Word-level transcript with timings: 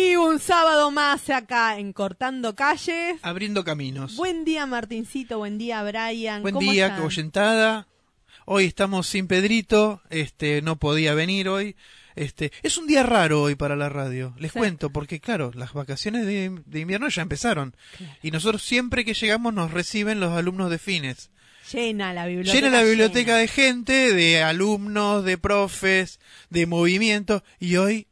Y 0.00 0.14
un 0.14 0.38
sábado 0.38 0.92
más 0.92 1.28
acá 1.28 1.76
en 1.76 1.92
Cortando 1.92 2.54
Calles. 2.54 3.18
Abriendo 3.22 3.64
caminos. 3.64 4.14
Buen 4.14 4.44
día 4.44 4.64
Martincito, 4.64 5.38
buen 5.38 5.58
día 5.58 5.82
Brian. 5.82 6.40
Buen 6.42 6.54
¿Cómo 6.54 6.70
día? 6.70 6.96
Coyentada. 6.98 7.88
Hoy 8.44 8.66
estamos 8.66 9.08
sin 9.08 9.26
Pedrito, 9.26 10.00
este 10.08 10.62
no 10.62 10.76
podía 10.76 11.14
venir 11.14 11.48
hoy. 11.48 11.74
Este, 12.14 12.52
es 12.62 12.78
un 12.78 12.86
día 12.86 13.02
raro 13.02 13.42
hoy 13.42 13.56
para 13.56 13.74
la 13.74 13.88
radio. 13.88 14.34
Les 14.38 14.52
Sí. 14.52 14.58
cuento 14.60 14.90
porque 14.90 15.18
claro, 15.18 15.50
las 15.56 15.72
vacaciones 15.72 16.26
de, 16.26 16.56
de 16.64 16.78
invierno 16.80 17.08
ya 17.08 17.22
empezaron. 17.22 17.74
Y 18.22 18.30
nosotros 18.30 18.62
siempre 18.62 19.04
que 19.04 19.14
llegamos 19.14 19.52
nos 19.52 19.72
reciben 19.72 20.20
los 20.20 20.32
alumnos 20.32 20.70
de 20.70 20.78
fines. 20.78 21.30
Llena 21.72 22.12
la 22.12 22.26
biblioteca. 22.26 22.54
Llena 22.54 22.70
la 22.70 22.84
biblioteca 22.84 23.32
llena. 23.32 23.38
de 23.38 23.48
gente, 23.48 24.14
de 24.14 24.44
alumnos, 24.44 25.24
de 25.24 25.38
profes, 25.38 26.20
de 26.50 26.66
movimiento 26.66 27.42
y 27.58 27.76
hoy 27.78 28.06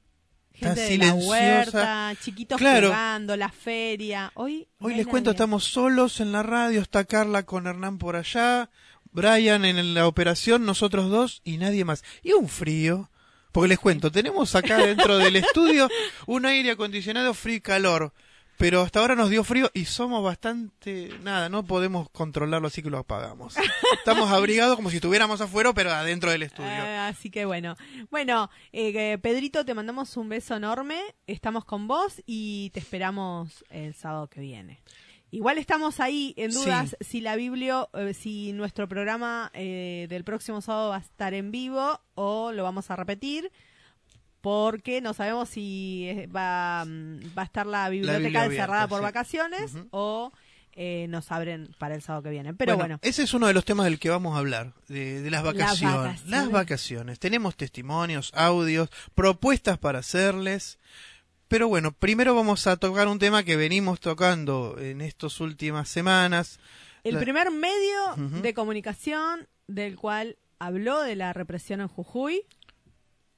Gente 0.59 0.69
está 0.69 0.75
de 0.75 0.99
la 0.99 1.07
silenciosa. 1.13 1.29
huerta, 1.31 2.15
chiquitos 2.23 2.59
Claro. 2.59 2.89
jugando, 2.89 3.37
la 3.37 3.49
feria. 3.51 4.33
Hoy, 4.35 4.67
Hoy 4.81 4.95
les 4.95 5.07
cuento, 5.07 5.31
nadie. 5.31 5.37
estamos 5.37 5.65
solos 5.65 6.21
en 6.21 6.33
la 6.33 6.43
radio, 6.43 6.81
está 6.81 7.05
Carla 7.05 7.45
con 7.45 7.67
Hernán 7.67 7.99
por 7.99 8.17
allá, 8.17 8.71
Brian 9.13 9.65
en 9.65 9.95
la 9.95 10.07
operación, 10.07 10.65
nosotros 10.65 11.11
dos 11.11 11.41
y 11.45 11.57
nadie 11.59 11.85
más. 11.85 12.05
Y 12.23 12.33
un 12.33 12.49
frío, 12.49 13.11
porque 13.53 13.69
les 13.69 13.79
cuento, 13.79 14.11
tenemos 14.13 14.55
acá 14.55 14.79
dentro 14.79 15.17
del 15.19 15.37
estudio 15.37 15.89
un 16.27 16.45
aire 16.47 16.73
acondicionado 16.73 17.33
frío 17.35 17.57
y 17.57 17.61
calor, 17.61 18.13
pero 18.57 18.83
hasta 18.83 19.01
ahora 19.01 19.15
nos 19.15 19.31
dio 19.31 19.45
frío 19.45 19.71
y 19.75 19.85
somos 19.85 20.23
bastante, 20.23 21.11
nada, 21.23 21.49
no 21.49 21.65
podemos 21.65 22.09
controlarlo 22.11 22.69
así 22.69 22.83
que 22.83 22.91
lo 22.91 22.99
apagamos. 22.99 23.57
Estamos 23.99 24.31
abrigados 24.31 24.77
como 24.77 24.91
si 24.91 24.97
estuviéramos 24.97 25.41
afuera, 25.41 25.73
pero 25.75 25.91
adentro 25.91 26.31
del 26.31 26.43
estudio. 26.43 26.69
Ah, 26.71 27.09
así 27.09 27.31
que 27.31 27.45
bueno. 27.45 27.77
Bueno, 28.11 28.51
eh, 28.73 29.19
Pedrito, 29.19 29.65
te 29.65 29.75
mandamos 29.75 30.17
un 30.17 30.29
beso 30.29 30.57
enorme. 30.57 31.01
Estamos 31.27 31.65
con 31.65 31.87
vos 31.87 32.23
y 32.27 32.71
te 32.71 32.81
esperamos 32.81 33.65
el 33.71 33.95
sábado 33.95 34.29
que 34.29 34.41
viene. 34.41 34.83
Igual 35.31 35.59
estamos 35.59 36.01
ahí 36.01 36.35
en 36.37 36.53
dudas 36.53 36.97
si 37.01 37.21
la 37.21 37.37
Biblia, 37.37 37.89
eh, 37.95 38.15
si 38.15 38.53
nuestro 38.53 38.89
programa 38.89 39.51
eh, 39.55 40.07
del 40.09 40.25
próximo 40.25 40.61
sábado 40.63 40.91
va 40.91 40.97
a 40.97 41.01
estar 41.01 41.35
en 41.35 41.51
vivo 41.51 42.01
o 42.15 42.53
lo 42.53 42.63
vamos 42.63 42.91
a 42.91 42.97
repetir. 42.97 43.51
Porque 44.41 45.01
no 45.01 45.13
sabemos 45.15 45.49
si 45.49 46.07
eh, 46.09 46.27
va, 46.29 46.85
mm, 46.87 47.37
va 47.37 47.43
a 47.43 47.45
estar 47.45 47.67
la 47.67 47.89
biblioteca 47.89 48.43
abierta, 48.43 48.45
encerrada 48.47 48.89
por 48.89 48.99
sí. 48.99 49.03
vacaciones 49.03 49.73
o 49.91 50.33
eh, 50.79 51.07
nos 51.09 51.33
abren 51.33 51.75
para 51.79 51.95
el 51.95 52.03
sábado 52.03 52.23
que 52.25 52.31
viene. 52.31 52.55
Pero 52.55 52.77
bueno, 52.77 52.99
ese 53.03 53.23
es 53.23 53.35
uno 53.35 53.47
de 53.47 53.55
los 53.55 53.65
temas 53.65 53.87
del 53.87 53.99
que 53.99 54.11
vamos 54.11 54.37
a 54.37 54.39
hablar, 54.39 54.75
de, 54.89 55.21
de 55.23 55.31
las 55.31 55.43
vacaciones. 55.43 55.97
vacaciones. 55.97 56.27
Las 56.31 56.51
vacaciones. 56.51 57.19
Tenemos 57.19 57.57
testimonios, 57.57 58.31
audios, 58.35 58.91
propuestas 59.15 59.79
para 59.79 60.01
hacerles. 60.01 60.79
Pero 61.49 61.69
bueno, 61.69 61.93
primero 61.93 62.35
vamos 62.35 62.67
a 62.67 62.77
tocar 62.77 63.09
un 63.09 63.19
tema 63.19 63.43
que 63.45 63.57
venimos 63.57 64.01
tocando 64.01 64.77
en 64.79 65.01
estas 65.01 65.41
últimas 65.41 65.89
semanas. 65.89 66.59
El 67.05 67.15
La- 67.15 67.21
primer 67.21 67.51
medio 67.53 68.17
de 68.43 68.53
comunicación 68.53 69.47
del 69.69 69.97
cual 69.97 70.37
habló 70.59 71.01
de 71.03 71.15
la 71.17 71.33
represión 71.33 71.81
en 71.81 71.89
Jujuy, 71.89 72.43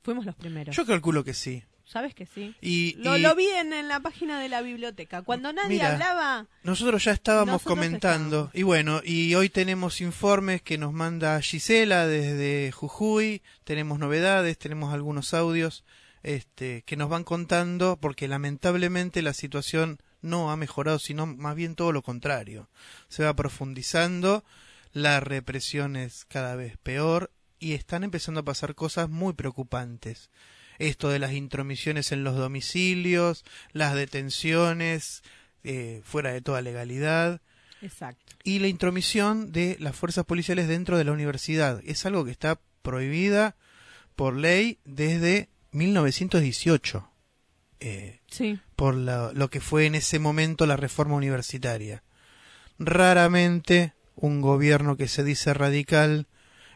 fuimos 0.09 0.25
los 0.25 0.37
primeros. 0.37 0.75
Yo 0.75 0.87
calculo 0.87 1.23
que 1.23 1.35
sí. 1.35 1.63
¿Sabes 1.85 2.15
que 2.15 2.25
sí? 2.25 2.55
Y, 2.63 2.95
Lo, 2.95 3.19
y 3.19 3.21
lo 3.21 3.35
vi 3.35 3.47
en, 3.47 3.75
en 3.75 3.89
la 3.89 4.01
página 4.01 4.41
de 4.41 4.49
la 4.49 4.63
biblioteca. 4.63 5.21
Cuando 5.21 5.53
nadie 5.53 5.69
Mira, 5.69 5.93
hablaba, 5.93 6.47
nosotros 6.63 7.05
ya 7.05 7.13
estábamos 7.13 7.53
Nosotros 7.53 7.75
comentando. 7.77 8.37
estábamos. 8.37 8.55
Y 8.55 8.63
bueno, 8.63 9.03
y 9.05 9.35
hoy 9.35 9.51
tenemos 9.51 10.01
informes 10.01 10.63
que 10.63 10.79
nos 10.79 10.95
manda 10.95 11.39
Gisela 11.43 12.07
desde 12.07 12.73
Jujuy. 12.73 13.43
Tenemos 13.65 13.99
novedades, 13.99 14.57
tenemos 14.57 14.95
algunos 14.95 15.35
audios 15.35 15.85
este, 16.23 16.85
que 16.87 16.97
nos 16.97 17.11
van 17.11 17.25
contando 17.25 17.99
porque 18.01 18.29
lamentablemente 18.29 19.21
la 19.21 19.35
situación 19.35 19.99
no 20.23 20.51
ha 20.51 20.57
mejorado, 20.57 20.99
sino 20.99 21.27
más 21.27 21.55
bien 21.55 21.75
todo 21.75 21.93
lo 21.93 22.01
contrario. 22.01 22.71
Se 23.09 23.25
va 23.25 23.37
profundizando, 23.37 24.43
la 24.93 25.21
represión 25.21 25.97
es 25.97 26.25
cada 26.25 26.57
vez 26.57 26.79
peor 26.79 27.31
y 27.59 27.73
están 27.75 28.05
empezando 28.05 28.41
a 28.41 28.45
pasar 28.45 28.75
cosas 28.75 29.09
muy 29.09 29.33
preocupantes. 29.35 30.31
Esto 30.79 31.09
de 31.09 31.19
las 31.19 31.33
intromisiones 31.33 32.13
en 32.13 32.23
los 32.25 32.37
domicilios, 32.37 33.45
las 33.73 33.95
detenciones 33.95 35.23
eh, 35.65 36.01
fuera 36.05 36.33
de 36.33 36.41
toda 36.41 36.63
legalidad 36.63 37.41
exacto. 37.83 38.37
y 38.45 38.61
la 38.61 38.69
intromisión 38.69 39.51
de 39.51 39.77
las 39.81 39.97
fuerzas 39.97 40.25
policiales 40.25 40.69
dentro 40.69 40.97
de 40.97 41.05
la 41.05 41.13
universidad. 41.13 41.81
Es 41.85 42.07
algo 42.07 42.25
que 42.25 42.31
está 42.31 42.61
prohibida 42.83 43.57
por 44.15 44.37
ley 44.37 44.79
desde 44.85 45.49
1918. 45.73 47.11
Eh, 47.81 48.21
Sí. 48.31 48.59
por 48.77 48.95
la- 48.95 49.33
lo 49.35 49.51
que 49.51 49.61
fue 49.61 49.87
en 49.87 49.95
ese 49.95 50.19
momento 50.19 50.67
la 50.67 50.77
reforma 50.77 51.15
universitaria. 51.17 52.03
Raramente 52.79 53.93
un 54.15 54.41
gobierno 54.41 54.97
que 54.97 55.09
se 55.09 55.25
dice 55.25 55.55
radical 55.55 56.27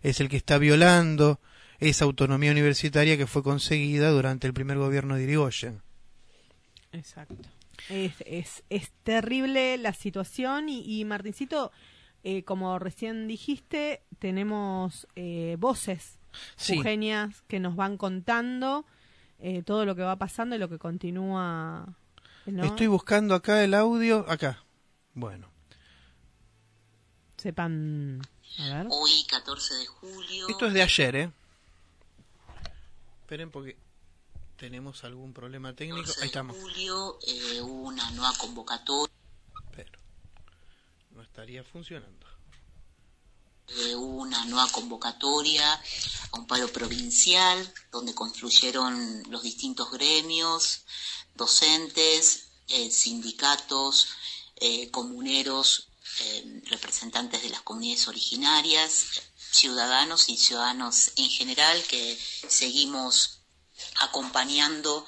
es 0.02 0.20
el 0.20 0.28
que 0.28 0.36
está 0.36 0.58
violando 0.58 1.40
esa 1.78 2.04
autonomía 2.04 2.52
universitaria 2.52 3.16
que 3.16 3.26
fue 3.26 3.42
conseguida 3.42 4.10
durante 4.10 4.46
el 4.46 4.54
primer 4.54 4.78
gobierno 4.78 5.16
de 5.16 5.24
Irigoyen. 5.24 5.82
Exacto. 6.92 7.48
Es, 7.88 8.14
es, 8.26 8.62
es 8.70 8.92
terrible 9.02 9.76
la 9.78 9.92
situación 9.92 10.68
y, 10.68 11.00
y 11.00 11.04
Martincito, 11.04 11.72
eh, 12.22 12.44
como 12.44 12.78
recién 12.78 13.26
dijiste, 13.26 14.02
tenemos 14.18 15.08
eh, 15.16 15.56
voces 15.58 16.18
Sí. 16.56 16.76
Eugenias 16.76 17.42
que 17.46 17.60
nos 17.60 17.76
van 17.76 17.96
contando 17.96 18.86
eh, 19.38 19.62
todo 19.62 19.84
lo 19.84 19.94
que 19.94 20.02
va 20.02 20.16
pasando 20.16 20.56
y 20.56 20.58
lo 20.58 20.68
que 20.68 20.78
continúa. 20.78 21.94
¿no? 22.46 22.64
Estoy 22.64 22.86
buscando 22.86 23.34
acá 23.34 23.62
el 23.62 23.74
audio, 23.74 24.24
acá. 24.28 24.64
Bueno, 25.14 25.48
Sepan. 27.36 28.22
A 28.58 28.62
ver. 28.64 28.86
Hoy, 28.90 29.24
14 29.28 29.74
de 29.74 29.86
julio, 29.86 30.48
esto 30.48 30.66
es 30.66 30.74
de 30.74 30.82
ayer, 30.82 31.16
¿eh? 31.16 31.32
Esperen 33.22 33.50
porque 33.50 33.76
tenemos 34.58 35.04
algún 35.04 35.32
problema 35.32 35.74
técnico. 35.74 36.02
14 36.02 36.20
Ahí 36.20 36.22
de 36.22 36.26
estamos. 36.26 36.56
julio 36.56 37.18
eh, 37.26 37.60
hubo 37.62 37.82
una 37.88 38.10
nueva 38.12 38.32
convocatoria, 38.36 39.14
Pero 39.74 39.98
no 41.12 41.22
estaría 41.22 41.64
funcionando. 41.64 42.26
eh, 43.68 43.94
hubo 43.94 44.22
una 44.22 44.44
nueva 44.44 44.70
convocatoria 44.70 45.72
a 46.32 46.38
un 46.38 46.46
paro 46.46 46.68
provincial 46.68 47.72
donde 47.90 48.14
confluyeron 48.14 49.22
los 49.30 49.42
distintos 49.42 49.90
gremios, 49.92 50.84
docentes, 51.34 52.50
eh, 52.68 52.90
sindicatos, 52.90 54.08
eh, 54.56 54.90
comuneros, 54.90 55.88
eh, 56.20 56.62
representantes 56.66 57.42
de 57.42 57.50
las 57.50 57.62
comunidades 57.62 58.08
originarias, 58.08 59.22
ciudadanos 59.50 60.28
y 60.28 60.36
ciudadanos 60.36 61.12
en 61.16 61.30
general 61.30 61.82
que 61.84 62.18
seguimos 62.48 63.40
acompañando 64.00 65.06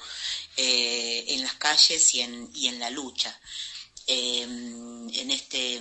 eh, 0.57 1.25
en 1.29 1.43
las 1.43 1.53
calles 1.55 2.13
y 2.13 2.21
en, 2.21 2.79
la 2.79 2.89
lucha. 2.89 3.39
Eh, 4.07 4.41
en 4.43 5.31
este 5.31 5.75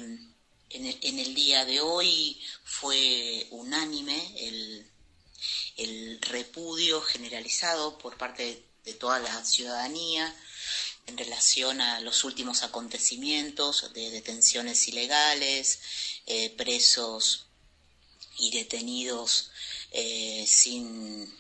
en 0.74 1.18
el, 1.20 1.34
día 1.34 1.64
de 1.64 1.80
hoy 1.80 2.40
fue 2.64 3.46
unánime 3.50 4.34
el, 5.76 6.20
repudio 6.20 7.00
generalizado 7.02 7.96
por 7.98 8.16
parte 8.16 8.64
de 8.84 8.94
toda 8.94 9.20
la 9.20 9.44
ciudadanía 9.44 10.34
en 11.06 11.18
relación 11.18 11.80
a 11.80 12.00
los 12.00 12.24
últimos 12.24 12.62
acontecimientos 12.62 13.92
de 13.92 14.10
detenciones 14.10 14.88
ilegales, 14.88 15.80
eh, 16.26 16.50
presos 16.50 17.46
y 18.38 18.50
detenidos 18.50 19.50
eh, 19.90 20.44
sin, 20.46 21.32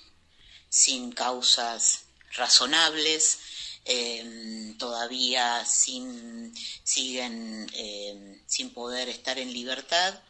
sin 0.68 1.12
causas 1.12 2.04
razonables, 2.32 3.38
eh, 3.84 4.74
todavía 4.78 5.64
sin, 5.64 6.54
siguen 6.82 7.70
eh, 7.74 8.42
sin 8.46 8.70
poder 8.70 9.08
estar 9.08 9.38
en 9.38 9.52
libertad. 9.52 10.20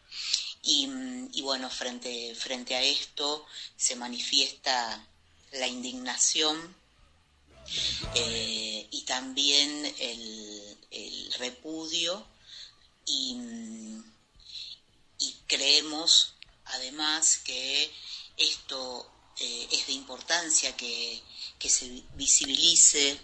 Y, 0.63 0.89
y 1.33 1.43
bueno, 1.43 1.69
frente, 1.69 2.35
frente 2.35 2.75
a 2.75 2.83
esto 2.83 3.45
se 3.77 3.97
manifiesta 3.97 5.07
la 5.53 5.67
indignación 5.67 6.75
eh, 8.14 8.88
y 8.90 9.02
también 9.02 9.94
el, 9.99 10.76
repudio 11.38 12.25
y, 13.06 13.37
creemos 15.46 16.34
además 16.64 17.38
que 17.44 17.90
esto 18.37 19.11
eh, 19.38 19.69
es 19.72 19.87
de 19.87 19.93
importancia 19.93 20.76
que, 20.76 21.22
se 21.64 22.02
visibilice 22.14 23.19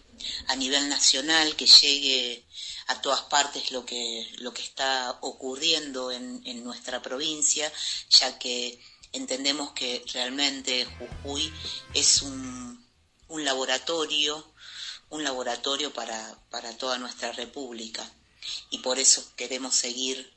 a 0.49 0.57
nivel 0.57 0.89
nacional, 0.89 1.57
que 1.57 1.67
llegue 1.67 2.43
a 2.87 3.01
todas 3.03 3.21
partes 3.23 3.71
lo 3.71 3.85
que, 3.85 4.27
lo 4.39 4.55
que 4.55 4.63
está 4.63 5.19
ocurriendo 5.21 6.11
en, 6.11 6.41
en 6.47 6.65
nuestra 6.65 7.03
provincia, 7.03 7.71
ya 8.09 8.39
que 8.39 8.81
entendemos 9.13 9.73
que 9.73 10.03
realmente 10.15 10.87
Jujuy 10.87 11.53
es 11.93 12.23
un, 12.23 12.80
un 13.31 13.45
laboratorio, 13.45 14.45
un 15.09 15.25
laboratorio 15.25 15.93
para, 15.93 16.39
para 16.51 16.77
toda 16.77 16.99
nuestra 16.99 17.33
república 17.33 18.09
y 18.71 18.79
por 18.79 18.99
eso 18.99 19.25
queremos 19.37 19.75
seguir 19.75 20.33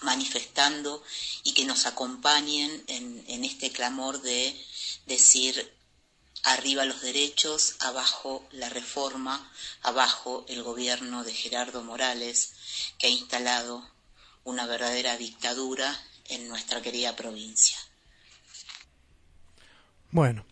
manifestando 0.00 1.02
y 1.44 1.52
que 1.52 1.64
nos 1.64 1.86
acompañen 1.86 2.84
en, 2.86 3.24
en 3.28 3.44
este 3.44 3.70
clamor 3.70 4.20
de 4.22 4.56
decir 5.06 5.72
arriba 6.44 6.84
los 6.84 7.02
derechos, 7.02 7.76
abajo 7.80 8.46
la 8.50 8.68
reforma, 8.68 9.52
abajo 9.82 10.44
el 10.48 10.62
gobierno 10.62 11.22
de 11.24 11.32
Gerardo 11.32 11.82
Morales, 11.82 12.52
que 12.98 13.06
ha 13.08 13.10
instalado 13.10 13.88
una 14.44 14.66
verdadera 14.66 15.16
dictadura 15.16 16.00
en 16.26 16.48
nuestra 16.48 16.82
querida 16.82 17.14
provincia. 17.14 17.78
Bueno, 20.10 20.44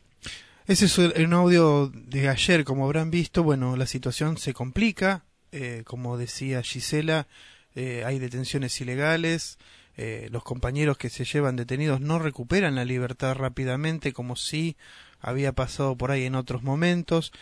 ese 0.70 0.84
es 0.84 0.98
un 0.98 1.32
audio 1.32 1.88
de 1.92 2.28
ayer, 2.28 2.62
como 2.62 2.84
habrán 2.84 3.10
visto, 3.10 3.42
bueno, 3.42 3.76
la 3.76 3.86
situación 3.86 4.38
se 4.38 4.54
complica, 4.54 5.24
eh, 5.50 5.82
como 5.84 6.16
decía 6.16 6.62
Gisela, 6.62 7.26
eh, 7.74 8.04
hay 8.06 8.20
detenciones 8.20 8.80
ilegales, 8.80 9.58
eh, 9.96 10.28
los 10.30 10.44
compañeros 10.44 10.96
que 10.96 11.10
se 11.10 11.24
llevan 11.24 11.56
detenidos 11.56 12.00
no 12.00 12.20
recuperan 12.20 12.76
la 12.76 12.84
libertad 12.84 13.34
rápidamente 13.34 14.12
como 14.12 14.36
si 14.36 14.76
había 15.18 15.50
pasado 15.50 15.96
por 15.96 16.12
ahí 16.12 16.26
en 16.26 16.36
otros 16.36 16.62
momentos. 16.62 17.32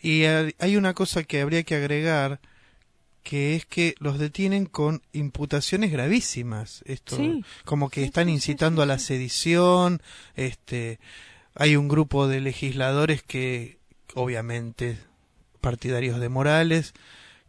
Y 0.00 0.24
hay 0.24 0.76
una 0.76 0.94
cosa 0.94 1.22
que 1.22 1.42
habría 1.42 1.62
que 1.62 1.76
agregar, 1.76 2.40
que 3.22 3.54
es 3.54 3.66
que 3.66 3.94
los 4.00 4.18
detienen 4.18 4.66
con 4.66 5.00
imputaciones 5.12 5.92
gravísimas. 5.92 6.82
Esto, 6.86 7.18
como 7.64 7.88
que 7.88 8.02
están 8.02 8.28
incitando 8.28 8.82
a 8.82 8.86
la 8.86 8.98
sedición, 8.98 10.02
este, 10.34 10.98
hay 11.54 11.76
un 11.76 11.88
grupo 11.88 12.26
de 12.28 12.40
legisladores 12.40 13.22
que, 13.22 13.78
obviamente, 14.14 14.98
partidarios 15.60 16.20
de 16.20 16.28
Morales, 16.28 16.94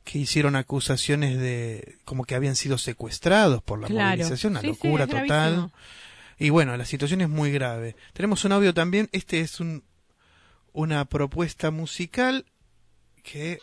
que 0.04 0.20
hicieron 0.20 0.56
acusaciones 0.56 1.38
de 1.40 1.98
como 2.06 2.26
que 2.26 2.36
habían 2.36 2.56
sido 2.56 2.78
secuestrados 2.78 3.64
por 3.64 3.80
la 3.80 3.90
movilización, 3.90 4.54
una 4.54 4.62
locura 4.62 5.08
total. 5.08 5.72
Y 6.38 6.50
bueno, 6.50 6.78
la 6.78 6.86
situación 6.86 7.22
es 7.22 7.30
muy 7.30 7.52
grave. 7.52 7.96
Tenemos 8.14 8.46
un 8.46 8.52
audio 8.52 8.74
también, 8.74 9.10
este 9.12 9.40
es 9.40 9.60
un, 9.60 9.84
una 10.74 11.06
propuesta 11.06 11.72
musical 11.72 12.46
que 13.24 13.60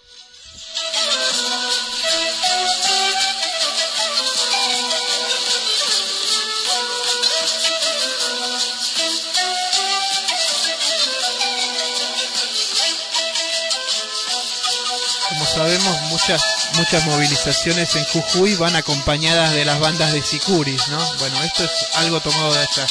sabemos, 15.52 16.00
muchas, 16.08 16.42
muchas 16.76 17.04
movilizaciones 17.04 17.94
en 17.96 18.04
Jujuy 18.04 18.54
van 18.56 18.74
acompañadas 18.74 19.52
de 19.52 19.64
las 19.64 19.78
bandas 19.80 20.12
de 20.12 20.22
Sicuris, 20.22 20.88
¿no? 20.88 20.98
Bueno, 21.18 21.42
esto 21.42 21.64
es 21.64 21.70
algo 21.96 22.20
tomado 22.20 22.54
de 22.54 22.60
allá. 22.60 22.86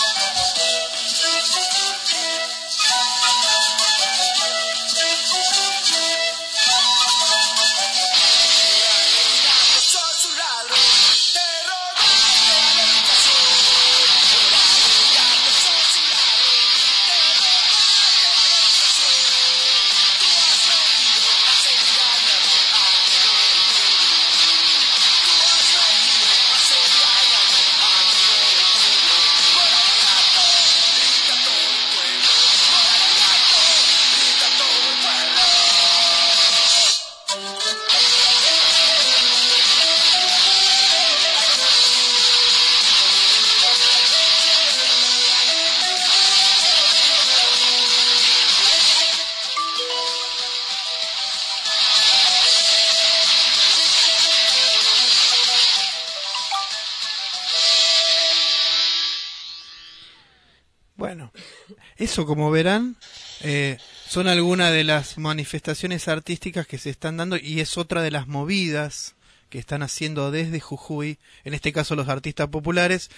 Eso, 62.04 62.26
como 62.26 62.50
verán, 62.52 62.96
eh, 63.42 63.78
son 64.08 64.28
algunas 64.28 64.72
de 64.72 64.84
las 64.84 65.18
manifestaciones 65.18 66.08
artísticas 66.08 66.68
que 66.68 66.78
se 66.78 66.90
están 66.90 67.18
dando 67.18 67.38
y 67.38 67.60
es 67.60 67.78
otra 67.78 68.02
de 68.02 68.12
las 68.12 68.28
movidas 68.28 69.16
que 69.50 69.60
están 69.60 69.84
haciendo 69.84 70.32
desde 70.32 70.60
Jujuy, 70.60 71.20
en 71.44 71.54
este 71.54 71.72
caso 71.72 71.96
los 71.96 72.10
artistas 72.10 72.48
populares, 72.48 73.12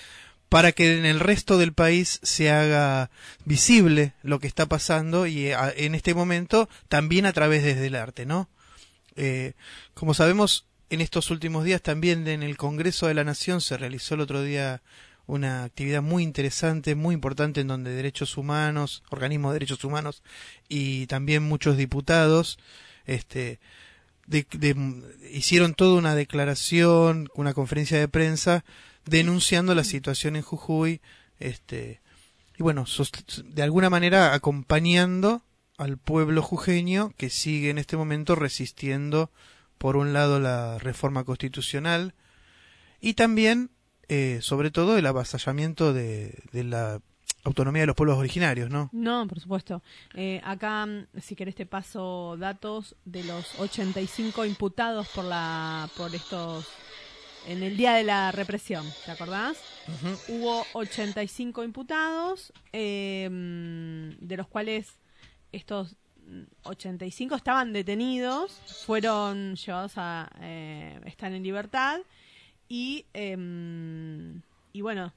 para 0.50 0.72
que 0.72 0.98
en 0.98 1.06
el 1.06 1.20
resto 1.20 1.58
del 1.58 1.74
país 1.74 2.20
se 2.24 2.52
haga 2.52 3.10
visible 3.46 4.14
lo 4.22 4.40
que 4.40 4.48
está 4.48 4.66
pasando 4.66 5.28
y 5.28 5.48
eh, 5.48 5.58
en 5.78 5.96
este 5.96 6.14
momento 6.14 6.70
también 6.90 7.26
a 7.26 7.34
través 7.34 7.64
desde 7.64 7.88
el 7.88 7.96
arte, 7.96 8.26
¿no? 8.26 8.50
Eh, 9.16 9.54
como 9.94 10.14
sabemos, 10.14 10.66
en 10.90 11.02
estos 11.02 11.32
últimos 11.32 11.64
días 11.64 11.82
también 11.82 12.28
en 12.28 12.44
el 12.44 12.58
Congreso 12.58 13.08
de 13.08 13.14
la 13.14 13.24
Nación 13.24 13.62
se 13.62 13.78
realizó 13.78 14.16
el 14.16 14.22
otro 14.22 14.44
día 14.44 14.82
una 15.26 15.64
actividad 15.64 16.02
muy 16.02 16.24
interesante, 16.24 16.96
muy 16.96 17.14
importante, 17.16 17.62
en 17.62 17.68
donde 17.68 17.92
derechos 17.92 18.38
humanos, 18.38 19.04
organismos 19.10 19.52
de 19.52 19.56
derechos 19.60 19.84
humanos 19.84 20.24
y 20.68 21.08
también 21.08 21.44
muchos 21.44 21.78
diputados, 21.78 22.60
este, 23.06 23.60
hicieron 25.32 25.74
toda 25.74 25.98
una 25.98 26.16
declaración, 26.16 27.30
una 27.36 27.54
conferencia 27.54 28.00
de 28.00 28.08
prensa 28.08 28.64
denunciando 29.06 29.76
la 29.76 29.84
situación 29.84 30.36
en 30.36 30.44
Jujuy, 30.44 31.02
este, 31.40 32.02
y 32.58 32.64
bueno, 32.64 32.86
de 33.46 33.64
alguna 33.64 33.90
manera 33.90 34.34
acompañando 34.34 35.44
al 35.78 35.98
pueblo 35.98 36.42
jujeño 36.42 37.14
que 37.18 37.30
sigue 37.30 37.70
en 37.70 37.78
este 37.78 37.98
momento 37.98 38.36
resistiendo, 38.36 39.32
por 39.78 39.98
un 39.98 40.14
lado, 40.14 40.40
la 40.40 40.78
reforma 40.78 41.24
constitucional 41.24 42.14
y 43.02 43.16
también 43.16 43.70
eh, 44.10 44.40
sobre 44.42 44.72
todo 44.72 44.98
el 44.98 45.06
avasallamiento 45.06 45.94
de, 45.94 46.42
la 46.52 47.02
autonomía 47.44 47.82
de 47.82 47.88
los 47.88 47.96
pueblos 47.96 48.18
originarios, 48.18 48.70
¿no? 48.70 48.90
No, 48.92 49.28
por 49.28 49.40
supuesto. 49.40 49.82
Eh, 50.14 50.42
acá, 50.44 50.88
si 51.22 51.36
querés, 51.36 51.56
te 51.56 51.66
paso 51.66 52.38
datos 52.38 52.96
de 53.06 53.24
los 53.24 53.60
85 53.60 54.46
imputados 54.46 55.08
por 55.10 55.26
la 55.26 55.90
por 55.98 56.14
estos 56.16 56.68
en 57.48 57.62
el 57.62 57.76
día 57.76 57.94
de 57.94 58.04
la 58.04 58.32
represión, 58.32 58.86
¿te 59.06 59.12
acordás? 59.12 59.58
Hubo 60.30 60.66
85 60.74 61.64
imputados, 61.64 62.54
em, 62.72 64.18
de 64.20 64.38
los 64.38 64.48
cuales 64.48 64.98
estos 65.52 65.98
85 66.64 67.36
estaban 67.36 67.74
detenidos, 67.74 68.62
fueron 68.86 69.56
llevados 69.56 69.94
a 69.98 70.30
eh, 70.40 71.00
están 71.06 71.34
en 71.34 71.44
libertad 71.44 72.00
y, 72.74 73.06
em, 73.14 74.42
y 74.72 74.82
bueno, 74.82 75.14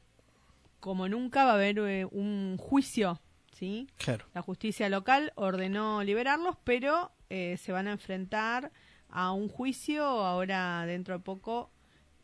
como 0.79 1.09
nunca 1.09 1.47
va 1.47 1.53
a 1.53 1.55
haber 1.55 1.79
eh, 1.79 2.05
un 2.05 2.59
juicio, 2.59 3.19
¿sí? 3.53 3.89
La 4.35 4.43
justicia 4.43 4.91
local 4.91 5.33
ordenó 5.37 6.05
liberarlos, 6.05 6.59
pero 6.65 7.13
eh, 7.31 7.57
se 7.57 7.73
van 7.73 7.89
a 7.89 7.93
enfrentar 7.93 8.73
a 9.09 9.33
un 9.33 9.49
juicio 9.49 10.05
ahora 10.05 10.85
dentro 10.85 11.17
de 11.17 11.25
poco, 11.25 11.71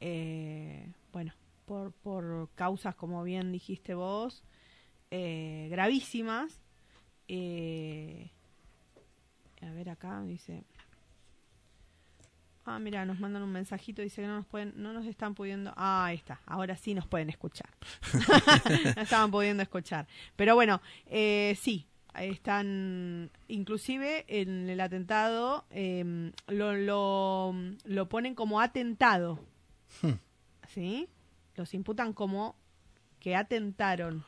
eh, 0.01 0.91
bueno, 1.15 1.33
por, 1.65 1.93
por 1.93 2.51
causas, 2.55 2.95
como 2.95 3.23
bien 3.25 3.53
dijiste 3.53 3.95
vos, 3.95 4.45
gravísimas. 5.11 6.61
a 9.63 9.71
ver 9.71 9.89
acá, 9.89 10.23
dice... 10.25 10.63
Ah, 12.65 12.79
mira, 12.79 13.05
nos 13.05 13.19
mandan 13.19 13.43
un 13.43 13.51
mensajito, 13.51 14.03
dice 14.03 14.23
que 14.23 14.29
no 14.29 14.37
nos 14.37 14.47
pueden, 14.47 14.73
no 14.77 14.93
nos 14.93 15.07
están 15.07 15.35
pudiendo. 15.35 15.73
Ah, 15.77 16.07
ahí 16.07 16.17
está, 16.17 16.41
ahora 16.47 16.77
sí 16.77 16.95
nos 16.95 17.07
pueden 17.07 17.29
escuchar. 17.29 17.69
no 18.97 19.03
estaban 19.03 19.31
pudiendo 19.31 19.63
escuchar. 19.63 20.07
Pero 20.37 20.55
bueno, 20.55 20.81
eh, 21.07 21.57
sí, 21.61 21.87
están, 22.15 23.31
inclusive 23.49 24.25
en 24.29 24.69
el 24.69 24.81
atentado 24.81 25.65
em, 25.71 26.33
lo, 26.47 26.75
lo, 26.75 27.55
lo, 27.85 28.09
ponen 28.09 28.35
como 28.35 28.61
atentado. 28.61 29.41
Hmm. 30.01 30.13
¿Sí? 30.69 31.09
Los 31.57 31.75
imputan 31.75 32.13
como 32.13 32.57
que 33.19 33.35
atentaron. 33.35 34.25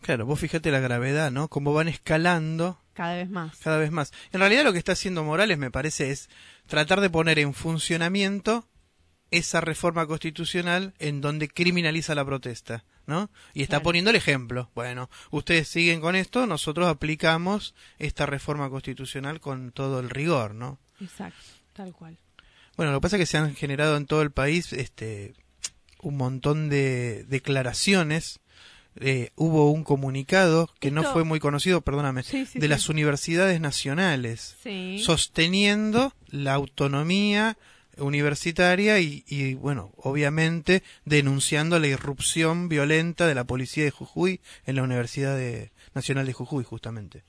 Claro, 0.00 0.26
vos 0.26 0.40
fíjate 0.40 0.70
la 0.70 0.80
gravedad, 0.80 1.30
¿no? 1.30 1.48
Cómo 1.48 1.72
van 1.72 1.88
escalando 1.88 2.78
cada 3.00 3.14
vez 3.14 3.30
más. 3.30 3.56
Cada 3.56 3.78
vez 3.78 3.90
más. 3.90 4.12
En 4.30 4.40
realidad 4.40 4.62
lo 4.62 4.74
que 4.74 4.78
está 4.78 4.92
haciendo 4.92 5.24
Morales, 5.24 5.56
me 5.56 5.70
parece, 5.70 6.10
es 6.10 6.28
tratar 6.66 7.00
de 7.00 7.08
poner 7.08 7.38
en 7.38 7.54
funcionamiento 7.54 8.68
esa 9.30 9.62
reforma 9.62 10.06
constitucional 10.06 10.92
en 10.98 11.22
donde 11.22 11.48
criminaliza 11.48 12.14
la 12.14 12.26
protesta, 12.26 12.84
¿no? 13.06 13.30
Y 13.54 13.62
está 13.62 13.80
poniendo 13.80 14.10
el 14.10 14.16
ejemplo. 14.16 14.70
Bueno, 14.74 15.08
ustedes 15.30 15.68
siguen 15.68 16.02
con 16.02 16.14
esto, 16.14 16.46
nosotros 16.46 16.88
aplicamos 16.88 17.74
esta 17.98 18.26
reforma 18.26 18.68
constitucional 18.68 19.40
con 19.40 19.72
todo 19.72 19.98
el 20.00 20.10
rigor, 20.10 20.54
¿no? 20.54 20.78
Exacto, 21.00 21.40
tal 21.72 21.94
cual. 21.94 22.18
Bueno, 22.76 22.92
lo 22.92 22.98
que 22.98 23.02
pasa 23.02 23.16
es 23.16 23.20
que 23.20 23.26
se 23.26 23.38
han 23.38 23.54
generado 23.54 23.96
en 23.96 24.04
todo 24.04 24.20
el 24.20 24.30
país 24.30 24.74
este 24.74 25.32
un 26.02 26.18
montón 26.18 26.68
de 26.68 27.24
declaraciones 27.28 28.40
eh, 28.96 29.30
hubo 29.36 29.70
un 29.70 29.84
comunicado 29.84 30.68
que 30.80 30.90
no 30.90 31.04
fue 31.04 31.24
muy 31.24 31.40
conocido, 31.40 31.80
perdóname, 31.80 32.22
de 32.22 32.68
las 32.68 32.88
universidades 32.88 33.60
nacionales, 33.60 34.56
sosteniendo 34.98 36.12
la 36.28 36.54
autonomía 36.54 37.56
universitaria 37.98 38.98
y, 39.00 39.54
bueno, 39.54 39.92
obviamente 39.96 40.82
denunciando 41.04 41.78
la 41.78 41.86
irrupción 41.86 42.68
violenta 42.68 43.26
de 43.26 43.34
la 43.34 43.44
policía 43.44 43.84
de 43.84 43.90
Jujuy 43.90 44.40
en 44.66 44.76
la 44.76 44.82
Universidad 44.82 45.38
Nacional 45.94 46.26
de 46.26 46.32
Jujuy, 46.32 46.64
justamente. 46.64 47.22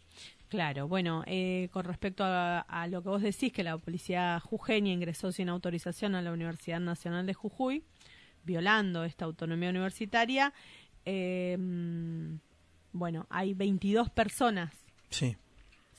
Claro, 0.49 0.89
bueno, 0.89 1.23
eh, 1.27 1.69
con 1.71 1.85
respecto 1.85 2.25
a, 2.25 2.59
a, 2.59 2.87
lo 2.87 3.01
que 3.01 3.07
vos 3.07 3.21
decís, 3.21 3.53
que 3.53 3.63
la 3.63 3.77
policía 3.77 4.37
jujeña 4.41 4.91
ingresó 4.91 5.31
sin 5.31 5.47
autorización 5.47 6.13
a 6.13 6.21
la 6.21 6.33
Universidad 6.33 6.81
Nacional 6.81 7.25
de 7.25 7.33
Jujuy, 7.33 7.85
violando 8.43 9.03
esta 9.03 9.25
autonomía 9.25 9.69
universitaria, 9.69 10.53
eh, 11.05 11.57
bueno, 12.91 13.27
hay 13.29 13.53
22 13.53 14.09
personas. 14.09 14.73
Sí. 15.09 15.37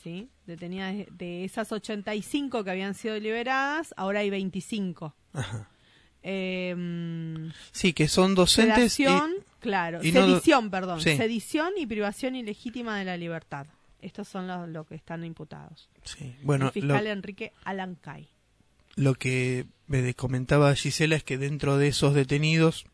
¿Sí? 0.02 0.28
Detenidas 0.46 1.06
de 1.10 1.44
esas 1.44 1.70
85 1.70 2.64
que 2.64 2.70
habían 2.70 2.94
sido 2.94 3.18
liberadas, 3.18 3.94
ahora 3.96 4.20
hay 4.20 4.30
25. 4.30 5.14
Ajá. 5.32 5.68
Eh, 6.22 7.50
sí, 7.72 7.92
que 7.92 8.08
son 8.08 8.34
docentes. 8.34 8.98
Claro. 9.60 10.02
sedición, 10.02 10.70
perdón. 10.70 11.00
Sedición 11.00 11.72
y 11.76 11.86
privación 11.86 12.36
ilegítima 12.36 12.98
de 12.98 13.04
la 13.04 13.16
libertad. 13.16 13.66
Estos 14.00 14.28
son 14.28 14.48
los 14.48 14.68
lo 14.68 14.84
que 14.84 14.96
están 14.96 15.24
imputados. 15.24 15.88
Sí, 16.04 16.34
bueno. 16.42 16.66
El 16.66 16.72
fiscal 16.72 17.06
Enrique 17.06 17.52
Alancay. 17.64 18.28
Lo 18.96 19.14
que 19.14 19.66
me 19.86 20.14
comentaba 20.14 20.74
Gisela 20.74 21.16
es 21.16 21.24
que 21.24 21.38
dentro 21.38 21.78
de 21.78 21.88
esos 21.88 22.14
detenidos 22.14 22.86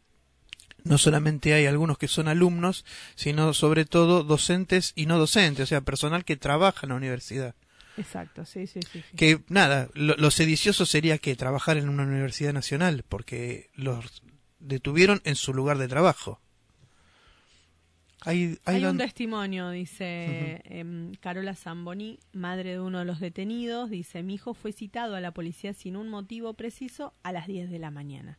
no 0.89 0.99
solamente 0.99 1.55
hay 1.55 1.67
algunos 1.67 1.99
que 1.99 2.09
son 2.09 2.29
alumnos, 2.29 2.85
sino 3.15 3.55
sobre 3.55 3.85
todo 3.85 4.25
docentes 4.25 4.93
y 4.97 5.07
no 5.07 5.19
docentes, 5.19 5.65
o 5.65 5.67
sea, 5.67 5.81
personal 5.83 6.25
que 6.25 6.37
trabaja 6.37 6.87
en 6.87 6.91
la 6.91 6.97
universidad. 6.97 7.55
Exacto, 7.99 8.45
sí, 8.45 8.67
sí, 8.67 8.81
sí. 8.83 9.03
Que 9.17 9.41
nada, 9.49 9.89
lo, 9.95 10.31
sedicioso 10.31 10.87
sería 10.87 11.19
que 11.19 11.35
trabajar 11.35 11.77
en 11.77 11.89
una 11.89 12.05
universidad 12.05 12.53
nacional, 12.53 13.05
porque 13.09 13.71
los 13.75 14.23
detuvieron 14.61 15.21
en 15.25 15.35
su 15.35 15.53
lugar 15.53 15.79
de 15.79 15.89
trabajo. 15.89 16.41
Hay, 18.23 18.59
hay, 18.65 18.85
un 18.85 18.99
testimonio, 18.99 19.71
dice 19.71 20.61
em, 20.65 21.15
Carola 21.15 21.55
Zamboni, 21.55 22.19
madre 22.33 22.73
de 22.73 22.81
uno 22.81 22.99
de 22.99 23.05
los 23.05 23.21
detenidos, 23.21 23.91
dice, 23.91 24.23
mi 24.23 24.35
hijo 24.35 24.55
fue 24.55 24.73
citado 24.73 25.15
a 25.15 25.21
la 25.21 25.31
policía 25.33 25.73
sin 25.73 25.97
un 25.97 26.09
motivo 26.09 26.55
preciso 26.55 27.15
a 27.23 27.33
las 27.33 27.47
10 27.47 27.71
de 27.71 27.79
la 27.79 27.91
mañana. 27.91 28.39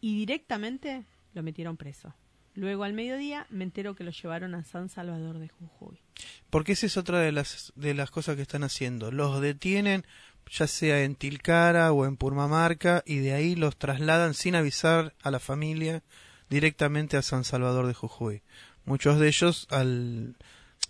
Y 0.00 0.16
directamente 0.16 1.04
lo 1.36 1.42
metieron 1.42 1.76
preso. 1.76 2.14
Luego 2.54 2.84
al 2.84 2.94
mediodía 2.94 3.46
me 3.50 3.64
entero 3.64 3.94
que 3.94 4.02
lo 4.02 4.10
llevaron 4.10 4.54
a 4.54 4.64
San 4.64 4.88
Salvador 4.88 5.38
de 5.38 5.48
Jujuy. 5.48 6.00
Porque 6.48 6.72
esa 6.72 6.86
es 6.86 6.96
otra 6.96 7.20
de 7.20 7.30
las, 7.30 7.72
de 7.76 7.92
las 7.92 8.10
cosas 8.10 8.36
que 8.36 8.42
están 8.42 8.64
haciendo. 8.64 9.12
Los 9.12 9.42
detienen 9.42 10.06
ya 10.50 10.66
sea 10.66 11.02
en 11.02 11.14
Tilcara 11.14 11.92
o 11.92 12.06
en 12.06 12.16
Purmamarca 12.16 13.02
y 13.04 13.18
de 13.18 13.34
ahí 13.34 13.54
los 13.54 13.76
trasladan 13.76 14.32
sin 14.32 14.54
avisar 14.54 15.14
a 15.22 15.30
la 15.30 15.40
familia 15.40 16.02
directamente 16.48 17.18
a 17.18 17.22
San 17.22 17.44
Salvador 17.44 17.86
de 17.86 17.94
Jujuy. 17.94 18.42
Muchos 18.86 19.18
de 19.18 19.28
ellos 19.28 19.66
al, 19.70 20.36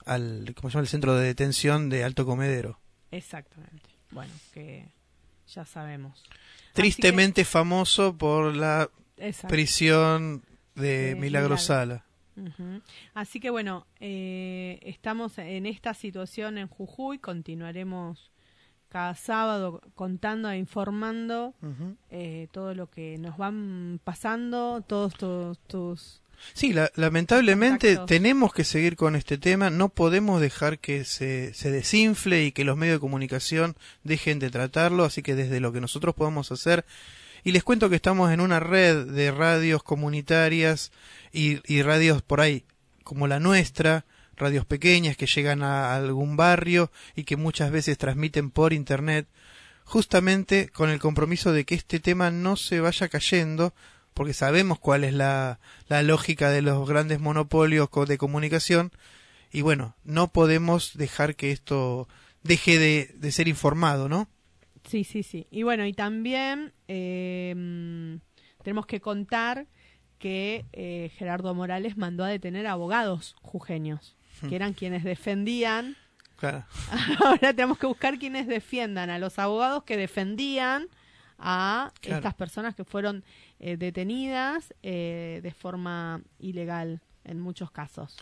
al 0.04 0.54
¿cómo 0.54 0.70
se 0.70 0.74
llama? 0.74 0.82
el 0.82 0.88
centro 0.88 1.16
de 1.16 1.26
detención 1.26 1.88
de 1.88 2.04
Alto 2.04 2.24
Comedero. 2.24 2.78
Exactamente. 3.10 3.88
Bueno, 4.12 4.32
que 4.52 4.86
ya 5.48 5.64
sabemos. 5.64 6.22
Tristemente 6.74 7.44
famoso 7.44 8.16
por 8.16 8.54
la 8.54 8.88
prisión 9.49 10.42
de 10.75 11.16
Milagrosala. 11.18 12.04
Así 13.14 13.40
que 13.40 13.50
bueno, 13.50 13.87
eh, 13.99 14.78
estamos 14.82 15.38
en 15.38 15.66
esta 15.66 15.94
situación 15.94 16.58
en 16.58 16.68
Jujuy, 16.68 17.18
continuaremos 17.18 18.30
cada 18.88 19.14
sábado 19.14 19.80
contando 19.94 20.50
e 20.50 20.58
informando 20.58 21.54
eh, 22.11 22.49
todo 22.52 22.75
lo 22.75 22.88
que 22.88 23.18
nos 23.18 23.37
van 23.37 24.00
pasando, 24.04 24.82
todos 24.87 25.14
tus... 25.66 26.23
Sí, 26.52 26.75
lamentablemente 26.96 27.96
tenemos 28.06 28.52
que 28.52 28.64
seguir 28.64 28.96
con 28.96 29.16
este 29.16 29.38
tema, 29.38 29.70
no 29.70 29.88
podemos 29.88 30.38
dejar 30.38 30.78
que 30.78 31.04
se, 31.04 31.54
se 31.54 31.70
desinfle 31.70 32.44
y 32.44 32.52
que 32.52 32.64
los 32.64 32.76
medios 32.76 32.96
de 32.96 33.00
comunicación 33.00 33.75
dejen 34.04 34.38
de 34.38 34.50
tratarlo, 34.50 35.04
así 35.04 35.23
que 35.23 35.35
desde 35.35 35.61
lo 35.61 35.73
que 35.73 35.80
nosotros 35.80 36.14
podamos 36.14 36.52
hacer 36.52 36.85
y 37.46 37.52
les 37.52 37.62
cuento 37.62 37.88
que 37.88 37.94
estamos 37.94 38.32
en 38.32 38.40
una 38.40 38.58
red 38.58 39.06
de 39.06 39.30
radios 39.30 39.84
comunitarias 39.84 40.90
y, 41.30 41.60
radios 41.82 42.20
por 42.20 42.40
ahí 42.40 42.64
como 43.04 43.28
la 43.28 43.38
nuestra, 43.38 44.04
radios 44.36 44.66
pequeñas 44.66 45.16
que 45.16 45.28
llegan 45.28 45.62
a 45.62 45.94
algún 45.94 46.36
barrio 46.36 46.90
y 47.14 47.22
que 47.22 47.36
muchas 47.36 47.70
veces 47.70 47.98
transmiten 47.98 48.50
por 48.50 48.72
internet, 48.72 49.28
justamente 49.84 50.70
con 50.70 50.90
el 50.90 50.98
compromiso 50.98 51.52
de 51.52 51.64
que 51.64 51.76
este 51.76 52.00
tema 52.00 52.32
no 52.32 52.56
se 52.56 52.80
vaya 52.80 53.08
cayendo, 53.08 53.72
porque 54.12 54.34
sabemos 54.34 54.80
cuál 54.80 55.04
es 55.04 55.14
la, 55.14 55.60
la 55.86 56.02
lógica 56.02 56.50
de 56.50 56.62
los 56.62 56.88
grandes 56.88 57.20
monopolios 57.20 57.88
de 58.08 58.18
comunicación, 58.18 58.90
y 59.52 59.60
bueno, 59.60 59.94
no 60.02 60.32
podemos 60.32 60.98
dejar 60.98 61.36
que 61.36 61.52
esto 61.52 62.08
deje 62.42 62.80
de, 62.80 63.14
de 63.14 63.30
ser 63.30 63.46
informado, 63.46 64.08
¿no? 64.08 64.28
Sí, 64.86 65.04
sí, 65.04 65.22
sí. 65.22 65.46
Y 65.50 65.62
bueno, 65.62 65.84
y 65.84 65.92
también 65.92 66.72
em, 66.88 68.20
tenemos 68.62 68.86
que 68.86 69.00
contar 69.00 69.66
que 70.18 70.64
eh, 70.72 71.10
Gerardo 71.16 71.54
Morales 71.54 71.96
mandó 71.96 72.24
a 72.24 72.28
detener 72.28 72.66
a 72.66 72.72
abogados 72.72 73.36
jujeños, 73.42 74.16
que 74.40 74.48
hmm. 74.48 74.54
eran 74.54 74.72
quienes 74.72 75.04
defendían. 75.04 75.96
Claro. 76.36 76.64
Ahora 77.24 77.52
tenemos 77.52 77.78
que 77.78 77.86
buscar 77.86 78.18
quienes 78.18 78.46
defiendan 78.46 79.10
a 79.10 79.18
los 79.18 79.38
abogados 79.38 79.84
que 79.84 79.96
defendían 79.96 80.88
a 81.38 81.92
estas 82.02 82.34
personas 82.34 82.74
que 82.74 82.84
fueron 82.84 83.24
eh, 83.58 83.76
detenidas 83.76 84.72
eh, 84.82 85.40
de 85.42 85.50
forma 85.52 86.22
ilegal 86.38 87.02
en 87.24 87.40
muchos 87.40 87.70
casos. 87.70 88.16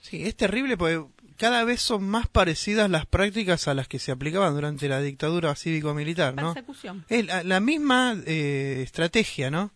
Sí, 0.00 0.24
es 0.24 0.36
terrible 0.36 0.76
porque 0.76 1.04
cada 1.36 1.64
vez 1.64 1.80
son 1.80 2.02
más 2.08 2.26
parecidas 2.26 2.90
las 2.90 3.06
prácticas 3.06 3.68
a 3.68 3.74
las 3.74 3.88
que 3.88 3.98
se 3.98 4.10
aplicaban 4.10 4.54
durante 4.54 4.88
la 4.88 5.00
dictadura 5.00 5.54
cívico-militar, 5.54 6.34
¿no? 6.34 6.54
Persecución. 6.54 7.04
Es 7.08 7.26
la, 7.44 7.60
misma 7.60 8.16
eh, 8.26 8.80
estrategia, 8.82 9.50
¿no? 9.50 9.72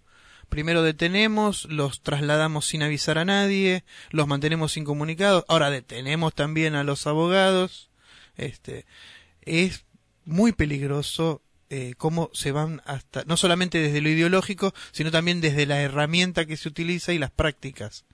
Primero 0.48 0.82
detenemos, 0.82 1.64
los 1.66 2.02
trasladamos 2.02 2.66
sin 2.66 2.82
avisar 2.82 3.16
a 3.16 3.24
nadie, 3.24 3.84
los 4.10 4.26
mantenemos 4.26 4.76
incomunicados, 4.76 5.44
ahora 5.48 5.70
detenemos 5.70 6.34
también 6.34 6.74
a 6.74 6.84
los 6.84 7.06
abogados. 7.06 7.90
Este, 8.36 8.84
es 9.42 9.86
muy 10.24 10.52
peligroso 10.52 11.42
eh, 11.70 11.94
cómo 11.96 12.28
se 12.34 12.52
van 12.52 12.82
hasta, 12.84 13.24
no 13.24 13.36
solamente 13.36 13.78
desde 13.78 14.02
lo 14.02 14.10
ideológico, 14.10 14.74
sino 14.90 15.10
también 15.10 15.40
desde 15.40 15.64
la 15.64 15.80
herramienta 15.80 16.44
que 16.44 16.56
se 16.56 16.68
utiliza 16.68 17.12
y 17.12 17.18
las 17.18 17.30
prácticas. 17.30 18.04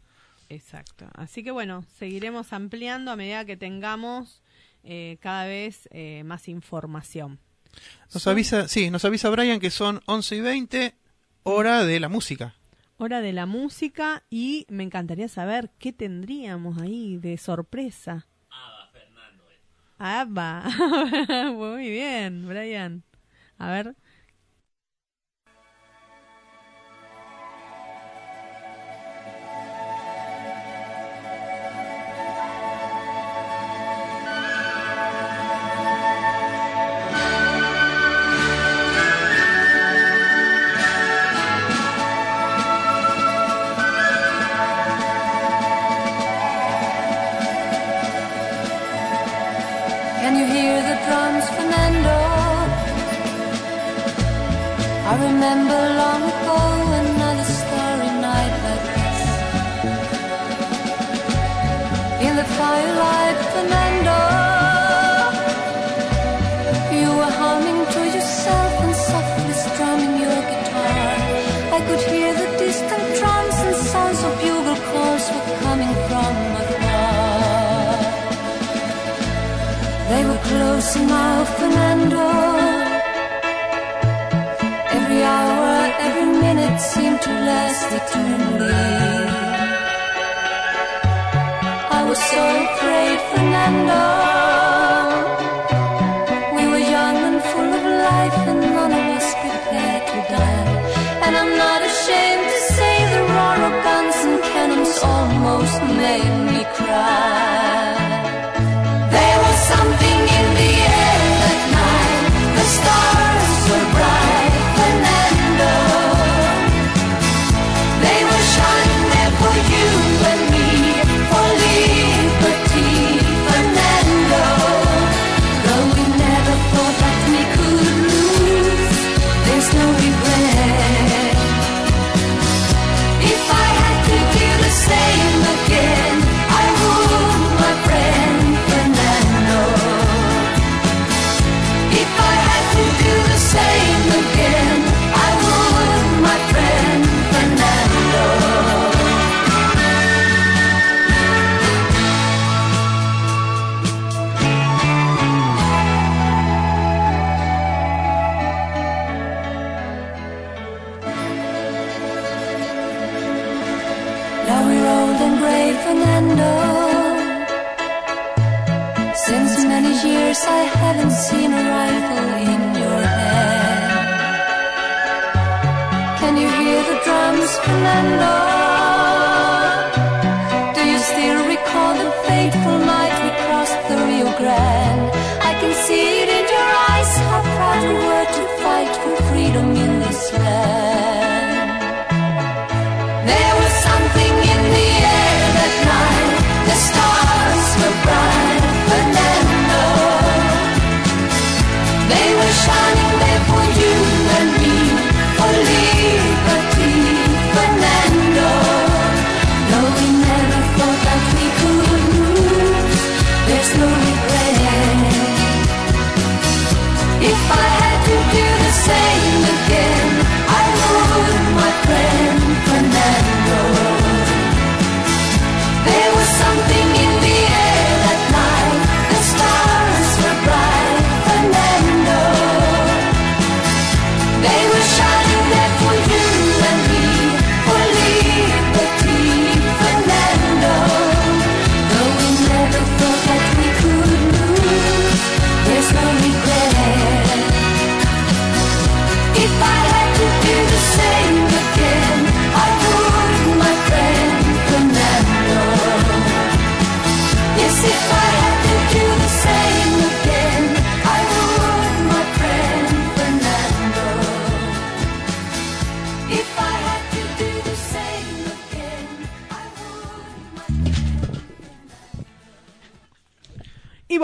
Exacto. 0.49 1.09
Así 1.14 1.43
que 1.43 1.50
bueno, 1.50 1.85
seguiremos 1.99 2.52
ampliando 2.52 3.11
a 3.11 3.17
medida 3.17 3.45
que 3.45 3.57
tengamos 3.57 4.43
eh, 4.83 5.19
cada 5.21 5.45
vez 5.45 5.88
eh, 5.93 6.23
más 6.25 6.49
información. 6.49 7.38
Nos 8.12 8.26
avisa, 8.26 8.69
sí, 8.69 8.90
nos 8.90 9.05
avisa 9.05 9.28
Brian 9.31 9.61
que 9.61 9.71
son 9.71 10.00
11 10.07 10.37
y 10.37 10.40
20, 10.40 10.95
hora 11.43 11.85
de 11.85 12.00
la 12.00 12.09
música. 12.09 12.55
Hora 12.97 13.21
de 13.21 13.33
la 13.33 13.47
música 13.47 14.25
y 14.31 14.67
me 14.69 14.83
encantaría 14.83 15.28
saber 15.28 15.71
qué 15.78 15.93
tendríamos 15.93 16.81
ahí 16.81 17.17
de 17.19 17.37
sorpresa. 17.37 18.26
Ava 18.50 18.90
Fernando. 18.93 19.45
Ava. 19.99 21.52
Muy 21.52 21.90
bien, 21.90 22.49
Brian. 22.49 23.05
A 23.59 23.71
ver. 23.71 23.95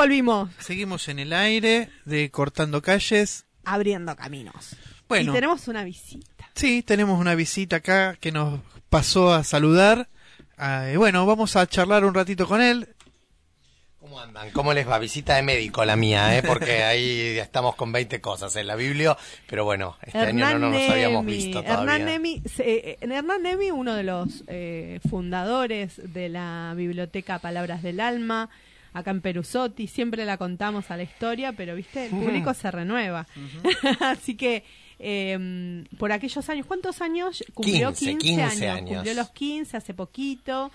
Volvimos. 0.05 0.51
Seguimos 0.59 1.09
en 1.09 1.19
el 1.19 1.33
aire 1.33 1.89
de 2.05 2.31
Cortando 2.31 2.83
Calles. 2.83 3.47
Abriendo 3.65 4.15
caminos. 4.15 4.77
Bueno. 5.09 5.33
Y 5.33 5.35
tenemos 5.35 5.67
una 5.67 5.83
visita. 5.83 6.51
Sí, 6.55 6.83
tenemos 6.83 7.19
una 7.19 7.35
visita 7.35 7.77
acá 7.77 8.15
que 8.21 8.31
nos 8.31 8.61
pasó 8.91 9.33
a 9.33 9.45
saludar. 9.45 10.11
Ah, 10.59 10.89
bueno, 10.99 11.25
vamos 11.25 11.57
a 11.57 11.67
charlar 11.67 12.05
un 12.05 12.13
ratito 12.13 12.47
con 12.47 12.61
él. 12.61 12.87
¿Cómo 13.99 14.21
andan? 14.21 14.51
¿Cómo 14.51 14.75
les 14.75 14.87
va? 14.87 14.99
Visita 14.99 15.37
de 15.37 15.43
médico 15.43 15.83
la 15.87 15.97
mía, 15.97 16.37
¿eh? 16.37 16.43
porque 16.43 16.83
ahí 16.85 17.39
estamos 17.39 17.75
con 17.75 17.91
20 17.91 18.21
cosas 18.21 18.55
en 18.57 18.67
la 18.67 18.77
Biblia, 18.77 19.17
pero 19.47 19.65
bueno, 19.65 19.97
este 20.03 20.19
año 20.19 20.59
no, 20.59 20.69
nos 20.69 20.91
habíamos 20.91 21.25
visto 21.25 21.63
todavía. 21.63 21.95
Hernán 21.95 22.05
Nemi, 22.05 22.43
eh, 22.59 22.99
Hernán 23.01 23.43
Nemi 23.43 23.71
uno 23.71 23.95
de 23.95 24.03
los 24.03 24.45
eh, 24.49 25.01
fundadores 25.09 26.13
de 26.13 26.29
la 26.29 26.75
biblioteca 26.77 27.39
Palabras 27.39 27.83
del 27.83 28.01
Alma, 28.01 28.51
acá 28.95 29.11
en 29.11 29.21
Perusotti, 29.21 29.87
siempre 29.87 30.25
la 30.25 30.39
contamos 30.39 30.91
a 30.91 30.97
la 30.97 31.03
historia, 31.03 31.53
pero 31.53 31.75
viste, 31.75 32.07
el 32.07 32.11
público 32.11 32.55
se 32.55 32.71
renueva. 32.71 33.27
Así 34.01 34.37
que 34.37 34.65
em, 34.99 35.85
por 35.99 36.13
aquellos 36.13 36.49
años, 36.49 36.65
¿cuántos 36.65 37.03
años? 37.03 37.45
Cumplió 37.53 37.93
15, 37.93 38.43
años, 38.43 38.89
Cumplió 38.89 39.13
los 39.15 39.31
15 39.31 39.77
hace 39.77 39.93
poquito. 39.93 40.71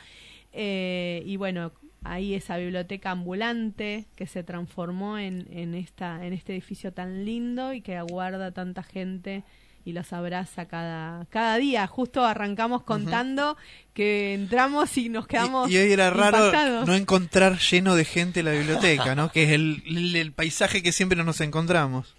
Eh, 0.51 1.23
y 1.25 1.37
bueno, 1.37 1.71
ahí 2.03 2.33
esa 2.33 2.57
biblioteca 2.57 3.11
ambulante 3.11 4.05
que 4.15 4.27
se 4.27 4.43
transformó 4.43 5.17
en, 5.17 5.47
en, 5.51 5.73
esta, 5.73 6.25
en 6.25 6.33
este 6.33 6.53
edificio 6.53 6.91
tan 6.91 7.25
lindo 7.25 7.73
y 7.73 7.81
que 7.81 7.95
aguarda 7.95 8.51
tanta 8.51 8.83
gente 8.83 9.43
y 9.85 9.93
los 9.93 10.13
abraza 10.13 10.67
cada, 10.67 11.25
cada 11.29 11.57
día. 11.57 11.87
Justo 11.87 12.25
arrancamos 12.25 12.83
contando 12.83 13.57
que 13.93 14.33
entramos 14.33 14.97
y 14.97 15.09
nos 15.09 15.27
quedamos. 15.27 15.69
Y, 15.69 15.77
hoy 15.77 15.91
era 15.91 16.09
raro 16.09 16.85
no 16.85 16.93
encontrar 16.93 17.57
lleno 17.59 17.95
de 17.95 18.05
gente 18.05 18.43
la 18.43 18.51
biblioteca, 18.51 19.15
¿no? 19.15 19.31
que 19.31 19.43
es 19.43 19.51
el, 19.51 20.15
el 20.15 20.31
paisaje 20.31 20.83
que 20.83 20.91
siempre 20.91 21.23
nos 21.23 21.41
encontramos 21.41 22.18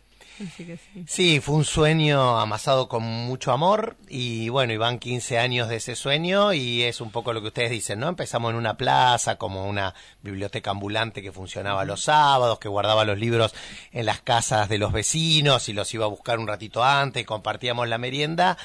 sí. 1.06 1.40
fue 1.40 1.54
un 1.54 1.64
sueño 1.64 2.38
amasado 2.38 2.88
con 2.88 3.02
mucho 3.02 3.52
amor 3.52 3.96
y 4.08 4.48
bueno, 4.48 4.72
iban 4.72 4.98
15 4.98 5.38
años 5.38 5.68
de 5.68 5.76
ese 5.76 5.96
sueño 5.96 6.52
y 6.52 6.82
es 6.82 7.00
un 7.00 7.10
poco 7.10 7.32
lo 7.32 7.40
que 7.40 7.48
ustedes 7.48 7.70
dicen, 7.70 8.00
¿no? 8.00 8.08
Empezamos 8.08 8.50
en 8.50 8.56
una 8.56 8.76
plaza 8.76 9.36
como 9.36 9.66
una 9.66 9.94
biblioteca 10.22 10.70
ambulante 10.70 11.22
que 11.22 11.32
funcionaba 11.32 11.84
los 11.84 12.02
sábados, 12.02 12.58
que 12.58 12.68
guardaba 12.68 13.04
los 13.04 13.18
libros 13.18 13.54
en 13.92 14.06
las 14.06 14.20
casas 14.20 14.68
de 14.68 14.78
los 14.78 14.92
vecinos 14.92 15.68
y 15.68 15.72
los 15.72 15.92
iba 15.94 16.04
a 16.04 16.08
buscar 16.08 16.38
un 16.38 16.46
ratito 16.46 16.84
antes, 16.84 17.24
compartíamos 17.26 17.88
la 17.88 17.98
merienda 17.98 18.56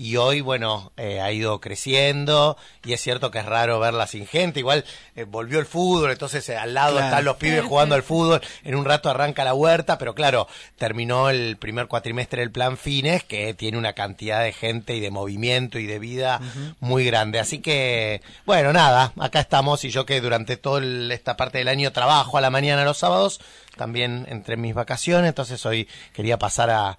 y 0.00 0.16
hoy, 0.16 0.40
bueno, 0.40 0.92
eh, 0.96 1.20
ha 1.20 1.30
ido 1.30 1.60
creciendo 1.60 2.56
y 2.86 2.94
es 2.94 3.02
cierto 3.02 3.30
que 3.30 3.40
es 3.40 3.44
raro 3.44 3.78
verla 3.80 4.06
sin 4.06 4.26
gente. 4.26 4.58
Igual 4.58 4.86
eh, 5.14 5.24
volvió 5.24 5.58
el 5.58 5.66
fútbol, 5.66 6.10
entonces 6.10 6.48
eh, 6.48 6.56
al 6.56 6.72
lado 6.72 6.98
están 6.98 7.22
los 7.22 7.36
pibes 7.36 7.62
jugando 7.62 7.94
al 7.94 8.02
fútbol, 8.02 8.40
en 8.64 8.76
un 8.76 8.86
rato 8.86 9.10
arranca 9.10 9.44
la 9.44 9.52
huerta, 9.52 9.98
pero 9.98 10.14
claro, 10.14 10.48
terminó 10.78 11.28
el 11.28 11.58
primer 11.58 11.86
cuatrimestre 11.86 12.40
del 12.40 12.50
plan 12.50 12.78
Fines, 12.78 13.24
que 13.24 13.52
tiene 13.52 13.76
una 13.76 13.92
cantidad 13.92 14.42
de 14.42 14.54
gente 14.54 14.96
y 14.96 15.00
de 15.00 15.10
movimiento 15.10 15.78
y 15.78 15.84
de 15.84 15.98
vida 15.98 16.40
muy 16.80 17.04
grande. 17.04 17.38
Así 17.38 17.58
que, 17.58 18.22
bueno, 18.46 18.72
nada, 18.72 19.12
acá 19.20 19.40
estamos 19.40 19.84
y 19.84 19.90
yo 19.90 20.06
que 20.06 20.22
durante 20.22 20.56
toda 20.56 20.82
esta 21.12 21.36
parte 21.36 21.58
del 21.58 21.68
año 21.68 21.92
trabajo 21.92 22.38
a 22.38 22.40
la 22.40 22.48
mañana 22.48 22.86
los 22.86 22.96
sábados, 22.96 23.38
también 23.76 24.26
entre 24.28 24.56
mis 24.56 24.74
vacaciones, 24.74 25.28
entonces 25.28 25.64
hoy 25.66 25.88
quería 26.12 26.38
pasar 26.38 26.70
a, 26.70 26.98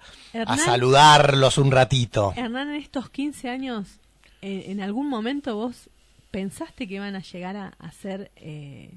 saludarlos 0.64 1.58
un 1.58 1.70
ratito. 1.70 2.32
Hernán, 2.36 2.70
en 2.70 2.76
estos 2.76 3.10
15 3.10 3.48
años, 3.48 4.00
eh, 4.40 4.64
¿en 4.68 4.80
algún 4.80 5.08
momento 5.08 5.56
vos 5.56 5.90
pensaste 6.30 6.88
que 6.88 6.94
iban 6.94 7.14
a 7.14 7.22
llegar 7.22 7.56
a 7.56 7.74
hacer 7.78 8.30
eh, 8.36 8.90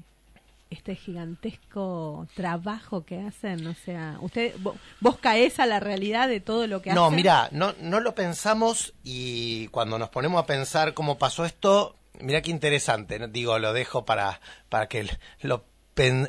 este 0.70 0.94
gigantesco 0.94 2.26
trabajo 2.34 3.04
que 3.04 3.20
hacen? 3.20 3.66
O 3.66 3.74
sea, 3.74 4.18
usted, 4.20 4.54
vos, 5.00 5.18
caes 5.18 5.60
a 5.60 5.66
la 5.66 5.80
realidad 5.80 6.28
de 6.28 6.40
todo 6.40 6.66
lo 6.66 6.82
que 6.82 6.90
hacen. 6.90 7.02
No, 7.02 7.10
mira, 7.10 7.48
no, 7.52 7.74
no 7.80 8.00
lo 8.00 8.14
pensamos 8.14 8.94
y 9.04 9.68
cuando 9.68 9.98
nos 9.98 10.08
ponemos 10.08 10.42
a 10.42 10.46
pensar 10.46 10.94
cómo 10.94 11.18
pasó 11.18 11.44
esto, 11.44 11.96
mira 12.20 12.42
qué 12.42 12.50
interesante, 12.50 13.18
digo, 13.28 13.58
lo 13.58 13.72
dejo 13.72 14.04
para, 14.04 14.40
para 14.68 14.88
que 14.88 15.08
lo 15.42 15.64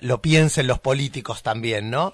lo 0.01 0.21
piensen 0.21 0.67
los 0.67 0.79
políticos 0.79 1.43
también, 1.43 1.89
¿no? 1.89 2.13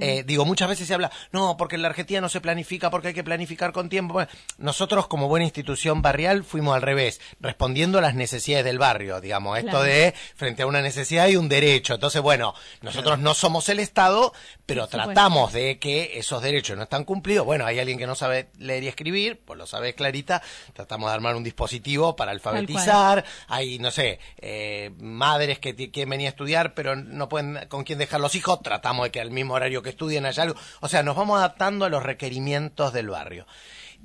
Eh, 0.00 0.24
digo, 0.26 0.44
muchas 0.44 0.68
veces 0.68 0.86
se 0.86 0.94
habla, 0.94 1.10
no, 1.32 1.56
porque 1.56 1.76
en 1.76 1.82
la 1.82 1.88
Argentina 1.88 2.20
no 2.20 2.28
se 2.28 2.40
planifica, 2.40 2.90
porque 2.90 3.08
hay 3.08 3.14
que 3.14 3.24
planificar 3.24 3.72
con 3.72 3.88
tiempo. 3.88 4.20
nosotros, 4.58 5.06
como 5.06 5.28
buena 5.28 5.44
institución 5.44 6.02
barrial, 6.02 6.44
fuimos 6.44 6.74
al 6.74 6.82
revés, 6.82 7.20
respondiendo 7.40 7.98
a 7.98 8.00
las 8.02 8.14
necesidades 8.14 8.64
del 8.64 8.78
barrio, 8.78 9.20
digamos, 9.20 9.58
esto 9.58 9.82
de 9.82 10.14
frente 10.34 10.62
a 10.62 10.66
una 10.66 10.82
necesidad 10.82 11.28
y 11.28 11.36
un 11.36 11.48
derecho. 11.48 11.94
Entonces, 11.94 12.20
bueno, 12.22 12.54
nosotros 12.82 13.18
no 13.18 13.34
somos 13.34 13.68
el 13.68 13.78
Estado, 13.78 14.32
pero 14.66 14.86
tratamos 14.86 15.52
de 15.52 15.78
que 15.78 16.18
esos 16.18 16.42
derechos 16.42 16.76
no 16.76 16.84
están 16.84 17.04
cumplidos. 17.04 17.46
Bueno, 17.46 17.66
hay 17.66 17.78
alguien 17.78 17.98
que 17.98 18.06
no 18.06 18.14
sabe 18.14 18.48
leer 18.58 18.84
y 18.84 18.88
escribir, 18.88 19.40
pues 19.44 19.58
lo 19.58 19.66
sabe 19.66 19.94
Clarita, 19.94 20.42
tratamos 20.72 21.10
de 21.10 21.14
armar 21.14 21.36
un 21.36 21.44
dispositivo 21.44 22.16
para 22.16 22.32
alfabetizar. 22.32 23.24
Hay, 23.48 23.78
no 23.78 23.90
sé, 23.90 24.18
eh, 24.38 24.90
madres 24.98 25.58
que 25.58 25.74
quieren 25.74 26.10
venir 26.10 26.26
a 26.26 26.30
estudiar, 26.30 26.74
pero 26.74 26.96
no 26.96 27.28
pueden 27.28 27.66
con 27.68 27.84
quién 27.84 27.98
dejar 27.98 28.20
los 28.20 28.34
hijos, 28.34 28.60
tratamos 28.62 29.04
de 29.04 29.10
que 29.10 29.20
al 29.20 29.30
mismo 29.30 29.54
horario 29.54 29.82
que 29.82 29.85
estudien 29.90 30.26
allá. 30.26 30.46
O 30.80 30.88
sea, 30.88 31.02
nos 31.02 31.16
vamos 31.16 31.38
adaptando 31.38 31.84
a 31.84 31.88
los 31.88 32.02
requerimientos 32.02 32.92
del 32.92 33.08
barrio. 33.10 33.46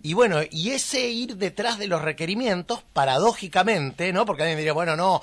Y 0.03 0.13
bueno, 0.13 0.39
y 0.49 0.71
ese 0.71 1.09
ir 1.09 1.37
detrás 1.37 1.77
de 1.77 1.87
los 1.87 2.01
requerimientos, 2.01 2.83
paradójicamente, 2.93 4.11
¿no? 4.11 4.25
Porque 4.25 4.43
alguien 4.43 4.57
diría, 4.57 4.73
bueno, 4.73 4.95
no, 4.95 5.21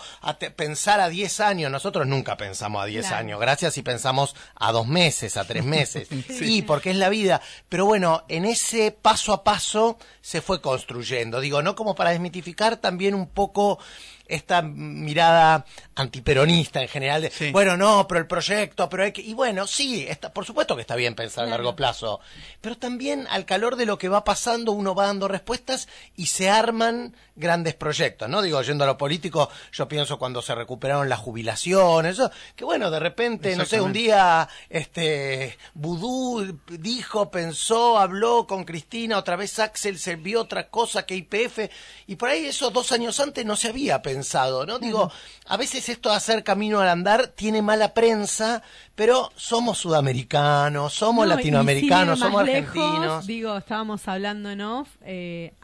pensar 0.54 1.00
a 1.00 1.08
10 1.08 1.40
años, 1.40 1.72
nosotros 1.72 2.06
nunca 2.06 2.36
pensamos 2.36 2.82
a 2.82 2.86
10 2.86 3.10
años, 3.10 3.40
gracias 3.40 3.76
y 3.76 3.82
pensamos 3.82 4.36
a 4.54 4.70
dos 4.70 4.86
meses, 4.86 5.36
a 5.36 5.44
tres 5.44 5.64
meses. 5.64 6.08
sí, 6.28 6.62
porque 6.62 6.90
es 6.90 6.96
la 6.96 7.08
vida. 7.08 7.40
Pero 7.68 7.86
bueno, 7.86 8.24
en 8.28 8.44
ese 8.44 8.92
paso 8.92 9.32
a 9.32 9.42
paso 9.42 9.98
se 10.20 10.40
fue 10.40 10.60
construyendo. 10.60 11.40
Digo, 11.40 11.60
no 11.60 11.74
como 11.74 11.96
para 11.96 12.10
desmitificar 12.10 12.76
también 12.76 13.14
un 13.14 13.26
poco 13.26 13.80
esta 14.28 14.62
mirada 14.62 15.64
antiperonista 15.94 16.82
en 16.82 16.88
general 16.88 17.22
de, 17.22 17.50
bueno, 17.52 17.76
no, 17.76 18.06
pero 18.06 18.20
el 18.20 18.26
proyecto, 18.26 18.88
pero 18.88 19.04
hay 19.04 19.12
que... 19.12 19.22
Y 19.22 19.34
bueno, 19.34 19.66
sí, 19.66 20.06
está, 20.08 20.32
por 20.32 20.44
supuesto 20.44 20.76
que 20.76 20.82
está 20.82 20.96
bien 20.96 21.14
pensar 21.14 21.44
a 21.44 21.48
largo 21.48 21.74
plazo, 21.74 22.20
pero 22.60 22.76
también 22.76 23.26
al 23.30 23.44
calor 23.44 23.76
de 23.76 23.86
lo 23.86 23.98
que 23.98 24.08
va 24.08 24.24
pasando 24.24 24.72
uno 24.72 24.94
va 24.94 25.06
dando 25.06 25.28
respuestas 25.28 25.88
y 26.16 26.26
se 26.26 26.50
arman 26.50 27.14
grandes 27.38 27.74
proyectos, 27.74 28.28
¿no? 28.28 28.42
Digo, 28.42 28.60
yendo 28.62 28.84
a 28.84 28.88
lo 28.88 28.98
político, 28.98 29.48
yo 29.72 29.88
pienso 29.88 30.18
cuando 30.18 30.42
se 30.42 30.54
recuperaron 30.54 31.08
las 31.08 31.20
jubilaciones, 31.20 32.14
eso, 32.14 32.30
que 32.56 32.64
bueno, 32.64 32.90
de 32.90 32.98
repente, 32.98 33.56
no 33.56 33.64
sé, 33.64 33.80
un 33.80 33.92
día, 33.92 34.48
este, 34.68 35.56
Vudú 35.74 36.58
dijo, 36.68 37.30
pensó, 37.30 37.98
habló 37.98 38.46
con 38.46 38.64
Cristina, 38.64 39.18
otra 39.18 39.36
vez 39.36 39.58
Axel 39.58 39.98
se 39.98 40.16
vio 40.16 40.42
otra 40.42 40.68
cosa 40.68 41.06
que 41.06 41.14
IPF, 41.14 41.70
y 42.06 42.16
por 42.16 42.28
ahí 42.28 42.46
eso 42.46 42.70
dos 42.70 42.92
años 42.92 43.20
antes 43.20 43.44
no 43.46 43.56
se 43.56 43.68
había 43.68 44.02
pensado, 44.02 44.17
¿no? 44.66 44.78
Digo, 44.78 45.10
a 45.46 45.56
veces 45.56 45.88
esto 45.88 46.10
de 46.10 46.16
hacer 46.16 46.44
camino 46.44 46.80
al 46.80 46.88
andar 46.88 47.28
tiene 47.28 47.62
mala 47.62 47.94
prensa, 47.94 48.62
pero 48.94 49.30
somos 49.36 49.78
sudamericanos, 49.78 50.92
somos 50.92 51.26
latinoamericanos, 51.26 52.18
somos 52.18 52.42
argentinos. 52.42 53.26
digo, 53.26 53.56
estábamos 53.56 54.06
hablando 54.08 54.50
en 54.50 54.60
off, 54.60 54.88
eh, 55.02 55.54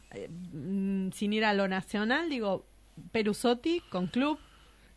mm, 0.52 1.10
sin 1.12 1.32
ir 1.32 1.44
a 1.44 1.52
lo 1.52 1.68
nacional, 1.68 2.28
digo, 2.28 2.66
Perusotti 3.12 3.80
con 3.90 4.06
club, 4.06 4.38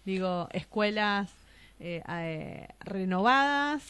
digo, 0.05 0.47
escuelas 0.51 1.31
eh, 1.79 2.01
eh, 2.09 2.67
renovadas, 2.79 3.83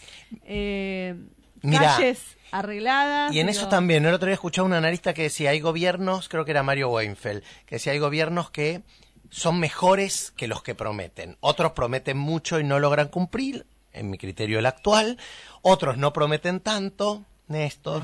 calles 1.61 2.37
arregladas. 2.51 3.33
Y 3.33 3.39
en 3.39 3.49
eso 3.49 3.67
también, 3.67 4.05
el 4.05 4.13
otro 4.13 4.27
día 4.27 4.33
escuché 4.33 4.61
a 4.61 4.63
un 4.63 4.73
analista 4.73 5.13
que 5.13 5.23
decía, 5.23 5.51
hay 5.51 5.59
gobiernos, 5.59 6.29
creo 6.29 6.45
que 6.45 6.51
era 6.51 6.63
Mario 6.63 6.89
Weinfeld, 6.89 7.43
que 7.65 7.75
decía, 7.75 7.93
hay 7.93 7.99
gobiernos 7.99 8.49
que 8.49 8.81
son 9.29 9.59
mejores 9.59 10.31
que 10.35 10.47
los 10.47 10.63
que 10.63 10.75
prometen. 10.75 11.37
Otros 11.39 11.73
prometen 11.73 12.17
mucho 12.17 12.59
y 12.59 12.63
no 12.63 12.79
logran 12.79 13.07
cumplir, 13.09 13.65
en 13.93 14.09
mi 14.09 14.17
criterio 14.17 14.59
el 14.59 14.65
actual. 14.65 15.17
Otros 15.61 15.97
no 15.97 16.13
prometen 16.13 16.59
tanto, 16.59 17.25
Néstor, 17.47 18.03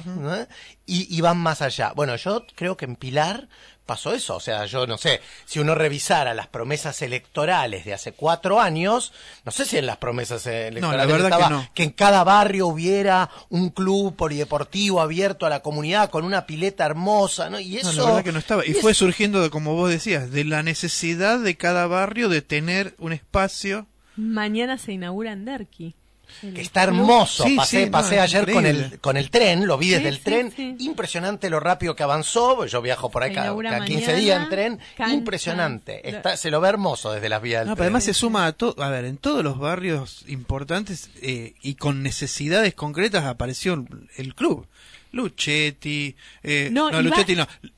y, 0.85 1.15
y, 1.15 1.21
van 1.21 1.37
más 1.37 1.61
allá. 1.61 1.91
Bueno, 1.95 2.15
yo 2.15 2.45
creo 2.55 2.77
que 2.77 2.85
en 2.85 2.95
Pilar 2.95 3.49
pasó 3.85 4.13
eso. 4.13 4.35
O 4.35 4.39
sea, 4.39 4.65
yo 4.65 4.87
no 4.87 4.97
sé, 4.97 5.21
si 5.45 5.59
uno 5.59 5.75
revisara 5.75 6.33
las 6.33 6.47
promesas 6.47 7.01
electorales 7.01 7.85
de 7.85 7.93
hace 7.93 8.13
cuatro 8.13 8.59
años, 8.61 9.13
no 9.45 9.51
sé 9.51 9.65
si 9.65 9.77
en 9.77 9.85
las 9.85 9.97
promesas 9.97 10.45
electorales 10.47 11.23
estaba 11.23 11.69
que, 11.73 11.83
en 11.83 11.91
cada 11.91 12.23
barrio 12.23 12.67
hubiera 12.67 13.29
un 13.49 13.69
club 13.69 14.15
polideportivo 14.15 15.01
abierto 15.01 15.45
a 15.45 15.49
la 15.49 15.61
comunidad 15.61 16.09
con 16.09 16.23
una 16.25 16.45
pileta 16.45 16.85
hermosa, 16.85 17.49
¿no? 17.49 17.59
Y 17.59 17.77
eso... 17.77 17.91
la 17.93 18.05
verdad 18.05 18.23
que 18.23 18.31
no 18.31 18.39
estaba. 18.39 18.65
Y, 18.65 18.73
fue 18.73 18.93
surgiendo, 18.93 19.41
de, 19.41 19.49
como 19.49 19.75
vos 19.75 19.89
decías, 19.89 20.31
de 20.31 20.45
la 20.45 20.63
necesidad 20.63 21.39
de 21.39 21.55
cada 21.55 21.87
barrio 21.87 22.29
de 22.29 22.41
tener 22.41 22.95
un 22.97 23.13
espacio. 23.13 23.87
Mañana 24.15 24.77
se 24.77 24.93
inaugura 24.93 25.31
en 25.31 25.45
Derqui 25.45 25.95
que 26.41 26.61
está 26.61 26.83
hermoso. 26.83 27.45
pasé, 27.55 27.87
pasé 27.87 28.19
ayer 28.19 28.51
con 28.51 28.65
el, 28.65 28.99
con 28.99 29.17
el 29.17 29.29
tren, 29.29 29.65
lo 29.67 29.77
vi 29.77 29.89
desde 29.89 30.09
el 30.09 30.19
tren. 30.19 30.53
Impresionante 30.79 31.49
lo 31.49 31.59
rápido 31.59 31.95
que 31.95 32.03
avanzó. 32.03 32.65
Yo 32.65 32.81
viajo 32.81 33.09
por 33.09 33.23
ahí 33.23 33.33
cada, 33.33 33.85
15 33.85 34.15
días 34.15 34.43
en 34.43 34.49
tren. 34.49 34.79
Impresionante. 35.09 36.07
Está, 36.09 36.37
se 36.37 36.51
lo 36.51 36.61
ve 36.61 36.69
hermoso 36.69 37.13
desde 37.13 37.29
las 37.29 37.41
vías 37.41 37.65
del 37.65 37.75
tren. 37.75 37.83
además 37.83 38.03
se 38.03 38.13
suma 38.13 38.45
a 38.45 38.51
todo. 38.53 38.81
A 38.83 38.89
ver, 38.89 39.05
en 39.05 39.17
todos 39.17 39.43
los 39.43 39.57
barrios 39.57 40.23
importantes 40.27 41.09
eh, 41.21 41.55
y 41.61 41.75
con 41.75 42.03
necesidades 42.03 42.73
concretas 42.73 43.25
apareció 43.25 43.85
el 44.17 44.35
club. 44.35 44.67
Luchetti, 45.13 46.15
eh, 46.41 46.69
no, 46.71 46.89
Luchetti 47.01 47.35
no. 47.35 47.47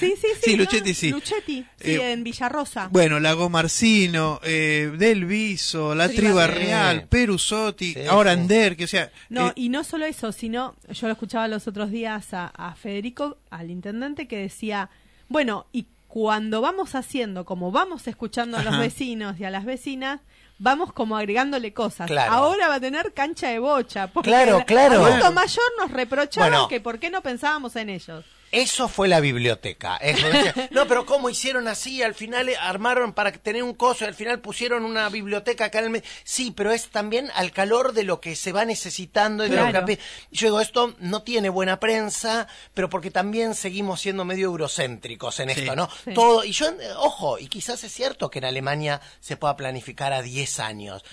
Sí, 0.00 0.14
sí, 0.20 0.26
sí. 0.42 0.56
Luchetti 0.56 0.94
sí. 0.94 1.10
Luchetti, 1.10 1.64
sí, 1.80 1.92
eh, 1.92 2.12
en 2.12 2.24
Villarrosa. 2.24 2.88
Bueno, 2.90 3.20
Lago 3.20 3.48
Marcino, 3.48 4.40
eh, 4.42 4.92
Del 4.98 5.26
Viso, 5.26 5.94
La 5.94 6.08
Triba 6.08 6.48
Real, 6.48 7.06
Perusotti, 7.08 7.94
ahora 8.10 8.32
Ander, 8.32 8.76
que 8.76 8.84
o 8.84 8.88
sea... 8.88 9.12
No, 9.28 9.50
eh, 9.50 9.52
y 9.54 9.68
no 9.68 9.84
solo 9.84 10.06
eso, 10.06 10.32
sino, 10.32 10.74
yo 10.90 11.06
lo 11.06 11.12
escuchaba 11.12 11.46
los 11.46 11.68
otros 11.68 11.92
días 11.92 12.34
a, 12.34 12.46
a 12.48 12.74
Federico, 12.74 13.38
al 13.50 13.70
intendente, 13.70 14.26
que 14.26 14.38
decía, 14.38 14.90
bueno, 15.28 15.66
y 15.72 15.86
cuando 16.08 16.60
vamos 16.60 16.96
haciendo, 16.96 17.44
como 17.44 17.70
vamos 17.70 18.08
escuchando 18.08 18.56
a 18.56 18.64
los 18.64 18.76
vecinos 18.78 19.38
y 19.38 19.44
a 19.44 19.50
las 19.50 19.64
vecinas, 19.64 20.20
vamos 20.58 20.92
como 20.92 21.16
agregándole 21.16 21.72
cosas. 21.72 22.10
Ahora 22.10 22.68
va 22.68 22.74
a 22.76 22.80
tener 22.80 23.12
cancha 23.12 23.48
de 23.48 23.58
bocha. 23.58 24.08
Porque 24.08 24.30
claro, 24.30 24.64
claro. 24.66 25.06
El 25.06 25.12
adulto 25.12 25.32
mayor 25.32 25.64
nos 25.78 25.90
reprochaba 25.90 26.68
que 26.68 26.80
por 26.80 26.98
qué 26.98 27.10
no 27.10 27.22
pensábamos 27.22 27.76
en 27.76 27.90
ellos. 27.90 28.24
Eso 28.52 28.88
fue 28.88 29.08
la 29.08 29.20
biblioteca. 29.20 29.96
Eso 29.96 30.26
decía, 30.28 30.54
no, 30.70 30.86
pero 30.86 31.04
¿cómo 31.04 31.28
hicieron 31.28 31.68
así? 31.68 32.02
Al 32.02 32.14
final 32.14 32.48
eh, 32.48 32.56
armaron 32.56 33.12
para 33.12 33.32
tener 33.32 33.62
un 33.62 33.74
coso 33.74 34.04
y 34.04 34.08
al 34.08 34.14
final 34.14 34.40
pusieron 34.40 34.84
una 34.84 35.08
biblioteca 35.08 35.66
acá 35.66 35.80
en 35.80 35.84
el 35.86 35.90
medio. 35.90 36.04
Sí, 36.24 36.52
pero 36.56 36.72
es 36.72 36.88
también 36.88 37.30
al 37.34 37.50
calor 37.52 37.92
de 37.92 38.04
lo 38.04 38.20
que 38.20 38.36
se 38.36 38.52
va 38.52 38.64
necesitando. 38.64 39.44
Y 39.44 39.50
de 39.50 39.56
lo 39.56 39.68
Claro. 39.70 39.86
que- 39.86 39.98
Yo 40.30 40.46
digo, 40.46 40.60
esto 40.60 40.94
no 41.00 41.22
tiene 41.22 41.48
buena 41.48 41.80
prensa, 41.80 42.46
pero 42.72 42.88
porque 42.88 43.10
también 43.10 43.54
seguimos 43.54 44.00
siendo 44.00 44.24
medio 44.24 44.46
eurocéntricos 44.46 45.40
en 45.40 45.50
Sí. 45.50 45.60
esto, 45.60 45.76
¿no? 45.76 45.88
Sí. 46.04 46.14
Todo, 46.14 46.44
y 46.44 46.52
yo, 46.52 46.68
eh, 46.68 46.88
ojo, 46.98 47.38
y 47.38 47.48
quizás 47.48 47.82
es 47.84 47.92
cierto 47.92 48.30
que 48.30 48.38
en 48.38 48.44
Alemania 48.46 49.00
se 49.20 49.36
pueda 49.36 49.56
planificar 49.56 50.12
a 50.12 50.22
10 50.22 50.60
años. 50.60 51.04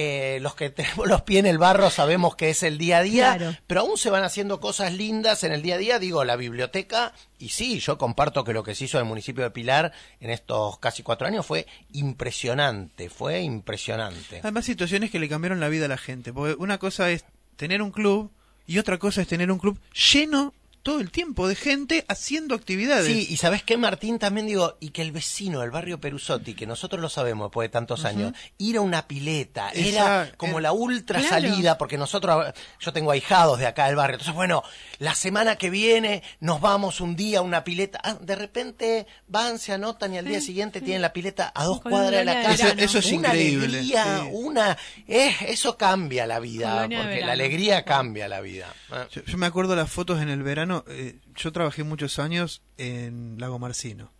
Eh, 0.00 0.38
los 0.42 0.54
que 0.54 0.70
tenemos 0.70 1.08
los 1.08 1.22
pies 1.22 1.40
en 1.40 1.46
el 1.46 1.58
barro 1.58 1.90
sabemos 1.90 2.36
que 2.36 2.50
es 2.50 2.62
el 2.62 2.78
día 2.78 2.98
a 2.98 3.02
día, 3.02 3.36
Claro. 3.36 3.56
pero 3.66 3.80
aún 3.80 3.98
se 3.98 4.10
van 4.10 4.22
haciendo 4.22 4.60
cosas 4.60 4.92
lindas 4.92 5.42
en 5.42 5.50
el 5.52 5.60
día 5.60 5.74
a 5.74 5.78
día, 5.78 5.98
digo, 5.98 6.22
la 6.24 6.36
biblioteca, 6.36 7.12
y 7.38 7.48
sí, 7.48 7.80
yo 7.80 7.98
comparto 7.98 8.44
que 8.44 8.52
lo 8.52 8.62
que 8.62 8.76
se 8.76 8.84
hizo 8.84 8.98
en 8.98 9.02
el 9.04 9.08
municipio 9.08 9.42
de 9.42 9.50
Pilar 9.50 9.92
en 10.20 10.30
estos 10.30 10.78
casi 10.78 11.02
cuatro 11.02 11.26
años 11.26 11.44
fue 11.44 11.66
impresionante, 11.92 13.08
fue 13.10 13.40
impresionante. 13.40 14.40
Además, 14.42 14.64
situaciones 14.64 15.10
que 15.10 15.18
le 15.18 15.28
cambiaron 15.28 15.60
la 15.60 15.68
vida 15.68 15.86
a 15.86 15.88
la 15.88 15.98
gente. 15.98 16.32
Porque 16.32 16.54
una 16.58 16.78
cosa 16.78 17.10
es 17.10 17.24
tener 17.56 17.80
un 17.82 17.90
club 17.90 18.30
y 18.66 18.78
otra 18.78 18.98
cosa 18.98 19.22
es 19.22 19.28
tener 19.28 19.50
un 19.50 19.58
club 19.58 19.80
lleno 20.12 20.52
todo 20.88 21.00
el 21.00 21.10
tiempo 21.10 21.46
de 21.46 21.54
gente 21.54 22.04
haciendo 22.08 22.54
actividades. 22.54 23.06
Sí, 23.06 23.26
y 23.28 23.36
sabes 23.36 23.62
qué, 23.62 23.76
Martín, 23.76 24.18
también 24.18 24.46
digo, 24.46 24.78
y 24.80 24.88
que 24.88 25.02
el 25.02 25.12
vecino 25.12 25.60
del 25.60 25.70
barrio 25.70 26.00
Perusotti, 26.00 26.54
que 26.54 26.66
nosotros 26.66 27.02
lo 27.02 27.10
sabemos 27.10 27.48
después 27.48 27.66
de 27.66 27.72
tantos 27.72 28.06
años, 28.06 28.32
ir 28.56 28.78
a 28.78 28.80
una 28.80 29.06
pileta, 29.06 29.70
era 29.74 30.32
como 30.38 30.60
la 30.60 30.72
ultra 30.72 31.18
Claro. 31.20 31.34
salida, 31.34 31.76
porque 31.76 31.98
nosotros, 31.98 32.54
yo 32.80 32.92
tengo 32.94 33.10
ahijados 33.10 33.58
de 33.58 33.66
acá 33.66 33.86
del 33.86 33.96
barrio, 33.96 34.14
entonces 34.14 34.34
bueno, 34.34 34.62
la 34.98 35.14
semana 35.14 35.56
que 35.56 35.68
viene 35.68 36.22
nos 36.40 36.60
vamos 36.62 37.02
un 37.02 37.16
día 37.16 37.40
a 37.40 37.42
una 37.42 37.64
pileta, 37.64 38.00
Ah, 38.02 38.16
de 38.20 38.34
repente 38.36 39.06
van, 39.26 39.58
se 39.58 39.72
anotan 39.74 40.14
y 40.14 40.18
al 40.18 40.24
día 40.24 40.40
siguiente 40.40 40.80
tienen 40.80 41.02
la 41.02 41.12
pileta 41.12 41.52
a 41.54 41.64
dos 41.64 41.80
Colonia 41.82 42.00
cuadras 42.04 42.18
de 42.20 42.24
la 42.24 42.42
casa. 42.42 42.68
Eso- 42.70 42.78
eso 42.78 42.98
es 43.00 43.12
una 43.12 43.28
increíble, 43.28 43.66
Alegría, 43.66 44.20
sí. 44.22 44.28
una, 44.32 44.78
eh, 45.06 45.34
eso 45.48 45.76
cambia 45.76 46.26
la 46.26 46.38
vida, 46.40 46.72
Colonia 46.72 47.02
porque 47.02 47.20
la 47.20 47.32
alegría 47.32 47.84
cambia 47.84 48.26
la 48.28 48.40
vida. 48.40 48.72
Ah. 48.90 49.06
Yo, 49.12 49.22
yo 49.22 49.36
me 49.36 49.44
acuerdo 49.46 49.76
las 49.76 49.90
fotos 49.90 50.22
en 50.22 50.30
el 50.30 50.42
verano. 50.42 50.77
Eh, 50.88 51.16
yo 51.36 51.52
trabajé 51.52 51.82
muchos 51.84 52.18
años 52.18 52.62
en 52.76 53.36
Lago 53.38 53.58
Marcino. 53.58 54.12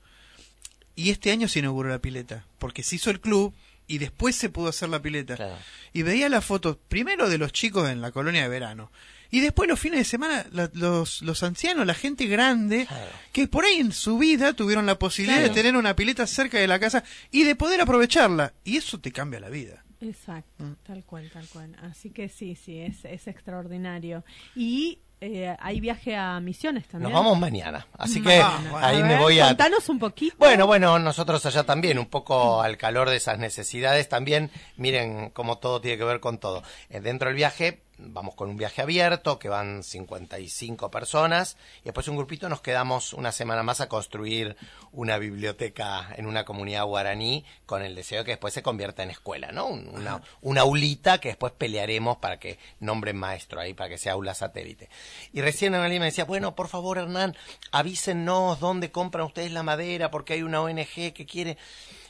Y 0.96 1.10
este 1.10 1.30
año 1.30 1.46
se 1.48 1.60
inauguró 1.60 1.88
la 1.90 2.00
pileta. 2.00 2.44
Porque 2.58 2.82
se 2.82 2.96
hizo 2.96 3.10
el 3.10 3.20
club 3.20 3.54
y 3.86 3.98
después 3.98 4.34
se 4.36 4.48
pudo 4.50 4.68
hacer 4.68 4.88
la 4.88 5.00
pileta. 5.00 5.36
Claro. 5.36 5.56
Y 5.92 6.02
veía 6.02 6.28
las 6.28 6.44
fotos, 6.44 6.76
primero 6.88 7.28
de 7.28 7.38
los 7.38 7.52
chicos 7.52 7.88
en 7.88 8.00
la 8.00 8.10
colonia 8.10 8.42
de 8.42 8.48
verano. 8.48 8.90
Y 9.30 9.40
después 9.40 9.68
los 9.68 9.78
fines 9.78 9.98
de 10.00 10.04
semana, 10.04 10.46
la- 10.52 10.70
los, 10.72 11.20
los 11.22 11.42
ancianos, 11.42 11.86
la 11.86 11.94
gente 11.94 12.26
grande, 12.26 12.86
Claro. 12.86 13.10
que 13.32 13.46
por 13.46 13.64
ahí 13.64 13.76
en 13.76 13.92
su 13.92 14.16
vida 14.18 14.54
tuvieron 14.54 14.86
la 14.86 14.98
posibilidad 14.98 15.38
Claro. 15.40 15.54
de 15.54 15.60
tener 15.62 15.76
una 15.76 15.94
pileta 15.94 16.26
cerca 16.26 16.58
de 16.58 16.66
la 16.66 16.78
casa 16.80 17.04
y 17.30 17.44
de 17.44 17.54
poder 17.54 17.80
aprovecharla. 17.80 18.54
Y 18.64 18.78
eso 18.78 18.98
te 18.98 19.12
cambia 19.12 19.38
la 19.38 19.50
vida. 19.50 19.84
Exacto, 20.00 20.64
Mm. 20.64 20.74
tal 20.86 21.04
cual, 21.04 21.30
tal 21.32 21.46
cual. 21.48 21.76
Así 21.82 22.10
que 22.10 22.28
sí, 22.28 22.56
sí, 22.56 22.78
es, 22.78 23.04
es 23.04 23.26
extraordinario. 23.26 24.24
Y 24.56 24.98
eh, 25.20 25.56
hay 25.58 25.80
viaje 25.80 26.16
a 26.16 26.38
Misiones 26.40 26.86
también. 26.86 27.12
Nos 27.12 27.22
vamos 27.22 27.38
mañana, 27.38 27.86
así 27.98 28.22
que 28.22 28.40
Ah, 28.40 28.60
ahí 28.80 28.98
A 29.00 29.02
me 29.02 29.08
ver, 29.08 29.18
voy 29.18 29.40
a 29.40 29.48
Contanos 29.48 29.88
un 29.88 29.98
poquito. 29.98 30.36
Bueno, 30.38 30.66
bueno, 30.66 30.98
nosotros 30.98 31.44
allá 31.46 31.64
también, 31.64 31.98
un 31.98 32.06
poco 32.06 32.62
al 32.62 32.76
calor 32.76 33.10
de 33.10 33.16
esas 33.16 33.38
necesidades 33.38 34.08
también, 34.08 34.50
miren 34.76 35.30
cómo 35.30 35.58
todo 35.58 35.80
tiene 35.80 35.98
que 35.98 36.04
ver 36.04 36.20
con 36.20 36.38
todo. 36.38 36.62
Eh, 36.90 37.00
dentro 37.00 37.28
del 37.28 37.36
viaje, 37.36 37.82
vamos 37.98 38.34
con 38.36 38.48
un 38.48 38.56
viaje 38.56 38.80
abierto, 38.80 39.38
que 39.38 39.48
van 39.48 39.82
55 39.82 40.90
personas, 40.90 41.56
y 41.80 41.84
después 41.84 42.06
un 42.08 42.16
grupito 42.16 42.48
nos 42.48 42.60
quedamos 42.60 43.12
una 43.12 43.32
semana 43.32 43.62
más 43.62 43.80
a 43.80 43.88
construir 43.88 44.56
una 44.92 45.18
biblioteca 45.18 46.08
en 46.16 46.26
una 46.26 46.44
comunidad 46.44 46.84
guaraní, 46.84 47.44
con 47.66 47.82
el 47.82 47.94
deseo 47.94 48.18
de 48.20 48.24
que 48.24 48.30
después 48.32 48.54
se 48.54 48.62
convierta 48.62 49.02
en 49.02 49.10
escuela, 49.10 49.52
¿no? 49.52 49.66
Un- 49.66 49.88
Una, 49.88 50.22
una 50.42 50.60
aulita 50.60 51.18
que 51.18 51.28
después 51.28 51.52
pelearemos 51.52 52.18
para 52.18 52.38
que 52.38 52.58
nombren 52.80 53.16
maestro 53.16 53.60
ahí, 53.60 53.74
para 53.74 53.90
que 53.90 53.98
sea 53.98 54.12
aula 54.12 54.34
satélite. 54.34 54.88
Y 55.32 55.40
recién 55.40 55.74
alguien 55.74 56.00
me 56.00 56.06
decía, 56.06 56.24
bueno, 56.24 56.54
por 56.54 56.68
favor, 56.68 56.98
Hernán, 56.98 57.36
avísennos 57.72 58.60
dónde 58.60 58.90
compran 58.90 59.26
ustedes 59.26 59.50
la 59.52 59.62
madera, 59.62 60.10
porque 60.10 60.34
hay 60.34 60.42
una 60.42 60.60
ONG 60.62 61.12
que 61.12 61.26
quiere. 61.26 61.56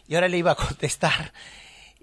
Y 0.07 0.15
ahora 0.15 0.29
le 0.29 0.39
iba 0.39 0.53
a 0.53 0.57
contestar. 0.57 1.33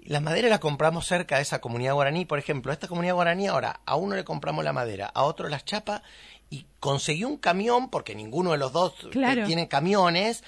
La 0.06 0.20
madera 0.20 0.48
la 0.48 0.58
compramos 0.60 1.06
cerca 1.06 1.36
de 1.36 1.42
esa 1.42 1.60
comunidad 1.60 1.94
guaraní, 1.94 2.24
por 2.24 2.38
ejemplo. 2.38 2.70
A 2.70 2.74
esta 2.74 2.88
comunidad 2.88 3.14
guaraní 3.14 3.48
ahora, 3.48 3.80
a 3.86 3.96
uno 3.96 4.14
le 4.14 4.24
compramos 4.24 4.64
la 4.64 4.72
madera, 4.72 5.06
a 5.12 5.24
otro 5.24 5.48
las 5.48 5.64
chapa 5.64 6.02
y 6.48 6.64
conseguí 6.80 7.24
un 7.24 7.36
camión, 7.38 7.90
porque 7.90 8.14
ninguno 8.14 8.52
de 8.52 8.58
los 8.58 8.72
dos 8.72 8.94
eh, 9.04 9.08
Claro. 9.10 9.44
tiene 9.46 9.66
camiones, 9.68 10.44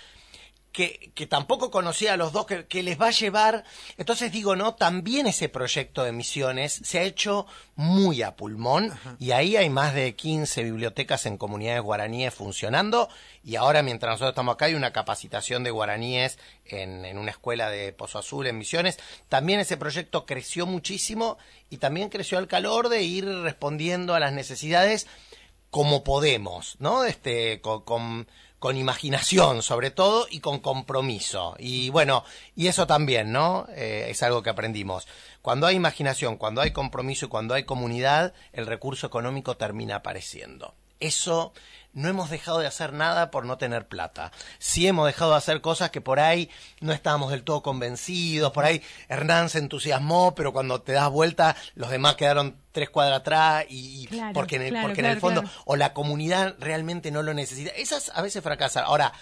que, 0.78 1.10
que 1.12 1.26
tampoco 1.26 1.72
conocía 1.72 2.12
a 2.12 2.16
los 2.16 2.32
dos, 2.32 2.46
que, 2.46 2.66
que 2.68 2.84
les 2.84 3.00
va 3.00 3.08
a 3.08 3.10
llevar. 3.10 3.64
Entonces 3.96 4.30
digo, 4.30 4.54
no, 4.54 4.76
también 4.76 5.26
ese 5.26 5.48
proyecto 5.48 6.04
de 6.04 6.12
misiones 6.12 6.80
se 6.84 7.00
ha 7.00 7.02
hecho 7.02 7.46
muy 7.74 8.22
a 8.22 8.36
pulmón 8.36 8.96
y 9.18 9.32
ahí 9.32 9.56
hay 9.56 9.70
más 9.70 9.92
de 9.92 10.14
15 10.14 10.62
bibliotecas 10.62 11.26
en 11.26 11.36
comunidades 11.36 11.82
guaraníes 11.82 12.32
funcionando 12.32 13.08
y 13.42 13.56
ahora 13.56 13.82
mientras 13.82 14.12
nosotros 14.12 14.30
estamos 14.30 14.54
acá 14.54 14.66
hay 14.66 14.74
una 14.74 14.92
capacitación 14.92 15.64
de 15.64 15.72
guaraníes 15.72 16.38
en, 16.64 17.04
en 17.04 17.18
una 17.18 17.32
escuela 17.32 17.70
de 17.70 17.92
Pozo 17.92 18.20
Azul 18.20 18.46
en 18.46 18.56
Misiones. 18.56 19.00
También 19.28 19.58
ese 19.58 19.78
proyecto 19.78 20.26
creció 20.26 20.64
muchísimo 20.64 21.38
y 21.70 21.78
también 21.78 22.08
creció 22.08 22.38
al 22.38 22.46
calor 22.46 22.88
de 22.88 23.02
ir 23.02 23.26
respondiendo 23.26 24.14
a 24.14 24.20
las 24.20 24.32
necesidades 24.32 25.08
como 25.70 26.04
podemos, 26.04 26.76
¿no? 26.78 27.04
Este, 27.04 27.60
con, 27.60 27.82
con, 27.82 28.28
con 28.58 28.76
imaginación 28.76 29.62
sobre 29.62 29.90
todo 29.90 30.26
y 30.30 30.40
con 30.40 30.58
compromiso. 30.60 31.54
Y 31.58 31.90
bueno, 31.90 32.24
y 32.56 32.66
eso 32.66 32.86
también, 32.86 33.32
¿no? 33.32 33.66
Eh, 33.70 34.06
es 34.08 34.22
algo 34.22 34.42
que 34.42 34.50
aprendimos. 34.50 35.06
Cuando 35.42 35.66
hay 35.66 35.76
imaginación, 35.76 36.36
cuando 36.36 36.60
hay 36.60 36.72
compromiso 36.72 37.26
y 37.26 37.28
cuando 37.28 37.54
hay 37.54 37.64
comunidad, 37.64 38.34
el 38.52 38.66
recurso 38.66 39.06
económico 39.06 39.56
termina 39.56 39.96
apareciendo. 39.96 40.74
Eso 41.00 41.52
no 41.92 42.08
hemos 42.08 42.30
dejado 42.30 42.58
de 42.58 42.66
hacer 42.66 42.92
nada 42.92 43.30
por 43.30 43.44
no 43.44 43.58
tener 43.58 43.88
plata. 43.88 44.30
Sí 44.58 44.86
hemos 44.86 45.06
dejado 45.06 45.32
de 45.32 45.38
hacer 45.38 45.60
cosas 45.60 45.90
que 45.90 46.00
por 46.00 46.20
ahí 46.20 46.50
no 46.80 46.92
estábamos 46.92 47.30
del 47.30 47.42
todo 47.42 47.62
convencidos, 47.62 48.52
por 48.52 48.64
ahí 48.64 48.82
Hernán 49.08 49.48
se 49.48 49.58
entusiasmó, 49.58 50.34
pero 50.34 50.52
cuando 50.52 50.80
te 50.80 50.92
das 50.92 51.10
vuelta 51.10 51.56
los 51.74 51.90
demás 51.90 52.16
quedaron 52.16 52.56
tres 52.72 52.90
cuadras 52.90 53.20
atrás 53.20 53.64
y 53.68 54.06
Claro, 54.06 54.32
porque 54.32 54.56
en 54.56 54.62
el, 54.62 54.70
claro, 54.70 54.86
porque 54.86 55.00
en 55.00 55.06
el 55.06 55.20
fondo 55.20 55.42
o 55.64 55.76
la 55.76 55.92
comunidad 55.92 56.56
realmente 56.58 57.10
no 57.10 57.22
lo 57.22 57.34
necesita. 57.34 57.70
Esas 57.72 58.10
a 58.14 58.22
veces 58.22 58.42
fracasan. 58.42 58.84
Ahora, 58.84 59.12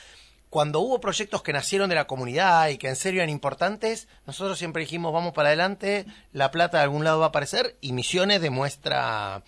cuando 0.51 0.81
hubo 0.81 1.01
proyectos 1.01 1.43
que 1.43 1.53
nacieron 1.53 1.89
de 1.89 1.97
la 1.97 2.07
comunidad 2.07 2.69
y 2.69 2.79
que 2.79 2.89
en 2.89 2.97
serio 2.97 3.21
eran 3.21 3.31
importantes, 3.31 4.09
nosotros 4.27 4.59
siempre 4.59 4.81
dijimos, 4.81 5.13
vamos 5.13 5.33
para 5.33 5.49
adelante, 5.49 6.07
la 6.33 6.51
plata 6.51 6.79
de 6.79 6.85
algún 6.85 7.05
lado 7.05 7.19
va 7.19 7.27
a 7.27 7.29
aparecer 7.29 7.77
y 7.81 7.93
Misiones 7.93 8.41
demuestra 8.41 9.43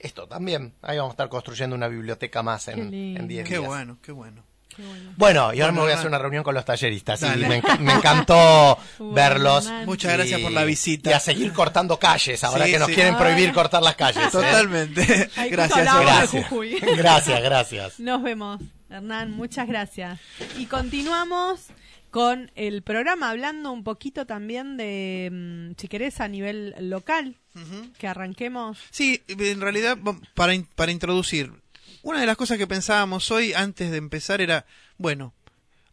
esto 0.00 0.26
también. 0.26 0.74
Ahí 0.82 0.96
vamos 0.98 1.10
a 1.10 1.14
estar 1.14 1.28
construyendo 1.28 1.76
una 1.76 1.88
biblioteca 1.88 2.42
más 2.42 2.68
en 2.68 2.90
lindo. 2.90 3.20
en 3.20 3.28
10 3.28 3.44
Qué 3.48 3.56
días. 3.58 3.66
bueno, 3.68 3.98
qué 4.02 4.12
bueno. 4.12 4.42
Qué 4.74 4.82
bueno. 4.86 5.12
Bueno, 5.16 5.40
y 5.52 5.60
ahora 5.60 5.72
Bueno, 5.72 5.72
me 5.72 5.80
voy 5.80 5.90
a 5.90 5.94
hacer 5.96 6.06
una 6.06 6.18
reunión 6.18 6.44
con 6.44 6.54
los 6.54 6.64
talleristas. 6.64 7.20
Dale. 7.20 7.48
me, 7.48 7.60
enca- 7.60 7.78
me 7.80 7.92
encantó 7.96 8.78
verlos. 9.00 9.68
Muchas 9.84 10.12
gracias 10.12 10.40
por 10.40 10.52
la 10.52 10.62
visita. 10.64 11.10
Y 11.10 11.12
a 11.12 11.18
seguir 11.20 11.52
cortando 11.52 11.98
calles, 11.98 12.42
ahora 12.44 12.66
Sí, 12.66 12.72
que 12.72 12.78
nos 12.78 12.88
sí. 12.88 12.94
quieren 12.94 13.16
prohibir 13.16 13.52
cortar 13.52 13.82
las 13.82 13.96
calles. 13.96 14.26
¿eh? 14.26 14.28
Totalmente. 14.30 15.04
Justo 15.04 15.50
gracias. 15.50 16.00
Gracias. 16.00 16.46
Gracias, 16.96 17.42
gracias. 17.42 18.00
Nos 18.00 18.22
vemos, 18.22 18.60
Hernán, 18.88 19.32
muchas 19.32 19.66
gracias. 19.66 20.20
Y 20.56 20.66
continuamos 20.66 21.66
con 22.10 22.50
el 22.54 22.82
programa 22.82 23.30
hablando 23.30 23.70
un 23.72 23.84
poquito 23.84 24.26
también 24.26 24.76
de, 24.76 25.28
mm, 25.32 25.80
si 25.80 25.88
querés, 25.88 26.20
a 26.20 26.28
nivel 26.28 26.74
local, 26.90 27.36
que 27.98 28.06
arranquemos. 28.06 28.78
Sí, 28.90 29.22
en 29.28 29.60
realidad, 29.60 29.98
para, 30.34 30.54
in- 30.54 30.66
para 30.74 30.92
introducir, 30.92 31.52
una 32.02 32.20
de 32.20 32.26
las 32.26 32.36
cosas 32.36 32.58
que 32.58 32.66
pensábamos 32.66 33.30
hoy 33.30 33.52
antes 33.52 33.90
de 33.90 33.96
empezar 33.98 34.40
era, 34.40 34.64
bueno, 34.98 35.34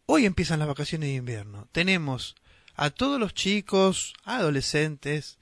hoy 0.06 0.24
empiezan 0.24 0.58
las 0.58 0.68
vacaciones 0.68 1.08
de 1.10 1.16
invierno. 1.16 1.68
Tenemos 1.72 2.34
a 2.76 2.90
todos 2.90 3.18
los 3.20 3.34
chicos, 3.34 4.14
adolescentes, 4.24 5.38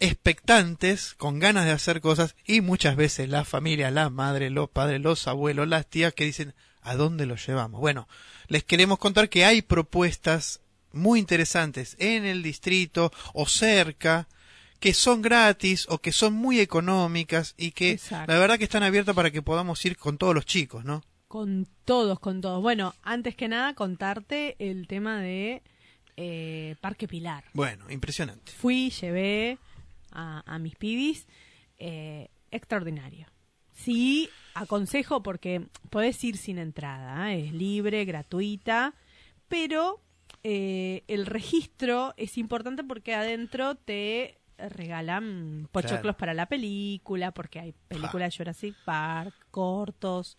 expectantes, 0.00 1.14
con 1.14 1.38
ganas 1.38 1.64
de 1.64 1.70
hacer 1.72 2.00
cosas, 2.00 2.34
y 2.46 2.60
muchas 2.60 2.96
veces 2.96 3.28
las 3.28 3.48
familias, 3.48 3.92
las 3.92 4.10
madres, 4.10 4.50
los 4.50 4.68
padres, 4.68 5.00
los 5.00 5.26
abuelos, 5.28 5.68
las 5.68 5.86
tías 5.86 6.12
que 6.14 6.24
dicen, 6.24 6.54
¿a 6.82 6.94
dónde 6.96 7.26
los 7.26 7.46
llevamos? 7.46 7.80
Bueno, 7.80 8.08
les 8.48 8.64
queremos 8.64 8.98
contar 8.98 9.28
que 9.28 9.44
hay 9.44 9.62
propuestas 9.62 10.60
muy 10.92 11.18
interesantes 11.18 11.96
en 11.98 12.24
el 12.24 12.42
distrito 12.42 13.12
o 13.32 13.46
cerca, 13.46 14.28
que 14.78 14.94
son 14.94 15.22
gratis 15.22 15.86
o 15.88 15.98
que 15.98 16.12
son 16.12 16.34
muy 16.34 16.60
económicas 16.60 17.54
y 17.56 17.70
que 17.70 17.92
Exacto. 17.92 18.32
la 18.32 18.38
verdad 18.38 18.58
que 18.58 18.64
están 18.64 18.82
abiertas 18.82 19.14
para 19.14 19.30
que 19.30 19.40
podamos 19.40 19.84
ir 19.84 19.96
con 19.96 20.18
todos 20.18 20.34
los 20.34 20.44
chicos, 20.44 20.84
¿no? 20.84 21.02
Con 21.28 21.66
todos, 21.84 22.18
con 22.20 22.40
todos. 22.40 22.60
Bueno, 22.60 22.94
antes 23.02 23.34
que 23.34 23.48
nada, 23.48 23.74
contarte 23.74 24.56
el 24.58 24.86
tema 24.86 25.20
de 25.20 25.62
eh, 26.16 26.76
Parque 26.80 27.08
Pilar. 27.08 27.44
Bueno, 27.54 27.90
impresionante. 27.90 28.52
Fui, 28.52 28.90
llevé 28.90 29.58
a, 30.10 30.42
a 30.44 30.58
mis 30.58 30.74
pibis, 30.76 31.26
eh, 31.78 32.28
extraordinario. 32.50 33.26
Sí, 33.84 34.28
aconsejo 34.54 35.22
porque 35.22 35.66
podés 35.90 36.22
ir 36.24 36.36
sin 36.36 36.58
entrada, 36.58 37.32
¿eh? 37.32 37.46
es 37.46 37.52
libre, 37.52 38.04
gratuita, 38.04 38.94
pero 39.48 40.00
eh, 40.44 41.02
el 41.08 41.26
registro 41.26 42.14
es 42.16 42.38
importante 42.38 42.84
porque 42.84 43.14
adentro 43.14 43.74
te 43.74 44.38
regalan 44.56 45.68
pochoclos 45.72 46.14
para 46.16 46.34
la 46.34 46.46
película, 46.46 47.32
porque 47.32 47.58
hay 47.58 47.74
películas 47.88 48.32
de 48.32 48.36
Jurassic 48.36 48.76
Park, 48.84 49.34
cortos. 49.50 50.36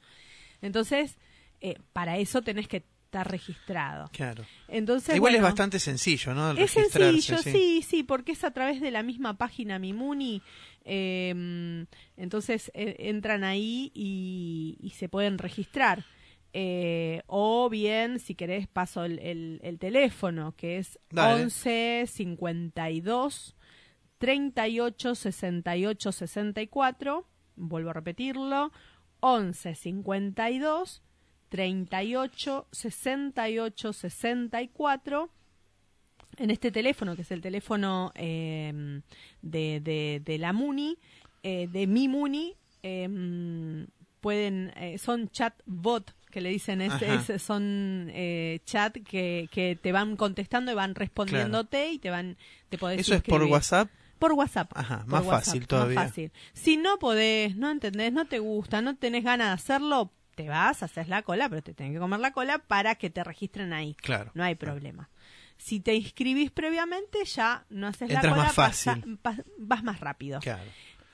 Entonces, 0.62 1.18
eh, 1.60 1.78
para 1.92 2.18
eso 2.18 2.42
tenés 2.42 2.68
que 2.68 2.86
estar 3.14 3.30
registrado. 3.32 4.10
Claro. 4.12 4.44
Entonces, 4.68 5.16
Igual 5.16 5.36
es 5.36 5.42
bueno, 5.42 5.48
bastante 5.52 5.80
sencillo, 5.80 6.34
¿no? 6.34 6.50
El 6.52 6.58
es 6.58 6.72
sencillo, 6.72 7.38
sí. 7.38 7.82
sí, 7.84 8.02
porque 8.04 8.32
es 8.32 8.44
a 8.44 8.52
través 8.52 8.82
de 8.82 8.90
la 8.90 9.04
misma 9.04 9.38
página 9.38 9.78
Mimuni. 9.78 10.42
eh, 10.84 11.86
entonces 12.18 12.72
eh, 12.74 12.96
entran 13.00 13.44
ahí 13.44 13.92
y, 13.94 14.78
y 14.82 14.90
se 14.92 15.10
pueden 15.10 15.38
registrar. 15.38 16.04
Eh, 16.56 17.22
o 17.28 17.70
bien, 17.70 18.20
si 18.20 18.36
querés, 18.36 18.68
paso 18.68 19.06
el, 19.06 19.20
el- 19.20 19.60
el 19.64 19.78
teléfono, 19.80 20.56
que 20.56 20.78
es 20.78 21.00
Dale. 21.12 21.44
11 21.44 22.06
52 22.08 23.56
38 24.18 25.16
68 25.16 26.12
64. 26.12 27.28
Vuelvo 27.56 27.90
a 27.92 27.94
repetirlo. 27.94 28.72
11 29.20 29.76
52 29.76 31.02
38 31.54 32.68
68 32.72 33.94
64 33.94 35.30
en 36.38 36.50
este 36.50 36.72
teléfono, 36.72 37.16
que 37.16 37.22
es 37.22 37.30
el 37.30 37.42
teléfono 37.42 38.12
eh, 38.16 39.02
de, 39.44 39.80
de, 39.80 40.20
de 40.26 40.38
la 40.40 40.52
Muni, 40.52 40.98
eh, 41.44 41.68
de 41.72 41.86
mi 41.86 42.08
Muni, 42.08 42.56
eh, 42.82 43.86
pueden, 44.20 44.74
son 44.98 45.30
chat 45.30 45.54
bot 45.68 46.12
que 46.32 46.42
le 46.42 46.50
dicen, 46.50 46.82
es, 46.82 46.92
son 47.40 48.10
eh, 48.12 48.60
chat 48.66 48.98
que, 49.06 49.48
que 49.52 49.78
te 49.80 49.92
van 49.92 50.16
contestando 50.16 50.72
y 50.72 50.74
van 50.74 50.96
respondiéndote 50.96 51.92
y 51.92 52.00
te 52.00 52.10
van, 52.10 52.36
te 52.70 52.80
podés 52.80 53.02
¿Eso 53.02 53.14
es 53.14 53.22
por. 53.22 53.44
WhatsApp? 53.44 53.92
Por 54.18 54.32
WhatsApp. 54.34 54.72
Ajá, 54.74 55.02
Por 55.02 55.08
más 55.08 55.26
WhatsApp, 55.26 55.46
fácil 55.46 55.68
todavía. 55.68 55.96
Más 56.00 56.08
fácil. 56.08 56.32
Si 56.54 56.78
no 56.78 56.98
podés, 56.98 57.56
no 57.56 57.70
entendés, 57.70 58.12
no 58.12 58.26
te 58.26 58.40
gusta, 58.40 58.82
no 58.82 58.96
tenés 58.96 59.24
ganas 59.24 59.50
de 59.50 59.54
hacerlo, 59.54 60.12
te 60.36 60.50
vas, 60.50 60.84
haces 60.84 61.08
la 61.08 61.22
cola, 61.22 61.50
pero 61.50 61.62
te 61.62 61.74
tenés 61.74 61.94
que 61.94 62.00
comer 62.00 62.20
la 62.20 62.32
cola 62.32 62.60
para 62.60 62.96
que 62.96 63.10
te 63.10 63.24
registren 63.24 63.74
ahí. 63.74 63.96
Claro. 63.96 64.32
No 64.34 64.44
hay 64.44 64.56
problema. 64.56 65.10
Si 65.58 65.80
te 65.80 65.96
inscribís 65.96 66.52
previamente, 66.52 67.24
ya 67.26 67.66
no 67.70 67.88
haces 67.88 68.12
la 68.12 68.22
cola, 68.22 68.36
más 68.36 68.54
fácil. 68.54 69.20
vas 69.58 69.84
más 69.84 70.00
rápido. 70.00 70.40
Claro. 70.40 70.64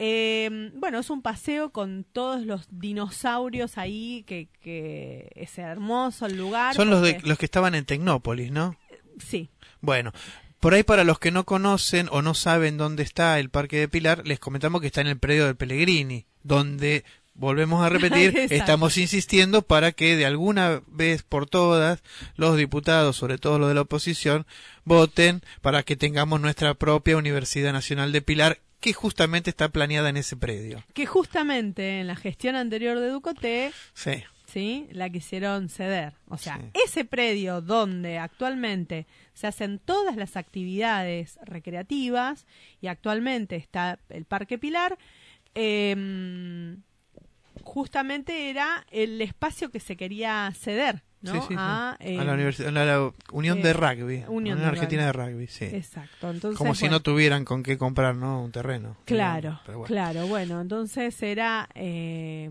Eh, 0.01 0.71
bueno, 0.75 0.99
es 0.99 1.09
un 1.09 1.21
paseo 1.21 1.71
con 1.71 2.05
todos 2.05 2.45
los 2.45 2.67
dinosaurios 2.71 3.77
ahí, 3.77 4.23
que, 4.25 4.47
que 4.61 5.29
es 5.35 5.57
hermoso 5.57 6.25
el 6.25 6.37
lugar. 6.37 6.73
Son 6.73 6.89
los, 6.89 7.01
de, 7.01 7.19
los 7.23 7.37
que 7.37 7.45
estaban 7.45 7.75
en 7.75 7.83
Tecnópolis, 7.85 8.49
¿no? 8.49 8.77
Sí, 9.19 9.49
Bueno, 9.81 10.13
por 10.61 10.73
ahí 10.73 10.83
para 10.83 11.03
los 11.03 11.19
que 11.19 11.31
no 11.31 11.43
conocen 11.43 12.07
o 12.11 12.21
no 12.21 12.33
saben 12.33 12.77
dónde 12.77 13.03
está 13.03 13.39
el 13.39 13.49
Parque 13.49 13.77
de 13.79 13.89
Pilar, 13.89 14.25
les 14.25 14.39
comentamos 14.39 14.79
que 14.79 14.87
está 14.87 15.01
en 15.01 15.07
el 15.07 15.19
predio 15.19 15.45
del 15.45 15.57
Pellegrini, 15.57 16.25
donde, 16.43 17.03
volvemos 17.39 17.83
a 17.83 17.89
repetir, 17.89 18.37
estamos 18.51 18.97
insistiendo 18.97 19.61
para 19.63 19.91
que 19.91 20.15
de 20.15 20.25
alguna 20.25 20.81
vez 20.87 21.23
por 21.23 21.47
todas 21.49 22.03
los 22.35 22.57
diputados, 22.57 23.15
sobre 23.15 23.37
todo 23.37 23.57
los 23.57 23.69
de 23.69 23.75
la 23.75 23.81
oposición, 23.81 24.45
voten 24.85 25.41
para 25.61 25.83
que 25.83 25.95
tengamos 25.95 26.39
nuestra 26.41 26.73
propia 26.73 27.17
Universidad 27.17 27.73
Nacional 27.73 28.11
de 28.11 28.21
Pilar, 28.21 28.59
que 28.79 28.93
justamente 28.93 29.49
está 29.49 29.69
planeada 29.69 30.09
en 30.09 30.17
ese 30.17 30.37
predio. 30.37 30.83
que 30.93 31.05
justamente 31.05 31.99
en 31.99 32.07
la 32.07 32.15
gestión 32.15 32.55
anterior 32.55 32.99
de 32.99 33.09
Ducote 33.09 33.71
Sí. 33.93 34.23
¿sí? 34.47 34.87
La 34.91 35.09
quisieron 35.09 35.69
ceder. 35.69 36.13
O 36.27 36.37
sea, 36.37 36.57
Sí. 36.57 36.79
ese 36.85 37.05
predio 37.05 37.61
donde 37.61 38.17
actualmente 38.17 39.05
se 39.33 39.45
hacen 39.47 39.79
todas 39.79 40.15
las 40.15 40.35
actividades 40.37 41.37
recreativas 41.43 42.47
y 42.81 42.87
actualmente 42.87 43.55
está 43.57 43.99
el 44.09 44.25
Parque 44.25 44.57
Pilar, 44.57 44.97
eh, 45.55 46.75
justamente 47.63 48.49
era 48.49 48.85
el 48.91 49.21
espacio 49.21 49.69
que 49.69 49.79
se 49.79 49.97
quería 49.97 50.51
ceder, 50.55 51.03
¿no? 51.21 51.33
Sí, 51.33 51.39
sí, 51.41 51.47
sí. 51.49 51.55
A, 51.57 51.91
a 51.91 51.97
eh, 51.99 52.15
la, 52.15 52.21
a 52.21 52.85
la 52.85 53.13
Unión 53.31 53.59
eh, 53.59 53.63
de 53.63 53.73
Rugby, 53.73 54.15
Unión 54.27 54.29
Unión 54.29 54.59
de 54.59 54.65
Argentina 54.65 55.05
de 55.05 55.13
Rugby, 55.13 55.47
sí. 55.47 55.65
Exacto. 55.65 56.29
Entonces, 56.29 56.57
Como 56.57 56.75
si 56.75 56.83
bueno, 56.83 56.95
no 56.97 56.99
tuvieran 57.01 57.45
con 57.45 57.63
qué 57.63 57.77
comprar, 57.77 58.15
¿no? 58.15 58.43
Un 58.43 58.51
terreno. 58.51 58.97
Claro, 59.05 59.59
bueno. 59.65 59.83
claro. 59.83 60.27
Bueno, 60.27 60.61
entonces 60.61 61.21
era 61.21 61.69
eh, 61.75 62.49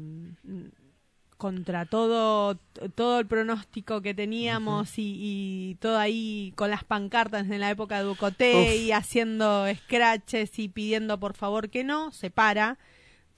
contra 1.38 1.86
todo 1.86 2.58
todo 2.96 3.20
el 3.20 3.26
pronóstico 3.26 4.02
que 4.02 4.12
teníamos 4.12 4.98
y, 4.98 5.16
y 5.18 5.74
todo 5.76 5.98
ahí 5.98 6.52
con 6.56 6.68
las 6.68 6.84
pancartas 6.84 7.48
en 7.48 7.60
la 7.60 7.70
época 7.70 7.98
de 7.98 8.04
Ducoté 8.04 8.54
Uf. 8.56 8.82
y 8.82 8.92
haciendo 8.92 9.64
scratches 9.72 10.58
y 10.58 10.68
pidiendo 10.68 11.18
por 11.20 11.34
favor 11.34 11.70
que 11.70 11.84
no, 11.84 12.10
se 12.12 12.30
para 12.30 12.78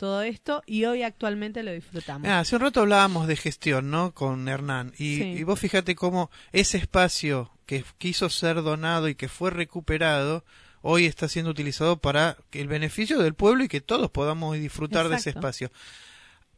todo 0.01 0.23
esto 0.23 0.63
y 0.65 0.87
hoy 0.87 1.03
actualmente 1.03 1.63
lo 1.63 1.73
disfrutamos. 1.73 2.27
Ah, 2.27 2.39
hace 2.41 2.57
un 2.57 2.63
rato 2.63 2.81
hablábamos 2.81 3.27
de 3.27 3.37
gestión, 3.37 3.91
¿no? 3.91 4.15
Con 4.15 4.49
Hernán. 4.49 4.95
Y, 4.97 5.17
Sí. 5.19 5.23
y 5.25 5.43
vos 5.43 5.61
fíjate 5.61 5.95
cómo 5.95 6.31
ese 6.53 6.79
espacio 6.79 7.51
que 7.67 7.85
quiso 7.99 8.31
ser 8.31 8.63
donado 8.63 9.09
y 9.11 9.15
que 9.15 9.29
fue 9.29 9.51
recuperado, 9.51 10.43
hoy 10.81 11.05
está 11.05 11.29
siendo 11.29 11.51
utilizado 11.51 11.99
para 11.99 12.39
el 12.53 12.67
beneficio 12.67 13.19
del 13.19 13.35
pueblo 13.35 13.63
y 13.63 13.69
que 13.69 13.83
todos 13.83 14.11
podamos 14.11 14.57
disfrutar 14.57 15.11
de 15.11 15.17
ese 15.17 15.29
espacio. 15.31 15.71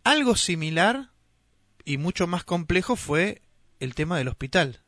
Algo 0.05 0.37
similar 0.37 1.09
y 1.85 1.98
mucho 1.98 2.28
más 2.28 2.44
complejo 2.44 2.94
fue 2.94 3.42
el 3.81 3.96
tema 3.96 4.18
del 4.18 4.28
hospital. 4.28 4.83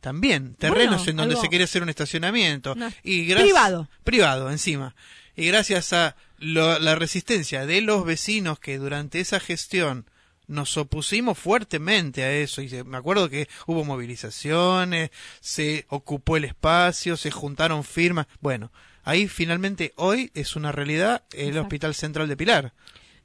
También, 0.00 0.54
terrenos 0.54 0.98
Bueno, 0.98 1.10
en 1.10 1.16
donde 1.16 1.34
algo- 1.34 1.42
se 1.42 1.48
quería 1.48 1.64
hacer 1.64 1.82
un 1.82 1.88
estacionamiento. 1.88 2.76
No, 2.76 2.88
y 3.02 3.24
gracias- 3.26 3.48
privado. 3.48 3.88
Privado, 4.04 4.50
encima. 4.52 4.94
Y 5.34 5.46
gracias 5.48 5.92
a 5.92 6.14
lo- 6.38 6.78
la 6.78 6.94
resistencia 6.94 7.66
de 7.66 7.80
los 7.80 8.04
vecinos 8.04 8.58
que 8.58 8.78
durante 8.78 9.20
esa 9.20 9.40
gestión 9.40 10.06
nos 10.48 10.76
opusimos 10.76 11.36
fuertemente 11.38 12.22
a 12.22 12.32
eso. 12.32 12.62
Y 12.62 12.68
me 12.84 12.96
acuerdo 12.98 13.28
que 13.28 13.48
hubo 13.66 13.84
movilizaciones, 13.84 15.10
se 15.40 15.86
ocupó 15.88 16.36
el 16.36 16.44
espacio, 16.44 17.16
se 17.16 17.30
juntaron 17.30 17.82
firmas. 17.84 18.26
Bueno, 18.40 18.70
ahí 19.02 19.26
finalmente 19.28 19.92
hoy 19.96 20.30
es 20.34 20.56
una 20.56 20.72
realidad 20.72 21.24
el 21.32 21.48
Exacto. 21.48 21.62
Hospital 21.62 21.94
Central 21.94 22.28
de 22.28 22.36
Pilar. 22.36 22.72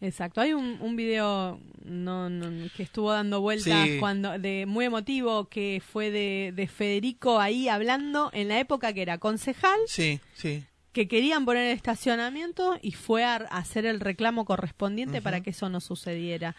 Exacto, 0.04 0.42
hay 0.42 0.54
un, 0.54 0.80
un 0.82 0.96
video 0.96 1.60
no, 1.86 2.28
no, 2.28 2.70
que 2.76 2.82
estuvo 2.82 3.12
dando 3.12 3.40
vueltas 3.40 3.88
Sí. 3.88 3.98
cuando 4.00 4.40
de 4.40 4.66
muy 4.66 4.86
emotivo 4.86 5.48
que 5.48 5.80
fue 5.94 6.10
de, 6.10 6.54
de 6.56 6.66
Federico 6.68 7.40
ahí 7.40 7.68
hablando 7.70 8.32
en 8.34 8.48
la 8.48 8.60
época 8.60 8.94
que 8.94 9.04
era 9.04 9.20
concejal, 9.20 9.80
Sí, 9.86 10.20
sí. 10.34 10.64
Que 10.94 11.08
querían 11.08 11.46
poner 11.46 11.68
el 11.68 11.76
estacionamiento 11.76 12.78
y 12.82 12.92
fue 12.92 13.24
a, 13.24 13.36
hacer 13.36 13.86
el 13.86 14.00
reclamo 14.00 14.46
correspondiente 14.46 15.22
para 15.22 15.42
que 15.42 15.52
eso 15.52 15.70
no 15.70 15.80
sucediera. 15.80 16.56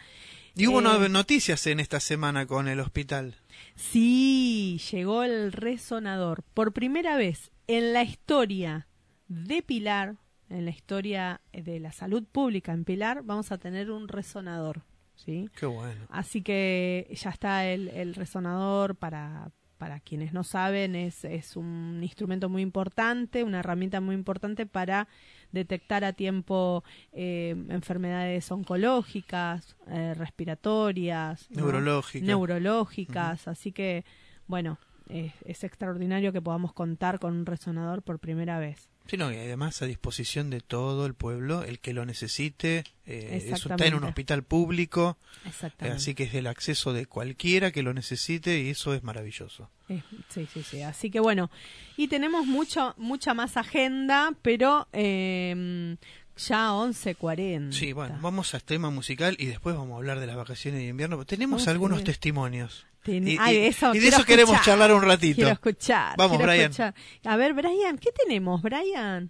Y 0.55 0.67
hubo 0.67 0.79
Eh, 0.79 0.83
no- 0.83 1.09
noticias 1.09 1.65
en 1.67 1.79
esta 1.79 1.99
semana 1.99 2.45
con 2.45 2.67
el 2.67 2.79
hospital. 2.79 3.35
Sí, 3.75 4.81
llegó 4.91 5.23
el 5.23 5.51
resonador. 5.51 6.43
Por 6.53 6.73
primera 6.73 7.15
vez 7.15 7.51
en 7.67 7.93
la 7.93 8.03
historia 8.03 8.87
de 9.27 9.61
Pilar, 9.61 10.15
en 10.49 10.65
la 10.65 10.71
historia 10.71 11.41
de 11.51 11.79
la 11.79 11.91
salud 11.91 12.23
pública 12.31 12.71
en 12.73 12.85
Pilar, 12.85 13.21
vamos 13.23 13.51
a 13.51 13.57
tener 13.57 13.91
un 13.91 14.07
resonador. 14.07 14.83
¿sí? 15.15 15.49
Qué 15.55 15.65
bueno. 15.67 16.05
Así 16.09 16.41
que 16.41 17.07
ya 17.15 17.29
está 17.29 17.65
el, 17.67 17.87
el 17.89 18.15
resonador 18.15 18.95
para, 18.95 19.51
para 19.83 19.99
quienes 19.99 20.31
no 20.31 20.45
saben, 20.45 20.95
es, 20.95 21.25
es 21.25 21.57
un 21.57 21.99
instrumento 22.01 22.47
muy 22.47 22.61
importante, 22.61 23.43
una 23.43 23.59
herramienta 23.59 23.99
muy 23.99 24.15
importante 24.15 24.65
para 24.65 25.09
detectar 25.51 26.05
a 26.05 26.13
tiempo 26.13 26.85
eh, 27.11 27.53
enfermedades 27.67 28.49
oncológicas, 28.49 29.75
eh, 29.89 30.13
respiratorias, 30.13 31.51
¿no? 31.51 31.63
Neurológicas. 31.63 32.25
neurológicas. 32.25 33.47
Así 33.49 33.73
que, 33.73 34.05
bueno, 34.47 34.79
es, 35.09 35.33
es 35.45 35.63
extraordinario 35.63 36.31
que 36.31 36.41
podamos 36.41 36.73
contar 36.73 37.19
con 37.19 37.33
un 37.33 37.45
resonador 37.45 38.01
por 38.01 38.19
primera 38.19 38.59
vez. 38.59 38.89
Sí, 39.07 39.17
no, 39.17 39.31
y 39.33 39.35
además 39.35 39.81
a 39.81 39.85
disposición 39.85 40.49
de 40.49 40.61
todo 40.61 41.05
el 41.05 41.13
pueblo, 41.13 41.63
el 41.63 41.79
que 41.79 41.93
lo 41.93 42.05
necesite, 42.05 42.85
eh, 43.05 43.43
eso 43.51 43.69
está 43.69 43.85
en 43.85 43.95
un 43.95 44.05
hospital 44.05 44.43
público, 44.43 45.17
eh, 45.43 45.49
Exactamente. 45.49 45.97
así 45.97 46.15
que 46.15 46.23
es 46.23 46.33
el 46.33 46.47
acceso 46.47 46.93
de 46.93 47.05
cualquiera 47.05 47.71
que 47.71 47.83
lo 47.83 47.93
necesite 47.93 48.61
y 48.61 48.69
eso 48.69 48.93
es 48.93 49.03
maravilloso. 49.03 49.69
Eh, 49.89 50.01
sí, 50.29 50.47
sí, 50.53 50.63
sí. 50.63 50.81
Así 50.83 51.11
que 51.11 51.19
bueno, 51.19 51.51
y 51.97 52.07
tenemos 52.07 52.45
mucho, 52.45 52.93
mucha 52.97 53.33
más 53.33 53.57
agenda, 53.57 54.33
pero 54.41 54.87
eh, 54.93 55.97
ya 56.37 56.69
11.40. 56.71 57.71
Sí, 57.71 57.93
bueno, 57.93 58.17
vamos 58.21 58.53
a 58.53 58.59
tema 58.59 58.89
musical 58.89 59.35
y 59.39 59.45
después 59.47 59.75
vamos 59.75 59.93
a 59.93 59.97
hablar 59.97 60.19
de 60.19 60.27
las 60.27 60.35
vacaciones 60.35 60.81
de 60.81 60.87
invierno. 60.87 61.23
Tenemos 61.25 61.67
algunos 61.67 62.03
testimonios. 62.03 62.85
Ten- 63.03 63.27
Y, 63.27 63.37
Ay, 63.39 63.57
eso, 63.57 63.93
y 63.93 63.99
de 63.99 64.07
eso 64.07 64.23
queremos 64.23 64.53
escuchar. 64.53 64.73
charlar 64.77 64.93
un 64.93 65.01
ratito. 65.01 65.35
Quiero 65.35 65.51
escuchar. 65.51 66.15
Vamos, 66.17 66.37
quiero 66.37 66.51
Brian. 66.51 66.71
escuchar. 66.71 66.95
A 67.25 67.35
ver, 67.35 67.53
Brian, 67.53 67.97
¿qué 67.97 68.11
tenemos, 68.11 68.61
Brian? 68.61 69.29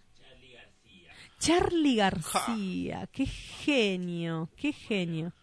Charlie 1.39 1.95
García, 1.95 3.09
qué 3.11 3.25
genio, 3.25 4.49
qué 4.55 4.71
genio. 4.71 5.33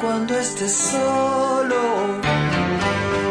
Cuando 0.00 0.34
estés 0.38 0.72
solo, 0.72 2.20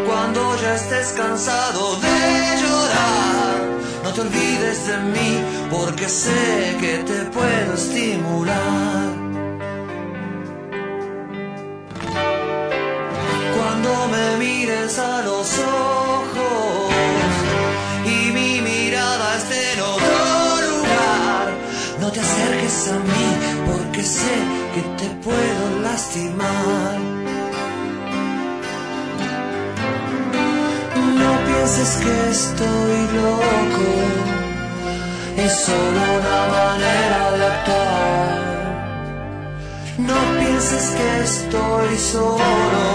cuando 0.08 0.56
ya 0.62 0.76
estés 0.76 1.14
cansado 1.14 1.96
de 1.96 2.62
llorar. 2.62 3.56
No 4.04 4.14
te 4.14 4.22
olvides 4.22 4.88
de 4.88 4.98
mí 4.98 5.32
porque 5.72 6.08
sé 6.08 6.78
que 6.80 6.98
te 7.10 7.20
puedo 7.36 7.74
estimular. 7.74 9.10
Cuando 13.58 14.08
me 14.08 14.38
mires 14.38 15.00
a 15.00 15.22
los 15.24 15.60
ojos 15.60 16.94
y 18.06 18.32
mi 18.32 18.62
mirada 18.62 19.38
esté 19.38 19.74
en 19.74 19.82
otro 19.82 20.22
lugar, 20.70 21.48
no 22.00 22.12
te 22.12 22.20
acerques 22.20 22.88
a 22.90 23.00
mí 23.00 23.28
porque 23.66 24.04
sé 24.04 24.59
te 24.98 25.10
puedo 25.24 25.80
no 31.20 31.32
pienses 31.48 31.92
que 32.04 32.30
estoy 32.30 32.98
loco, 33.22 33.90
es 35.38 35.54
solo 35.66 36.02
una 36.20 36.40
manera 36.58 37.32
de 37.38 37.46
actuar. 37.46 38.40
No 39.98 40.20
pienses 40.40 40.86
que 40.98 41.10
estoy 41.24 41.98
solo, 41.98 42.88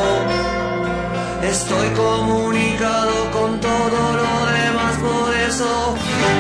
estoy 1.43 1.89
comunicado 1.91 3.31
con 3.33 3.61
todo 3.61 4.01
lo 4.23 4.47
demás, 4.59 4.95
por 4.99 5.35
eso 5.35 5.95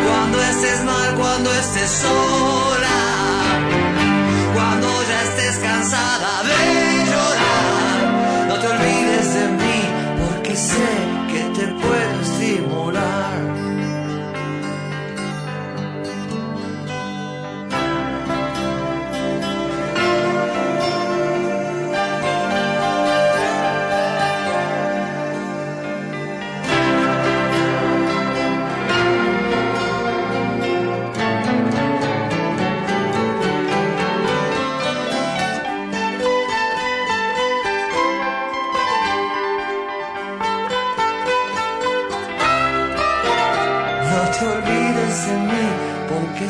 cuando 0.07 0.43
estés 0.43 0.85
mal, 0.85 1.15
cuando 1.17 1.53
estés 1.53 1.91
sola, 1.91 3.04
ya 5.55 5.61
estés 5.61 5.63
cansada 5.63 6.43
de 6.43 7.14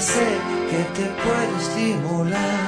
sé 0.04 0.38
que 0.70 0.82
te 0.96 1.06
puedo 1.22 1.56
estimular. 1.56 2.63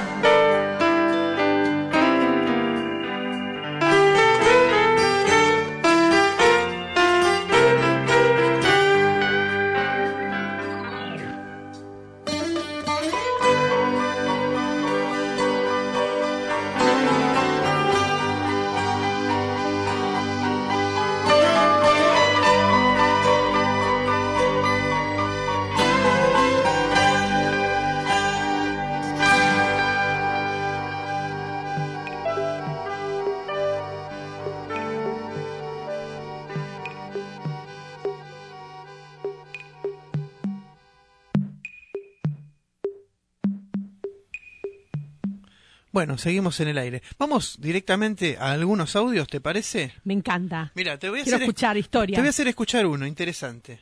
Bueno, 45.96 46.18
seguimos 46.18 46.60
en 46.60 46.68
el 46.68 46.76
aire. 46.76 47.02
Vamos 47.18 47.56
directamente 47.58 48.36
a 48.38 48.50
algunos 48.50 48.94
audios, 48.96 49.28
¿te 49.28 49.40
parece? 49.40 49.94
Me 50.04 50.12
encanta. 50.12 50.70
Mira, 50.74 50.98
te 50.98 51.08
voy 51.08 51.20
a 51.20 51.22
Quiero 51.22 51.36
hacer 51.36 51.48
escuchar 51.48 51.78
historia. 51.78 52.16
Te 52.16 52.20
voy 52.20 52.26
a 52.26 52.36
hacer 52.36 52.48
escuchar 52.48 52.84
uno, 52.84 53.06
interesante. 53.06 53.80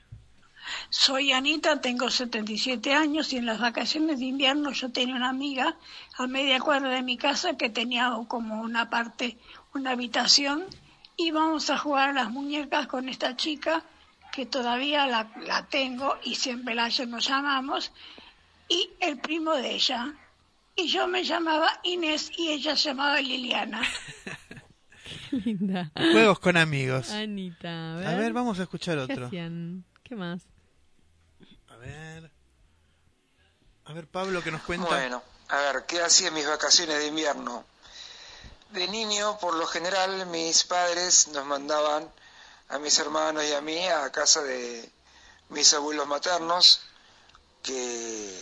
Soy 0.90 1.32
Anita, 1.32 1.80
tengo 1.80 2.08
77 2.08 2.94
años 2.94 3.32
y 3.32 3.38
en 3.38 3.46
las 3.46 3.58
vacaciones 3.58 4.20
de 4.20 4.26
invierno 4.26 4.70
yo 4.70 4.92
tenía 4.92 5.16
una 5.16 5.28
amiga 5.28 5.76
a 6.16 6.28
media 6.28 6.60
cuadra 6.60 6.90
de 6.90 7.02
mi 7.02 7.16
casa 7.16 7.56
que 7.56 7.68
tenía 7.68 8.12
como 8.28 8.60
una 8.60 8.88
parte, 8.90 9.36
una 9.74 9.90
habitación. 9.90 10.66
y 11.16 11.32
vamos 11.32 11.68
a 11.68 11.78
jugar 11.78 12.10
a 12.10 12.12
las 12.12 12.30
muñecas 12.30 12.86
con 12.86 13.08
esta 13.08 13.34
chica 13.34 13.82
que 14.30 14.46
todavía 14.46 15.08
la, 15.08 15.32
la 15.44 15.66
tengo 15.66 16.16
y 16.22 16.36
siempre 16.36 16.76
la 16.76 16.90
nos 17.08 17.26
llamamos 17.26 17.90
y 18.68 18.90
el 19.00 19.18
primo 19.18 19.54
de 19.54 19.74
ella 19.74 20.14
y 20.76 20.88
yo 20.88 21.06
me 21.06 21.24
llamaba 21.24 21.80
Inés 21.82 22.30
y 22.36 22.50
ella 22.50 22.76
se 22.76 22.90
llamaba 22.90 23.20
Liliana. 23.20 23.82
Linda. 25.30 25.90
Juegos 25.94 26.38
con 26.38 26.56
amigos. 26.56 27.10
Anita, 27.10 27.94
a 27.94 27.96
ver. 27.96 28.06
A 28.06 28.14
ver, 28.16 28.32
vamos 28.32 28.58
a 28.58 28.62
escuchar 28.62 28.98
otro. 28.98 29.30
¿Qué, 29.30 29.50
¿Qué 30.02 30.16
más? 30.16 30.42
A 31.68 31.76
ver. 31.76 32.30
A 33.84 33.92
ver, 33.92 34.06
Pablo, 34.06 34.42
que 34.42 34.50
nos 34.50 34.62
cuenta. 34.62 34.86
Bueno, 34.86 35.22
a 35.48 35.56
ver, 35.56 35.84
¿qué 35.86 36.00
hacía 36.00 36.28
en 36.28 36.34
mis 36.34 36.46
vacaciones 36.46 36.98
de 36.98 37.06
invierno? 37.08 37.64
De 38.70 38.88
niño, 38.88 39.38
por 39.38 39.54
lo 39.54 39.66
general, 39.66 40.26
mis 40.26 40.64
padres 40.64 41.28
nos 41.28 41.44
mandaban 41.46 42.08
a 42.68 42.78
mis 42.78 42.98
hermanos 42.98 43.44
y 43.44 43.52
a 43.52 43.60
mí 43.60 43.86
a 43.88 44.10
casa 44.10 44.42
de 44.42 44.90
mis 45.50 45.72
abuelos 45.74 46.06
maternos 46.06 46.80
que 47.62 48.40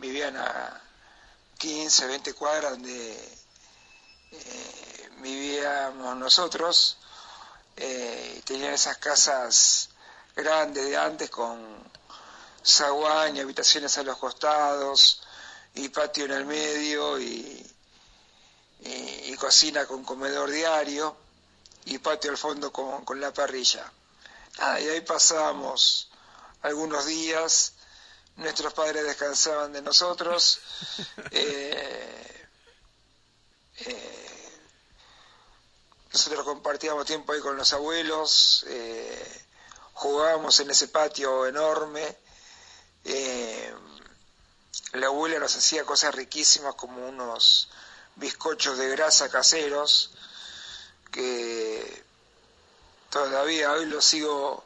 vivían 0.00 0.36
a 0.36 0.82
15, 1.58 2.06
20 2.06 2.34
cuadras 2.34 2.70
donde 2.72 3.38
eh, 4.30 5.10
vivíamos 5.20 6.16
nosotros. 6.16 6.96
Eh, 7.76 8.40
tenían 8.44 8.72
esas 8.72 8.96
casas 8.98 9.90
grandes 10.36 10.86
de 10.86 10.96
antes 10.96 11.30
con 11.30 11.58
zaguán 12.64 13.36
y 13.36 13.40
habitaciones 13.40 13.98
a 13.98 14.04
los 14.04 14.16
costados 14.18 15.22
y 15.74 15.88
patio 15.88 16.26
en 16.26 16.32
el 16.32 16.46
medio 16.46 17.20
y, 17.20 17.64
cocina 19.38 19.86
con 19.86 20.02
comedor 20.02 20.50
diario 20.50 21.16
y 21.84 21.98
patio 21.98 22.32
al 22.32 22.36
fondo 22.36 22.72
con, 22.72 23.20
la 23.20 23.32
parrilla. 23.32 23.90
Ah, 24.58 24.80
y 24.80 24.88
ahí 24.88 25.00
pasábamos 25.02 26.08
algunos 26.62 27.06
días 27.06 27.74
nuestros 28.38 28.72
padres 28.72 29.04
descansaban 29.04 29.72
de 29.72 29.82
nosotros. 29.82 30.60
Eh, 31.30 32.46
eh, 33.80 34.50
nosotros 36.12 36.44
compartíamos 36.44 37.04
tiempo 37.04 37.32
ahí 37.32 37.40
con 37.40 37.56
los 37.56 37.72
abuelos, 37.72 38.64
eh, 38.68 39.44
jugábamos 39.92 40.58
en 40.60 40.70
ese 40.70 40.88
patio 40.88 41.46
enorme. 41.46 42.16
la 44.92 45.06
abuela 45.06 45.38
nos 45.38 45.54
hacía 45.54 45.84
cosas 45.84 46.14
riquísimas 46.14 46.74
como 46.74 47.06
unos 47.06 47.68
bizcochos 48.16 48.78
de 48.78 48.88
grasa 48.88 49.28
caseros 49.28 50.10
que 51.12 52.04
todavía 53.10 53.72
hoy 53.72 53.86
lo 53.86 54.00
sigo, 54.00 54.64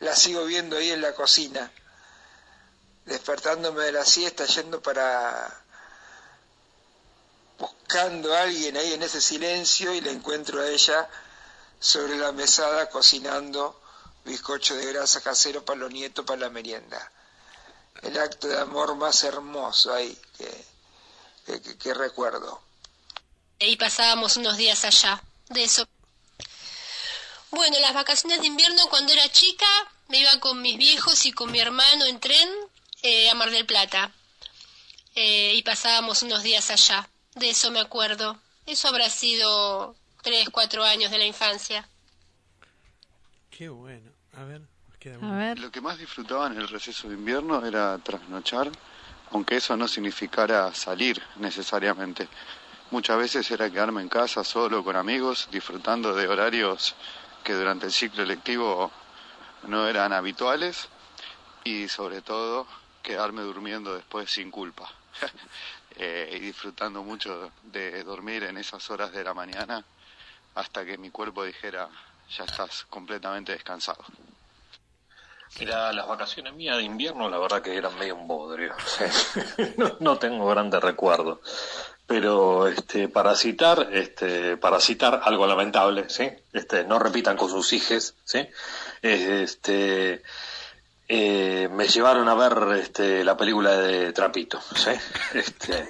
la 0.00 0.14
sigo 0.14 0.44
viendo 0.44 0.76
ahí 0.76 0.90
en 0.90 1.00
la 1.00 1.14
cocina, 1.14 1.72
despertándome 3.04 3.84
de 3.84 3.92
la 3.92 4.04
siesta, 4.04 4.46
yendo 4.46 4.80
para 4.80 5.62
buscando 7.58 8.34
a 8.34 8.42
alguien 8.42 8.76
ahí 8.76 8.94
en 8.94 9.02
ese 9.02 9.20
silencio 9.20 9.94
y 9.94 10.00
la 10.00 10.10
encuentro 10.10 10.60
a 10.60 10.68
ella 10.68 11.08
sobre 11.78 12.16
la 12.16 12.32
mesada 12.32 12.88
cocinando 12.88 13.80
bizcocho 14.24 14.74
de 14.74 14.86
grasa 14.86 15.20
casero 15.20 15.64
para 15.64 15.80
los 15.80 15.92
nietos, 15.92 16.24
para 16.24 16.40
la 16.40 16.50
merienda. 16.50 17.10
El 18.02 18.18
acto 18.18 18.48
de 18.48 18.58
amor 18.58 18.96
más 18.96 19.22
hermoso 19.22 19.92
ahí 19.92 20.18
que, 20.36 21.78
que, 21.78 21.94
recuerdo. 21.94 22.60
Y 23.58 23.76
pasábamos 23.76 24.36
unos 24.36 24.56
días 24.56 24.84
allá, 24.84 25.22
de 25.50 25.64
eso. 25.64 25.86
Bueno, 27.50 27.78
las 27.78 27.94
vacaciones 27.94 28.40
de 28.40 28.46
invierno 28.46 28.88
cuando 28.88 29.12
era 29.12 29.30
chica 29.30 29.66
me 30.08 30.18
iba 30.18 30.40
con 30.40 30.60
mis 30.60 30.76
viejos 30.76 31.24
y 31.26 31.32
con 31.32 31.52
mi 31.52 31.60
hermano 31.60 32.04
en 32.06 32.18
tren 32.18 32.48
eh, 33.04 33.28
a 33.28 33.34
Mar 33.34 33.50
del 33.50 33.66
Plata. 33.66 34.10
Eh, 35.14 35.52
y 35.54 35.62
pasábamos 35.62 36.22
unos 36.22 36.42
días 36.42 36.70
allá. 36.70 37.08
De 37.34 37.50
eso 37.50 37.70
me 37.70 37.78
acuerdo. 37.78 38.40
Eso 38.66 38.88
habrá 38.88 39.10
sido 39.10 39.94
tres, 40.22 40.48
cuatro 40.50 40.82
años 40.82 41.10
de 41.10 41.18
la 41.18 41.26
infancia. 41.26 41.86
Qué 43.50 43.68
bueno. 43.68 44.10
A 44.32 44.44
ver, 44.44 44.62
A 45.22 45.36
ver. 45.36 45.58
Lo 45.58 45.70
que 45.70 45.82
más 45.82 45.98
disfrutaba 45.98 46.46
en 46.46 46.56
el 46.56 46.66
receso 46.66 47.08
de 47.08 47.14
invierno 47.14 47.64
era 47.64 47.98
trasnochar, 47.98 48.72
aunque 49.30 49.56
eso 49.56 49.76
no 49.76 49.86
significara 49.86 50.74
salir 50.74 51.22
necesariamente. 51.36 52.26
Muchas 52.90 53.18
veces 53.18 53.50
era 53.50 53.70
quedarme 53.70 54.00
en 54.00 54.08
casa 54.08 54.42
solo 54.42 54.82
con 54.82 54.96
amigos, 54.96 55.48
disfrutando 55.52 56.14
de 56.14 56.26
horarios 56.26 56.94
que 57.44 57.52
durante 57.52 57.86
el 57.86 57.92
ciclo 57.92 58.24
lectivo 58.24 58.90
no 59.64 59.86
eran 59.86 60.12
habituales 60.14 60.88
y 61.64 61.88
sobre 61.88 62.22
todo 62.22 62.66
quedarme 63.04 63.42
durmiendo 63.42 63.94
después 63.94 64.28
sin 64.30 64.50
culpa. 64.50 64.90
Eh, 65.96 66.28
y 66.34 66.40
disfrutando 66.40 67.04
mucho 67.04 67.52
de 67.62 68.02
dormir 68.02 68.42
en 68.42 68.56
esas 68.56 68.90
horas 68.90 69.12
de 69.12 69.22
la 69.22 69.32
mañana 69.32 69.84
hasta 70.56 70.84
que 70.84 70.98
mi 70.98 71.10
cuerpo 71.10 71.44
dijera 71.44 71.88
ya 72.36 72.42
estás 72.42 72.84
completamente 72.90 73.52
descansado. 73.52 74.04
Mira, 75.60 75.92
las 75.92 76.08
vacaciones 76.08 76.52
mías 76.54 76.78
de 76.78 76.82
invierno 76.82 77.28
la 77.28 77.38
verdad 77.38 77.62
que 77.62 77.76
eran 77.76 77.96
medio 77.96 78.16
un 78.16 78.26
bodrio. 78.26 78.74
no, 80.00 80.18
tengo 80.18 80.48
grandes 80.48 80.82
recuerdos. 80.82 81.38
Pero 82.06 82.66
este, 82.66 83.08
para 83.08 83.36
citar, 83.36 83.88
este, 83.92 84.56
para 84.56 84.80
citar 84.80 85.20
algo 85.24 85.46
lamentable, 85.46 86.10
¿sí? 86.10 86.28
Este, 86.52 86.82
no 86.84 86.98
repitan 86.98 87.36
con 87.36 87.48
sus 87.48 87.72
hijos, 87.72 88.14
¿sí? 88.24 88.46
Este, 89.00 90.22
eh, 91.08 91.68
me 91.70 91.88
llevaron 91.88 92.28
a 92.28 92.34
ver 92.34 92.78
este, 92.78 93.24
la 93.24 93.36
película 93.36 93.76
de 93.76 94.12
Trapito, 94.12 94.60
¿sí? 94.74 94.90
Este, 95.34 95.88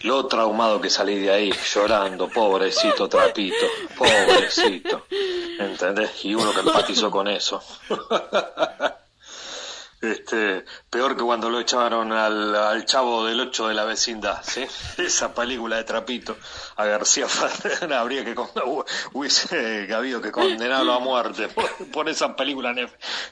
lo 0.00 0.26
traumado 0.26 0.80
que 0.80 0.90
salí 0.90 1.18
de 1.18 1.30
ahí, 1.30 1.52
llorando, 1.72 2.28
pobrecito 2.28 3.08
Trapito, 3.08 3.66
pobrecito, 3.96 5.06
¿entendés? 5.58 6.24
Y 6.24 6.34
uno 6.34 6.52
que 6.52 6.60
empatizó 6.60 7.10
con 7.10 7.28
eso. 7.28 7.62
Este, 10.04 10.64
peor 10.90 11.16
que 11.16 11.22
cuando 11.22 11.48
lo 11.48 11.60
echaron 11.60 12.12
al, 12.12 12.84
chavo 12.84 13.24
del 13.24 13.40
8 13.40 13.68
de 13.68 13.74
la 13.74 13.84
vecindad, 13.84 14.42
¿sí? 14.44 14.66
Esa 15.02 15.34
película 15.34 15.76
de 15.76 15.84
Trapito. 15.84 16.36
A 16.76 16.84
García 16.84 17.26
Ferrer 17.26 17.92
habría 17.94 18.24
que 18.24 18.34
hubiese 19.12 19.92
habido 19.94 20.20
que 20.20 20.30
condenarlo 20.30 20.92
a 20.92 20.98
muerte 20.98 21.48
por, 21.92 22.08
esa 22.08 22.36
película 22.36 22.74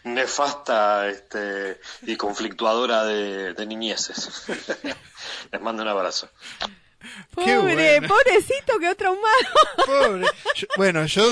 nefasta 0.04 1.08
este, 1.08 1.78
y 2.02 2.16
conflictuadora 2.16 3.04
de, 3.04 3.52
de 3.52 3.66
niñeces. 3.66 4.44
Les 5.52 5.60
mando 5.60 5.82
un 5.82 5.88
abrazo. 5.88 6.28
Pobre, 7.34 8.00
pobrecito, 8.02 8.78
quedó 8.78 8.94
traumado. 8.94 9.26
Pobre. 9.84 10.26
bueno, 10.76 11.04
yo, 11.06 11.22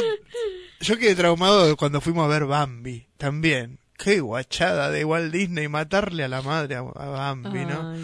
yo 0.81 0.99
quedé 0.99 1.15
traumado 1.15 1.77
cuando 1.77 2.01
fuimos 2.01 2.25
a 2.25 2.29
ver 2.29 2.45
Bambi, 2.45 3.09
también 3.17 3.80
qué 4.03 4.21
guachada 4.21 4.91
de 4.91 5.05
Walt 5.05 5.33
Disney 5.33 5.69
matarle 5.69 6.25
a 6.25 6.29
la 6.29 6.41
madre 6.41 6.77
a, 6.77 6.83
Bambi, 6.83 7.67
¿no? 7.67 7.95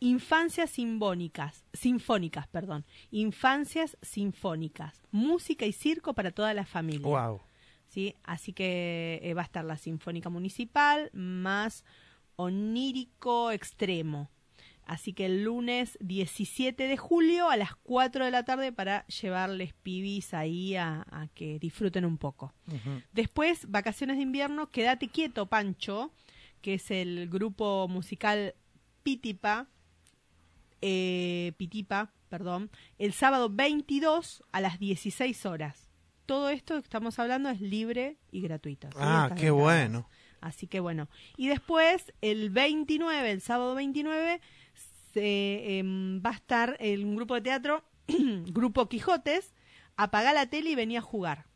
Infancias 0.00 0.70
Sinfónicas, 0.70 1.64
Sinfónicas, 1.74 2.48
perdón, 2.48 2.86
Infancias 3.10 3.98
Sinfónicas, 4.00 5.02
música 5.10 5.66
y 5.66 5.72
circo 5.72 6.14
para 6.14 6.30
toda 6.30 6.54
la 6.54 6.64
familia. 6.64 7.06
Wow. 7.06 7.40
¿Sí? 7.88 8.16
Así 8.22 8.52
que 8.54 9.20
eh, 9.22 9.34
va 9.34 9.42
a 9.42 9.44
estar 9.44 9.64
la 9.64 9.76
Sinfónica 9.76 10.30
Municipal 10.30 11.10
más 11.12 11.84
onírico 12.36 13.50
extremo. 13.50 14.30
Así 14.90 15.12
que 15.12 15.26
el 15.26 15.44
lunes 15.44 15.96
17 16.00 16.88
de 16.88 16.96
julio 16.96 17.48
a 17.48 17.56
las 17.56 17.76
4 17.76 18.24
de 18.24 18.32
la 18.32 18.44
tarde 18.44 18.72
para 18.72 19.06
llevarles 19.06 19.72
pibis 19.72 20.34
ahí 20.34 20.74
a, 20.74 21.06
que 21.32 21.60
disfruten 21.60 22.04
un 22.04 22.18
poco. 22.18 22.52
Después, 23.12 23.70
vacaciones 23.70 24.16
de 24.16 24.24
invierno, 24.24 24.72
Quédate 24.72 25.06
quieto, 25.06 25.46
Pancho, 25.46 26.10
que 26.60 26.74
es 26.74 26.90
el 26.90 27.28
grupo 27.28 27.86
musical 27.86 28.56
Pitipa, 29.04 29.68
eh, 30.82 31.52
Pitipa, 31.56 32.12
perdón, 32.28 32.68
el 32.98 33.12
sábado 33.12 33.48
22 33.48 34.42
a 34.50 34.60
las 34.60 34.80
16 34.80 35.46
horas. 35.46 35.88
Todo 36.26 36.48
esto 36.48 36.74
que 36.74 36.80
estamos 36.80 37.16
hablando 37.20 37.48
es 37.48 37.60
libre 37.60 38.16
y 38.32 38.40
gratuito. 38.40 38.88
Ah, 38.96 39.30
qué 39.36 39.52
bueno. 39.52 40.08
Así 40.40 40.66
que 40.66 40.80
bueno. 40.80 41.08
Y 41.36 41.48
después, 41.48 42.12
el 42.22 42.50
29, 42.50 43.30
el 43.30 43.40
sábado 43.40 43.74
29, 43.74 44.40
se, 45.12 45.78
em, 45.78 46.20
va 46.24 46.30
a 46.30 46.34
estar 46.34 46.76
en 46.80 47.06
un 47.06 47.16
grupo 47.16 47.34
de 47.34 47.40
teatro 47.42 47.84
Grupo 48.46 48.88
Quijotes, 48.88 49.54
apagá 49.96 50.32
la 50.32 50.46
tele 50.46 50.70
y 50.70 50.74
venía 50.74 51.00
a 51.00 51.02
jugar. 51.02 51.46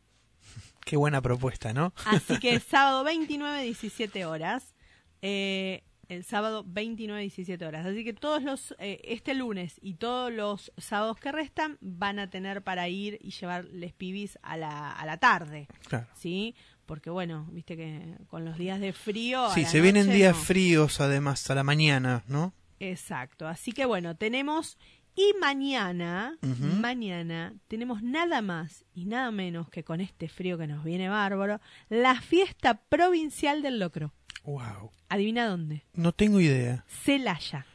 Qué 0.85 0.97
buena 0.97 1.21
propuesta, 1.21 1.73
¿no? 1.73 1.93
Así 2.05 2.39
que 2.39 2.51
el 2.51 2.61
sábado 2.61 3.03
29, 3.03 3.63
17 3.63 4.25
horas. 4.25 4.75
Eh, 5.21 5.83
el 6.07 6.23
sábado 6.23 6.63
29, 6.67 7.21
17 7.21 7.65
horas. 7.65 7.85
Así 7.85 8.03
que 8.03 8.13
todos 8.13 8.43
los, 8.43 8.75
eh, 8.79 9.01
este 9.05 9.33
lunes 9.33 9.79
y 9.81 9.95
todos 9.95 10.31
los 10.31 10.71
sábados 10.77 11.17
que 11.17 11.31
restan 11.31 11.77
van 11.81 12.19
a 12.19 12.29
tener 12.29 12.63
para 12.63 12.87
ir 12.89 13.17
y 13.21 13.31
llevarles 13.31 13.93
pibis 13.93 14.37
a 14.43 14.57
la, 14.57 14.91
a 14.91 15.05
la 15.05 15.17
tarde. 15.17 15.67
Claro. 15.87 16.07
¿Sí? 16.15 16.55
Porque 16.85 17.09
bueno, 17.09 17.47
viste 17.51 17.75
que 17.75 18.17
con 18.27 18.45
los 18.45 18.57
días 18.57 18.79
de 18.79 18.93
frío. 18.93 19.49
Sí, 19.53 19.65
se 19.65 19.81
vienen 19.81 20.11
días 20.11 20.35
no. 20.35 20.41
fríos 20.43 21.01
además 21.01 21.49
a 21.49 21.55
la 21.55 21.63
mañana, 21.63 22.23
¿no? 22.27 22.53
Exacto. 22.79 23.47
Así 23.47 23.71
que 23.71 23.85
bueno, 23.85 24.15
tenemos. 24.15 24.77
Y 25.17 25.33
mañana, 25.39 26.37
mañana, 26.81 27.53
tenemos 27.69 28.03
nada 28.03 28.41
más 28.41 28.83
y 28.93 29.05
nada 29.05 29.31
menos 29.31 29.69
que 29.69 29.85
con 29.85 30.01
este 30.01 30.27
frío 30.27 30.57
que 30.57 30.67
nos 30.67 30.83
viene 30.83 31.07
bárbaro, 31.07 31.61
la 31.87 32.19
fiesta 32.19 32.81
provincial 32.89 33.61
del 33.61 33.79
locro. 33.79 34.11
Wow. 34.43 34.91
Adivina 35.07 35.47
dónde. 35.47 35.85
No 35.93 36.11
tengo 36.11 36.41
idea. 36.41 36.83
Celaya. 36.89 37.65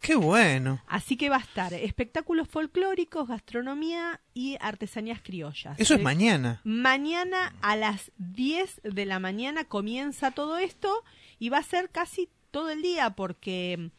Qué 0.00 0.14
bueno. 0.14 0.82
Así 0.86 1.16
que 1.16 1.28
va 1.28 1.36
a 1.36 1.40
estar 1.40 1.72
espectáculos 1.74 2.48
folclóricos, 2.48 3.28
gastronomía 3.28 4.20
y 4.34 4.56
artesanías 4.60 5.20
criollas. 5.22 5.78
Eso 5.78 5.94
es 5.94 6.00
¿Sí? 6.00 6.04
mañana. 6.04 6.60
Mañana 6.64 7.54
a 7.60 7.76
las 7.76 8.12
10 8.18 8.80
de 8.84 9.06
la 9.06 9.18
mañana 9.18 9.64
comienza 9.64 10.30
todo 10.30 10.58
esto 10.58 11.04
y 11.38 11.48
va 11.48 11.58
a 11.58 11.62
ser 11.62 11.90
casi 11.90 12.28
todo 12.50 12.70
el 12.70 12.82
día 12.82 13.10
porque 13.10 13.90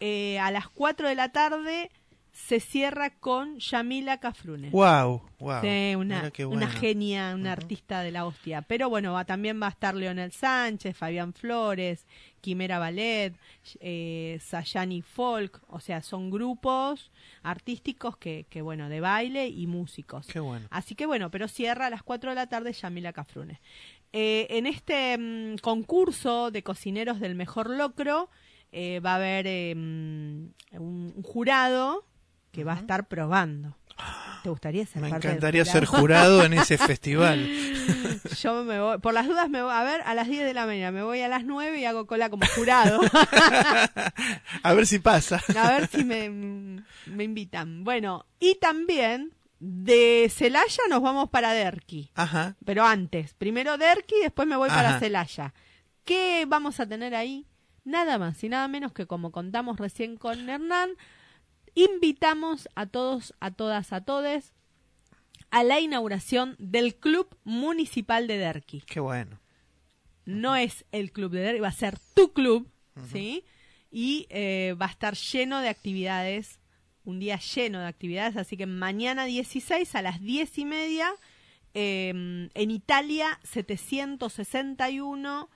eh, 0.00 0.38
a 0.38 0.50
las 0.50 0.68
4 0.68 1.08
de 1.08 1.14
la 1.14 1.30
tarde 1.30 1.90
se 2.32 2.60
cierra 2.60 3.10
con 3.10 3.58
Yamila 3.58 4.18
Cafrune. 4.18 4.70
Wow, 4.70 5.20
wow. 5.40 5.60
Sí, 5.62 5.94
una, 5.96 6.30
genia, 6.70 7.34
una 7.34 7.52
artista 7.52 8.02
de 8.02 8.12
la 8.12 8.24
hostia. 8.24 8.62
Pero 8.62 8.88
bueno, 8.88 9.12
va- 9.12 9.24
también 9.24 9.60
va 9.60 9.66
a 9.66 9.70
estar 9.70 9.94
Leonel 9.94 10.30
Sánchez, 10.32 10.96
Fabián 10.96 11.32
Flores, 11.34 12.06
Quimera 12.40 12.78
Ballet, 12.78 13.34
eh, 13.80 14.38
Sayani 14.40 15.02
Folk. 15.02 15.60
O 15.68 15.80
sea, 15.80 16.02
son 16.02 16.30
grupos 16.30 17.10
artísticos 17.42 18.16
que, 18.16 18.46
que, 18.48 18.62
bueno, 18.62 18.88
de 18.88 19.00
baile 19.00 19.48
y 19.48 19.66
músicos. 19.66 20.26
Qué 20.28 20.38
bueno. 20.40 20.66
Así 20.70 20.94
que 20.94 21.06
bueno, 21.06 21.30
pero 21.32 21.48
cierra 21.48 21.86
a 21.86 21.90
las 21.90 22.02
4 22.04 22.30
de 22.30 22.36
la 22.36 22.46
tarde 22.46 22.72
Yamila 22.72 23.12
Cafrune. 23.12 23.60
Eh, 24.12 24.46
en 24.50 24.66
este 24.66 25.18
mm, 25.18 25.56
concurso 25.58 26.50
de 26.52 26.62
cocineros 26.62 27.20
del 27.20 27.34
mejor 27.34 27.70
locro 27.70 28.30
eh, 28.72 29.00
va 29.00 29.12
a 29.12 29.16
haber 29.16 29.46
eh, 29.46 29.74
mm, 29.74 30.78
un, 30.78 31.12
un 31.16 31.22
jurado 31.22 32.06
que 32.52 32.64
va 32.64 32.74
a 32.74 32.78
estar 32.78 33.06
probando. 33.06 33.76
¿Te 34.42 34.48
gustaría 34.48 34.86
ser 34.86 35.02
Me 35.02 35.10
parte 35.10 35.28
del 35.28 35.36
encantaría 35.36 35.64
ser 35.64 35.84
jurado 35.84 36.44
en 36.44 36.54
ese 36.54 36.78
festival. 36.78 37.46
Yo 38.40 38.64
me 38.64 38.80
voy, 38.80 38.98
por 38.98 39.12
las 39.12 39.26
dudas 39.26 39.50
me 39.50 39.62
voy, 39.62 39.72
a 39.72 39.82
ver, 39.82 40.00
a 40.02 40.14
las 40.14 40.28
10 40.28 40.44
de 40.44 40.54
la 40.54 40.64
mañana, 40.66 40.90
me 40.90 41.02
voy 41.02 41.20
a 41.20 41.28
las 41.28 41.44
9 41.44 41.78
y 41.78 41.84
hago 41.84 42.06
cola 42.06 42.30
como 42.30 42.46
jurado. 42.54 43.00
A 44.62 44.74
ver 44.74 44.86
si 44.86 44.98
pasa. 44.98 45.42
A 45.56 45.72
ver 45.72 45.88
si 45.88 46.04
me, 46.04 46.30
me 47.06 47.24
invitan. 47.24 47.84
Bueno, 47.84 48.26
y 48.38 48.54
también 48.56 49.32
de 49.58 50.30
Celaya 50.34 50.82
nos 50.88 51.02
vamos 51.02 51.28
para 51.28 51.52
Derqui. 51.52 52.10
Ajá. 52.14 52.56
Pero 52.64 52.84
antes, 52.84 53.34
primero 53.34 53.76
Derqui, 53.76 54.16
después 54.22 54.48
me 54.48 54.56
voy 54.56 54.68
para. 54.70 54.98
Celaya. 54.98 55.52
¿Qué 56.04 56.46
vamos 56.48 56.80
a 56.80 56.86
tener 56.86 57.14
ahí? 57.14 57.46
Nada 57.84 58.18
más 58.18 58.42
y 58.44 58.48
nada 58.48 58.68
menos 58.68 58.92
que 58.92 59.06
como 59.06 59.32
contamos 59.32 59.78
recién 59.78 60.16
con 60.16 60.48
Hernán, 60.48 60.90
invitamos 61.74 62.68
a 62.74 62.86
todos, 62.86 63.34
a 63.40 63.50
todas, 63.50 63.92
a 63.92 64.02
todes 64.02 64.52
a 65.50 65.64
la 65.64 65.80
inauguración 65.80 66.56
del 66.58 66.94
Club 66.94 67.36
Municipal 67.44 68.26
de 68.26 68.38
Derqui. 68.38 68.82
Qué 68.82 69.00
bueno. 69.00 69.40
No 70.24 70.54
es 70.54 70.84
el 70.92 71.10
club 71.10 71.32
de 71.32 71.40
Derqui, 71.40 71.60
va 71.60 71.68
a 71.68 71.72
ser 71.72 71.98
tu 72.14 72.32
club, 72.32 72.68
¿sí? 73.10 73.44
Y 73.90 74.26
eh, 74.30 74.76
va 74.80 74.86
a 74.86 74.90
estar 74.90 75.16
lleno 75.16 75.60
de 75.60 75.68
actividades, 75.68 76.60
un 77.04 77.18
día 77.18 77.38
lleno 77.38 77.80
de 77.80 77.86
actividades, 77.86 78.36
así 78.36 78.56
que 78.56 78.66
mañana 78.66 79.24
16 79.24 79.92
a 79.96 80.02
las 80.02 80.20
10 80.20 80.58
y 80.58 80.64
media, 80.64 81.10
eh, 81.74 82.48
en 82.54 82.70
Italia 82.70 83.40
761, 83.42 85.48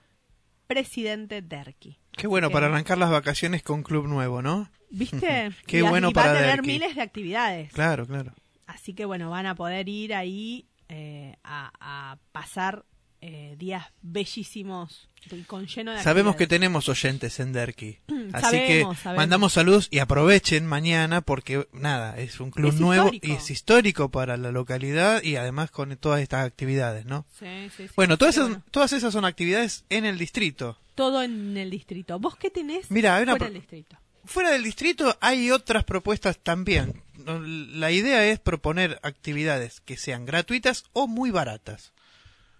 Presidente 0.67 1.41
Derqui. 1.41 1.97
Qué 2.15 2.27
bueno 2.27 2.49
para 2.49 2.67
arrancar 2.67 2.97
las 2.97 3.11
vacaciones 3.11 3.61
con 3.63 3.83
club 3.83 4.07
nuevo, 4.07 4.41
¿no? 4.41 4.69
¿Viste? 4.89 5.51
Qué 5.67 5.79
Y 5.79 5.81
bueno 5.81 6.09
y 6.09 6.13
va 6.13 6.23
para 6.23 6.39
a 6.39 6.41
tener 6.41 6.61
miles 6.63 6.95
de 6.95 7.01
actividades. 7.01 7.73
Claro, 7.73 8.05
claro. 8.05 8.33
Así 8.67 8.93
que 8.93 9.05
bueno, 9.05 9.29
van 9.29 9.45
a 9.45 9.55
poder 9.55 9.89
ir 9.89 10.13
ahí 10.13 10.67
eh, 10.89 11.35
a, 11.43 11.71
a 11.79 12.17
pasar 12.31 12.85
eh, 13.27 13.55
días 13.57 13.87
bellísimos 14.03 15.09
y 15.31 15.41
con 15.43 15.65
lleno 15.65 15.91
de 15.93 16.03
Sabemos 16.03 16.35
que 16.35 16.45
tenemos 16.45 16.87
oyentes 16.89 17.39
en 17.39 17.53
Derqui. 17.53 17.97
Así 18.33 18.45
Sabemos, 18.45 18.97
que 18.97 19.03
sabemos. 19.03 19.17
mandamos 19.17 19.53
saludos 19.53 19.87
y 19.89 19.97
aprovechen 19.99 20.67
mañana 20.67 21.21
porque 21.21 21.67
nada, 21.73 22.17
es 22.19 22.39
un 22.39 22.51
club 22.51 22.73
Es 22.73 22.79
nuevo 22.79 23.05
histórico. 23.05 23.27
y 23.27 23.31
es 23.31 23.49
histórico 23.49 24.09
para 24.09 24.37
la 24.37 24.51
localidad 24.51 25.23
y 25.23 25.37
además 25.37 25.71
con 25.71 25.95
todas 25.97 26.21
estas 26.21 26.45
actividades, 26.45 27.05
¿no? 27.05 27.25
Sí, 27.39 27.47
sí, 27.75 27.87
sí. 27.87 27.93
Bueno, 27.95 28.17
todas 28.17 28.35
esas, 28.35 28.49
bueno, 28.49 28.63
todas 28.69 28.93
esas 28.93 29.11
son 29.11 29.25
actividades 29.25 29.85
en 29.89 30.05
el 30.05 30.17
distrito. 30.19 30.77
todo 30.93 31.23
en 31.23 31.57
el 31.57 31.71
distrito. 31.71 32.19
¿Vos 32.19 32.35
qué 32.37 32.51
tenés 32.51 32.91
Mira, 32.91 33.15
fuera 33.17 33.35
del 33.45 33.53
distrito? 33.55 33.97
Fuera 34.25 34.51
del 34.51 34.63
distrito 34.63 35.17
hay 35.21 35.49
otras 35.51 35.83
propuestas 35.83 36.37
también. 36.37 37.01
La 37.25 37.89
idea 37.91 38.25
es 38.27 38.39
proponer 38.39 38.99
actividades 39.01 39.81
que 39.81 39.97
sean 39.97 40.25
gratuitas 40.25 40.83
o 40.93 41.07
muy 41.07 41.31
baratas. 41.31 41.91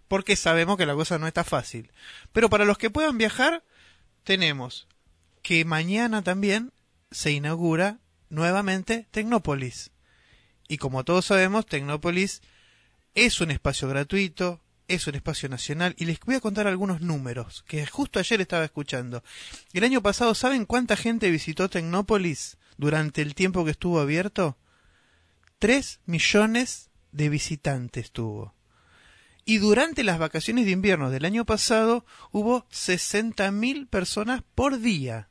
Porque 0.07 0.35
sabemos 0.35 0.77
que 0.77 0.85
la 0.85 0.93
cosa 0.93 1.17
no 1.17 1.27
está 1.27 1.43
fácil. 1.43 1.91
Pero 2.31 2.49
para 2.49 2.65
los 2.65 2.77
que 2.77 2.89
puedan 2.89 3.17
viajar, 3.17 3.63
tenemos 4.23 4.87
que 5.41 5.65
mañana 5.65 6.23
también 6.23 6.73
se 7.11 7.31
inaugura 7.31 7.99
nuevamente 8.29 9.07
Tecnópolis. 9.11 9.91
Y 10.67 10.77
como 10.77 11.03
todos 11.03 11.25
sabemos, 11.25 11.65
Tecnópolis 11.65 12.41
es 13.13 13.39
un 13.41 13.51
espacio 13.51 13.87
gratuito, 13.87 14.61
es 14.87 15.07
un 15.07 15.15
espacio 15.15 15.49
nacional. 15.49 15.95
Y 15.97 16.05
les 16.05 16.19
voy 16.19 16.35
a 16.35 16.41
contar 16.41 16.67
algunos 16.67 17.01
números 17.01 17.63
que 17.67 17.85
justo 17.85 18.19
ayer 18.19 18.41
estaba 18.41 18.65
escuchando. 18.65 19.23
El 19.73 19.83
año 19.83 20.01
pasado, 20.01 20.35
¿saben 20.35 20.65
cuánta 20.65 20.95
gente 20.95 21.29
visitó 21.29 21.69
Tecnópolis 21.69 22.57
durante 22.77 23.21
el 23.21 23.35
tiempo 23.35 23.63
que 23.65 23.71
estuvo 23.71 23.99
abierto? 23.99 24.57
Tres 25.59 25.99
millones 26.05 26.89
de 27.11 27.29
visitantes 27.29 28.11
tuvo. 28.11 28.53
Y 29.47 29.59
durante 29.59 30.03
las 30.03 30.17
vacaciones 30.17 30.65
de 30.65 30.71
invierno 30.71 31.11
del 31.11 31.23
año 31.23 31.45
pasado 31.45 32.03
hubo 32.31 32.67
60.000 32.69 33.87
personas 33.87 34.41
por 34.55 34.79
día. 34.79 35.29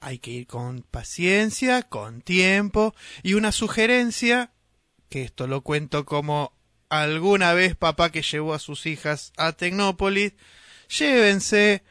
Hay 0.00 0.18
que 0.18 0.30
ir 0.30 0.46
con 0.46 0.82
paciencia, 0.82 1.82
con 1.82 2.22
tiempo 2.22 2.94
y 3.22 3.34
una 3.34 3.52
sugerencia, 3.52 4.52
que 5.10 5.22
esto 5.22 5.46
lo 5.46 5.60
cuento 5.60 6.06
como 6.06 6.54
alguna 6.88 7.52
vez 7.52 7.76
papá 7.76 8.10
que 8.10 8.22
llevó 8.22 8.54
a 8.54 8.58
sus 8.58 8.86
hijas 8.86 9.34
a 9.36 9.52
Tecnópolis, 9.52 10.32
llévense, 10.88 11.82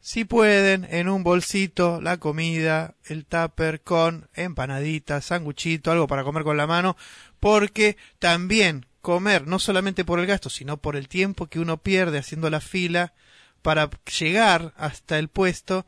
si 0.00 0.26
pueden, 0.26 0.86
en 0.90 1.08
un 1.08 1.22
bolsito 1.22 2.00
la 2.02 2.18
comida, 2.18 2.96
el 3.04 3.24
tupper 3.24 3.80
con 3.80 4.28
empanaditas, 4.34 5.26
sanguchito, 5.26 5.90
algo 5.92 6.06
para 6.06 6.24
comer 6.24 6.42
con 6.42 6.58
la 6.58 6.66
mano, 6.66 6.96
porque 7.40 7.96
también 8.18 8.86
comer, 9.02 9.46
no 9.46 9.58
solamente 9.58 10.04
por 10.04 10.18
el 10.20 10.26
gasto, 10.26 10.48
sino 10.48 10.78
por 10.78 10.96
el 10.96 11.08
tiempo 11.08 11.48
que 11.48 11.60
uno 11.60 11.76
pierde 11.76 12.18
haciendo 12.18 12.48
la 12.48 12.60
fila 12.60 13.12
para 13.60 13.90
llegar 14.18 14.72
hasta 14.76 15.18
el 15.18 15.28
puesto, 15.28 15.84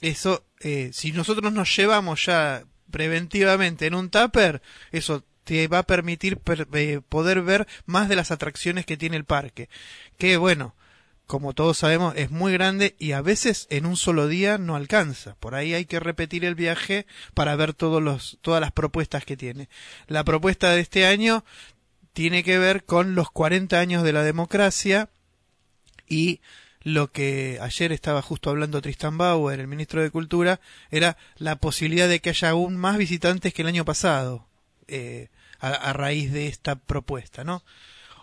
eso, 0.00 0.44
eh, 0.60 0.90
si 0.92 1.12
nosotros 1.12 1.52
nos 1.52 1.74
llevamos 1.74 2.26
ya 2.26 2.64
preventivamente 2.90 3.86
en 3.86 3.94
un 3.94 4.10
tupper, 4.10 4.60
eso 4.92 5.24
te 5.44 5.68
va 5.68 5.78
a 5.78 5.82
permitir 5.86 6.38
per- 6.38 6.68
eh, 6.74 7.00
poder 7.08 7.42
ver 7.42 7.66
más 7.86 8.08
de 8.08 8.16
las 8.16 8.30
atracciones 8.30 8.84
que 8.84 8.96
tiene 8.96 9.16
el 9.16 9.24
parque. 9.24 9.68
Que 10.18 10.36
bueno, 10.36 10.74
como 11.26 11.54
todos 11.54 11.78
sabemos, 11.78 12.14
es 12.16 12.30
muy 12.30 12.52
grande 12.52 12.94
y 12.98 13.12
a 13.12 13.20
veces 13.20 13.66
en 13.70 13.86
un 13.86 13.96
solo 13.96 14.28
día 14.28 14.58
no 14.58 14.76
alcanza. 14.76 15.34
Por 15.40 15.54
ahí 15.54 15.74
hay 15.74 15.84
que 15.84 15.98
repetir 16.00 16.44
el 16.44 16.54
viaje 16.54 17.06
para 17.34 17.56
ver 17.56 17.74
todos 17.74 18.02
los, 18.02 18.38
todas 18.42 18.60
las 18.60 18.72
propuestas 18.72 19.24
que 19.24 19.36
tiene. 19.36 19.68
La 20.06 20.24
propuesta 20.24 20.70
de 20.72 20.80
este 20.80 21.06
año 21.06 21.44
tiene 22.16 22.42
que 22.42 22.56
ver 22.56 22.84
con 22.84 23.14
los 23.14 23.30
40 23.30 23.78
años 23.78 24.02
de 24.02 24.14
la 24.14 24.22
democracia 24.22 25.10
y 26.08 26.40
lo 26.80 27.12
que 27.12 27.58
ayer 27.60 27.92
estaba 27.92 28.22
justo 28.22 28.48
hablando 28.48 28.80
Tristan 28.80 29.18
Bauer, 29.18 29.60
el 29.60 29.66
ministro 29.66 30.00
de 30.00 30.08
Cultura, 30.08 30.58
era 30.90 31.18
la 31.36 31.56
posibilidad 31.56 32.08
de 32.08 32.20
que 32.20 32.30
haya 32.30 32.48
aún 32.48 32.78
más 32.78 32.96
visitantes 32.96 33.52
que 33.52 33.60
el 33.60 33.68
año 33.68 33.84
pasado 33.84 34.46
eh, 34.88 35.28
a, 35.60 35.68
a 35.72 35.92
raíz 35.92 36.32
de 36.32 36.46
esta 36.46 36.76
propuesta, 36.76 37.44
¿no? 37.44 37.62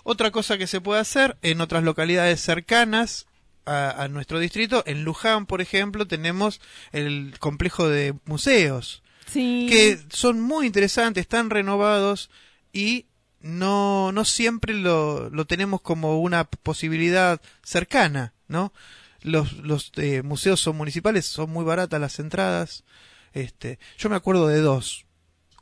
Otra 0.01 0.31
cosa 0.31 0.57
que 0.57 0.65
se 0.65 0.81
puede 0.81 0.99
hacer 0.99 1.37
en 1.43 1.61
otras 1.61 1.83
localidades 1.83 2.41
cercanas 2.41 3.27
a, 3.67 3.91
a 3.91 4.07
nuestro 4.07 4.39
distrito, 4.39 4.81
en 4.87 5.03
Luján, 5.03 5.45
por 5.45 5.61
ejemplo, 5.61 6.07
tenemos 6.07 6.61
el 6.93 7.35
complejo 7.37 7.87
de 7.87 8.15
museos. 8.25 9.03
Sí. 9.27 9.67
que 9.69 9.99
son 10.09 10.41
muy 10.41 10.65
interesantes, 10.65 11.21
están 11.21 11.49
renovados 11.49 12.29
y 12.73 13.05
no, 13.43 14.11
no 14.13 14.25
siempre 14.25 14.73
lo, 14.73 15.29
lo 15.29 15.45
tenemos 15.45 15.81
como 15.81 16.19
una 16.21 16.45
posibilidad 16.45 17.41
cercana, 17.61 18.33
¿no? 18.47 18.73
Los, 19.21 19.53
los 19.57 19.91
eh, 19.97 20.23
museos 20.23 20.61
son 20.61 20.77
municipales, 20.77 21.25
son 21.25 21.51
muy 21.51 21.65
baratas 21.65 21.99
las 21.99 22.19
entradas. 22.19 22.83
Este, 23.33 23.79
yo 23.97 24.09
me 24.09 24.15
acuerdo 24.15 24.47
de 24.47 24.61
dos. 24.61 25.05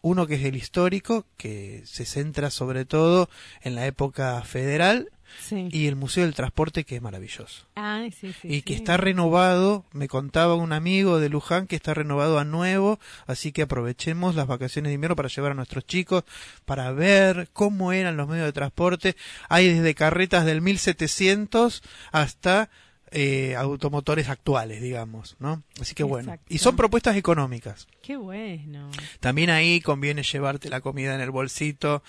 Uno 0.02 0.28
que 0.28 0.36
es 0.36 0.46
el 0.46 0.56
histórico, 0.56 1.26
que 1.38 1.84
se 1.86 2.06
centra 2.06 2.50
sobre 2.52 2.86
todo 2.86 3.30
en 3.62 3.76
la 3.76 3.86
época 3.86 4.42
federal, 4.44 5.10
Sí. 5.40 5.70
y 5.72 5.88
el 5.88 5.96
Museo 5.96 6.24
del 6.24 6.34
Transporte, 6.34 6.84
que 6.84 6.96
es 6.96 7.02
maravilloso. 7.02 7.66
Ay, 7.76 8.12
sí, 8.12 8.34
sí, 8.42 8.48
y 8.48 8.62
que 8.62 8.74
está 8.74 8.98
renovado, 8.98 9.86
me 9.94 10.08
contaba 10.08 10.56
un 10.56 10.74
amigo 10.74 11.20
de 11.20 11.30
Luján 11.30 11.68
que 11.68 11.76
está 11.76 11.94
renovado 11.94 12.40
a 12.40 12.46
nuevo, 12.46 13.00
así 13.28 13.52
que 13.52 13.64
aprovechemos 13.64 14.36
las 14.36 14.48
vacaciones 14.48 14.90
de 14.90 14.96
invierno 14.96 15.16
para 15.16 15.30
llevar 15.30 15.52
a 15.52 15.56
nuestros 15.56 15.86
chicos, 15.86 16.24
para 16.66 16.92
ver 16.92 17.50
cómo 17.54 17.94
eran 17.94 18.18
los 18.18 18.28
medios 18.28 18.46
de 18.46 18.54
transporte. 18.54 19.16
Hay 19.50 19.68
desde 19.68 19.96
carretas 19.96 20.46
del 20.46 20.62
1700 20.62 21.84
hasta 22.12 22.70
eh, 23.14 23.56
automotores 23.58 24.30
actuales, 24.30 24.82
digamos, 24.82 25.36
¿no? 25.40 25.64
Así 25.82 25.94
que 25.94 26.04
bueno. 26.04 26.32
Exacto. 26.32 26.54
Y 26.54 26.60
son 26.60 26.78
propuestas 26.78 27.18
económicas. 27.18 27.88
Qué 28.02 28.16
bueno. 28.16 28.90
También 29.20 29.50
ahí 29.50 29.82
conviene 29.82 30.24
llevarte 30.24 30.70
la 30.70 30.80
comida 30.80 31.14
en 31.14 31.20
el 31.20 31.30
bolsito 31.30 32.04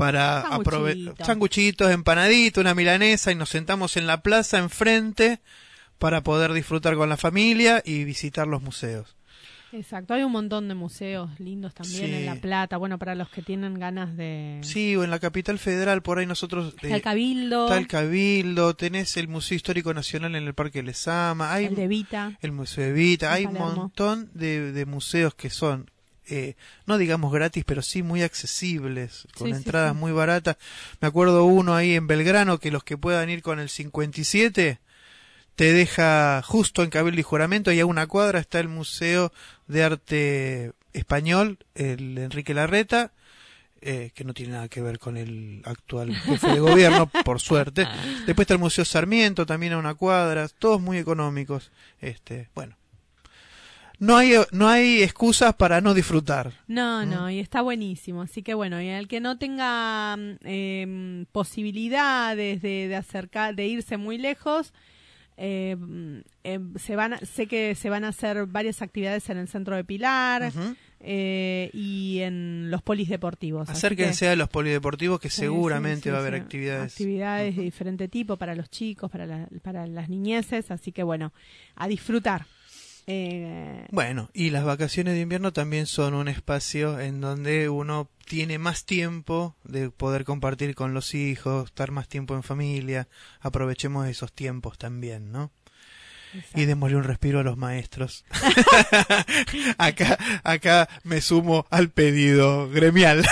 para 0.00 0.42
aprove- 0.50 0.94
Sanguchito. 1.04 1.24
sanguchitos, 1.24 1.90
empanaditos, 1.92 2.60
una 2.60 2.74
milanesa 2.74 3.30
y 3.30 3.34
nos 3.34 3.50
sentamos 3.50 3.96
en 3.96 4.06
la 4.06 4.22
plaza 4.22 4.58
enfrente 4.58 5.40
para 5.98 6.22
poder 6.22 6.52
disfrutar 6.52 6.96
con 6.96 7.08
la 7.08 7.16
familia 7.16 7.82
y 7.84 8.04
visitar 8.04 8.46
los 8.46 8.62
museos. 8.62 9.16
Exacto, 9.72 10.14
hay 10.14 10.24
un 10.24 10.32
montón 10.32 10.66
de 10.66 10.74
museos 10.74 11.30
lindos 11.38 11.72
también 11.74 12.06
Sí. 12.06 12.12
en 12.14 12.26
La 12.26 12.34
Plata. 12.34 12.76
Bueno, 12.76 12.98
para 12.98 13.14
los 13.14 13.28
que 13.28 13.40
tienen 13.40 13.78
ganas 13.78 14.16
de... 14.16 14.58
Sí, 14.64 14.96
o 14.96 15.04
en 15.04 15.10
la 15.10 15.20
capital 15.20 15.60
federal, 15.60 16.02
por 16.02 16.18
ahí 16.18 16.26
nosotros... 16.26 16.74
Está 16.74 16.88
eh, 16.88 16.94
el 16.94 17.02
Cabildo, 17.02 17.66
Está 17.66 17.78
el 17.78 17.86
Cabildo, 17.86 18.74
tenés 18.74 19.16
el 19.16 19.28
Museo 19.28 19.54
Histórico 19.54 19.94
Nacional 19.94 20.34
en 20.34 20.44
el 20.44 20.54
Parque 20.54 20.82
Lesama, 20.82 21.52
hay 21.52 21.66
el 21.66 21.76
de 21.76 21.86
Vita. 21.86 22.36
el 22.40 22.50
Museo 22.50 22.82
de 22.86 22.92
Vita, 22.92 23.32
hay 23.32 23.46
un 23.46 23.54
montón 23.54 24.28
de, 24.34 24.72
de 24.72 24.86
museos 24.86 25.36
que 25.36 25.50
son, 25.50 25.88
eh, 26.28 26.54
no 26.86 26.98
digamos 26.98 27.32
gratis, 27.32 27.64
pero 27.66 27.82
sí 27.82 28.02
muy 28.02 28.22
accesibles, 28.22 29.26
con 29.36 29.48
Sí, 29.48 29.52
sí, 29.54 29.58
entradas 29.58 29.92
sí. 29.92 29.98
muy 29.98 30.12
baratas. 30.12 30.56
Me 31.00 31.08
acuerdo 31.08 31.44
uno 31.44 31.74
ahí 31.74 31.94
en 31.94 32.06
Belgrano 32.06 32.58
que 32.58 32.70
los 32.70 32.84
que 32.84 32.96
puedan 32.98 33.30
ir 33.30 33.42
con 33.42 33.58
el 33.60 33.68
57 33.68 34.78
te 35.56 35.72
deja 35.72 36.40
justo 36.42 36.82
en 36.82 36.90
Cabildo 36.90 37.20
y 37.20 37.24
Juramento 37.24 37.70
y 37.72 37.80
a 37.80 37.86
una 37.86 38.06
cuadra 38.06 38.38
está 38.38 38.60
el 38.60 38.68
Museo 38.68 39.32
de 39.66 39.84
Arte 39.84 40.72
Español, 40.92 41.58
el 41.74 42.16
Enrique 42.18 42.54
Larreta, 42.54 43.12
eh, 43.82 44.10
que 44.14 44.24
no 44.24 44.34
tiene 44.34 44.52
nada 44.52 44.68
que 44.68 44.80
ver 44.82 44.98
con 44.98 45.16
el 45.16 45.62
actual 45.64 46.14
jefe 46.14 46.48
de 46.48 46.60
gobierno, 46.60 47.06
por 47.24 47.40
suerte. 47.40 47.86
Después 48.26 48.44
está 48.44 48.54
el 48.54 48.60
Museo 48.60 48.84
Sarmiento, 48.84 49.46
también 49.46 49.72
a 49.74 49.78
una 49.78 49.94
cuadra, 49.94 50.48
todos 50.48 50.80
muy 50.80 50.98
económicos. 50.98 51.70
Este, 52.00 52.48
bueno. 52.54 52.76
No 54.00 54.16
hay, 54.16 54.32
no 54.50 54.66
hay 54.68 55.02
excusas 55.02 55.54
para 55.54 55.80
no 55.80 55.94
disfrutar. 55.94 56.52
No, 56.66 57.04
no, 57.06 57.30
y 57.30 57.38
está 57.38 57.60
buenísimo. 57.60 58.22
Así 58.22 58.42
que 58.42 58.54
bueno, 58.54 58.80
y 58.82 58.88
el 58.88 59.06
que 59.08 59.20
no 59.20 59.38
tenga 59.38 60.16
em, 60.42 61.26
posibilidades 61.30 62.62
de, 62.62 62.88
de 62.88 62.96
acercar, 62.96 63.54
de 63.54 63.66
irse 63.66 63.96
muy 63.98 64.18
lejos, 64.18 64.72
eh, 65.36 65.76
mm, 65.78 66.18
em, 66.44 66.74
se 66.76 66.96
van, 66.96 67.12
a- 67.14 67.18
sé 67.18 67.46
que 67.46 67.74
se 67.74 67.88
van 67.90 68.04
a 68.04 68.08
hacer 68.08 68.46
varias 68.46 68.82
actividades 68.82 69.28
en 69.30 69.38
el 69.38 69.48
centro 69.48 69.76
de 69.76 69.84
Pilar 69.84 70.52
eh, 71.00 71.70
y 71.72 72.18
en 72.20 72.70
los 72.70 72.82
polisdeportivos. 72.82 73.68
Así 73.68 73.78
Acérquense 73.78 74.26
que- 74.26 74.30
a 74.30 74.36
los 74.36 74.48
polideportivos 74.48 75.20
que 75.20 75.30
seguramente 75.30 76.04
sí, 76.04 76.04
sí, 76.04 76.10
va 76.10 76.16
a 76.16 76.20
haber 76.20 76.34
sí. 76.34 76.40
actividades. 76.40 76.92
Actividades 76.92 77.56
de 77.56 77.62
diferente 77.62 78.08
tipo 78.08 78.36
para 78.36 78.54
los 78.54 78.68
chicos, 78.70 79.10
para, 79.10 79.26
la- 79.26 79.48
para 79.62 79.86
las 79.86 80.08
niñeces, 80.08 80.70
así 80.70 80.90
que 80.92 81.02
bueno, 81.02 81.32
a 81.76 81.86
disfrutar. 81.88 82.46
Eh, 83.06 83.86
Bueno, 83.90 84.30
y 84.32 84.50
las 84.50 84.64
vacaciones 84.64 85.14
de 85.14 85.20
invierno 85.20 85.52
también 85.52 85.86
son 85.86 86.14
un 86.14 86.28
espacio 86.28 87.00
en 87.00 87.20
donde 87.20 87.68
uno 87.68 88.08
tiene 88.26 88.58
más 88.58 88.84
tiempo 88.84 89.56
de 89.64 89.90
poder 89.90 90.24
compartir 90.24 90.74
con 90.74 90.94
los 90.94 91.14
hijos, 91.14 91.66
estar 91.66 91.90
más 91.90 92.08
tiempo 92.08 92.34
en 92.34 92.42
familia. 92.44 93.08
Aprovechemos 93.40 94.06
esos 94.08 94.32
tiempos 94.32 94.78
también, 94.78 95.32
¿no? 95.32 95.50
Y 96.54 96.64
démosle 96.66 96.96
un 96.96 97.02
respiro 97.02 97.40
a 97.40 97.42
los 97.42 97.56
maestros. 97.56 98.24
acá, 99.78 100.16
acá 100.44 100.88
me 101.02 101.20
sumo 101.20 101.66
al 101.70 101.90
pedido 101.90 102.68
gremial. 102.70 103.24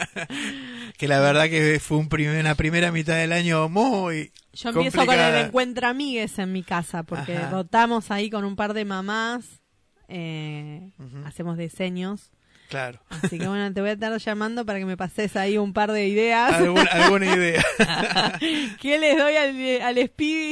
que 0.98 1.08
la 1.08 1.20
verdad 1.20 1.44
que 1.48 1.78
fue 1.80 1.98
un 1.98 2.08
primer- 2.08 2.40
una 2.40 2.54
primera 2.54 2.90
mitad 2.90 3.14
del 3.16 3.32
año 3.32 3.68
muy 3.68 4.32
Yo 4.56 4.70
empiezo 4.70 5.04
con 5.04 5.14
el 5.18 5.46
encuentro 5.46 5.86
amigues 5.86 6.38
en 6.38 6.52
mi 6.52 6.62
casa, 6.62 7.02
porque 7.02 7.36
Ajá. 7.36 7.50
rotamos 7.50 8.10
ahí 8.10 8.30
con 8.30 8.44
un 8.44 8.56
par 8.56 8.74
de 8.74 8.84
mamás, 8.84 9.60
eh, 10.08 10.90
hacemos 11.24 11.58
diseños. 11.58 12.30
Claro. 12.68 13.00
Así 13.08 13.38
que 13.38 13.46
bueno, 13.46 13.72
te 13.72 13.80
voy 13.80 13.90
a 13.90 13.92
estar 13.92 14.16
llamando 14.18 14.66
para 14.66 14.78
que 14.78 14.86
me 14.86 14.96
pases 14.96 15.36
ahí 15.36 15.56
un 15.56 15.72
par 15.72 15.92
de 15.92 16.08
ideas. 16.08 16.54
Alguna, 16.54 16.90
alguna 16.90 17.26
idea. 17.36 17.62
¿Qué 18.80 18.98
les 18.98 19.16
doy 19.16 19.36
al, 19.36 19.82
al 19.82 20.10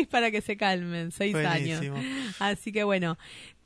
para 0.08 0.30
que 0.30 0.40
se 0.40 0.56
calmen? 0.56 1.10
Seis 1.10 1.34
años. 1.34 1.80
Así 2.38 2.72
que 2.72 2.84
bueno. 2.84 3.18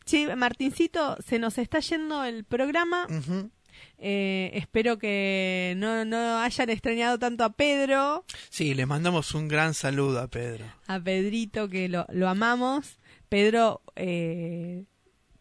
Che, 0.07 0.35
Martincito, 0.37 1.19
se 1.21 1.39
nos 1.39 1.59
está 1.59 1.81
yendo 1.81 2.25
el 2.25 2.45
programa. 2.45 3.07
Ujú. 3.11 3.51
Eh, 3.99 4.51
espero 4.55 4.99
que 4.99 5.75
no, 5.77 6.05
no 6.05 6.39
hayan 6.39 6.71
extrañado 6.71 7.19
tanto 7.19 7.45
a 7.45 7.53
Pedro, 7.53 8.25
Sí, 8.49 8.75
le 8.75 8.87
mandamos 8.87 9.35
un 9.35 9.49
gran 9.49 9.75
saludo 9.75 10.21
a 10.21 10.29
Pedro. 10.29 10.65
a 10.87 11.01
Pedrito, 11.01 11.69
que 11.69 11.89
lo, 11.89 12.07
lo 12.11 12.29
amamos. 12.29 12.99
Pedro, 13.29 13.83
eh, 13.97 14.85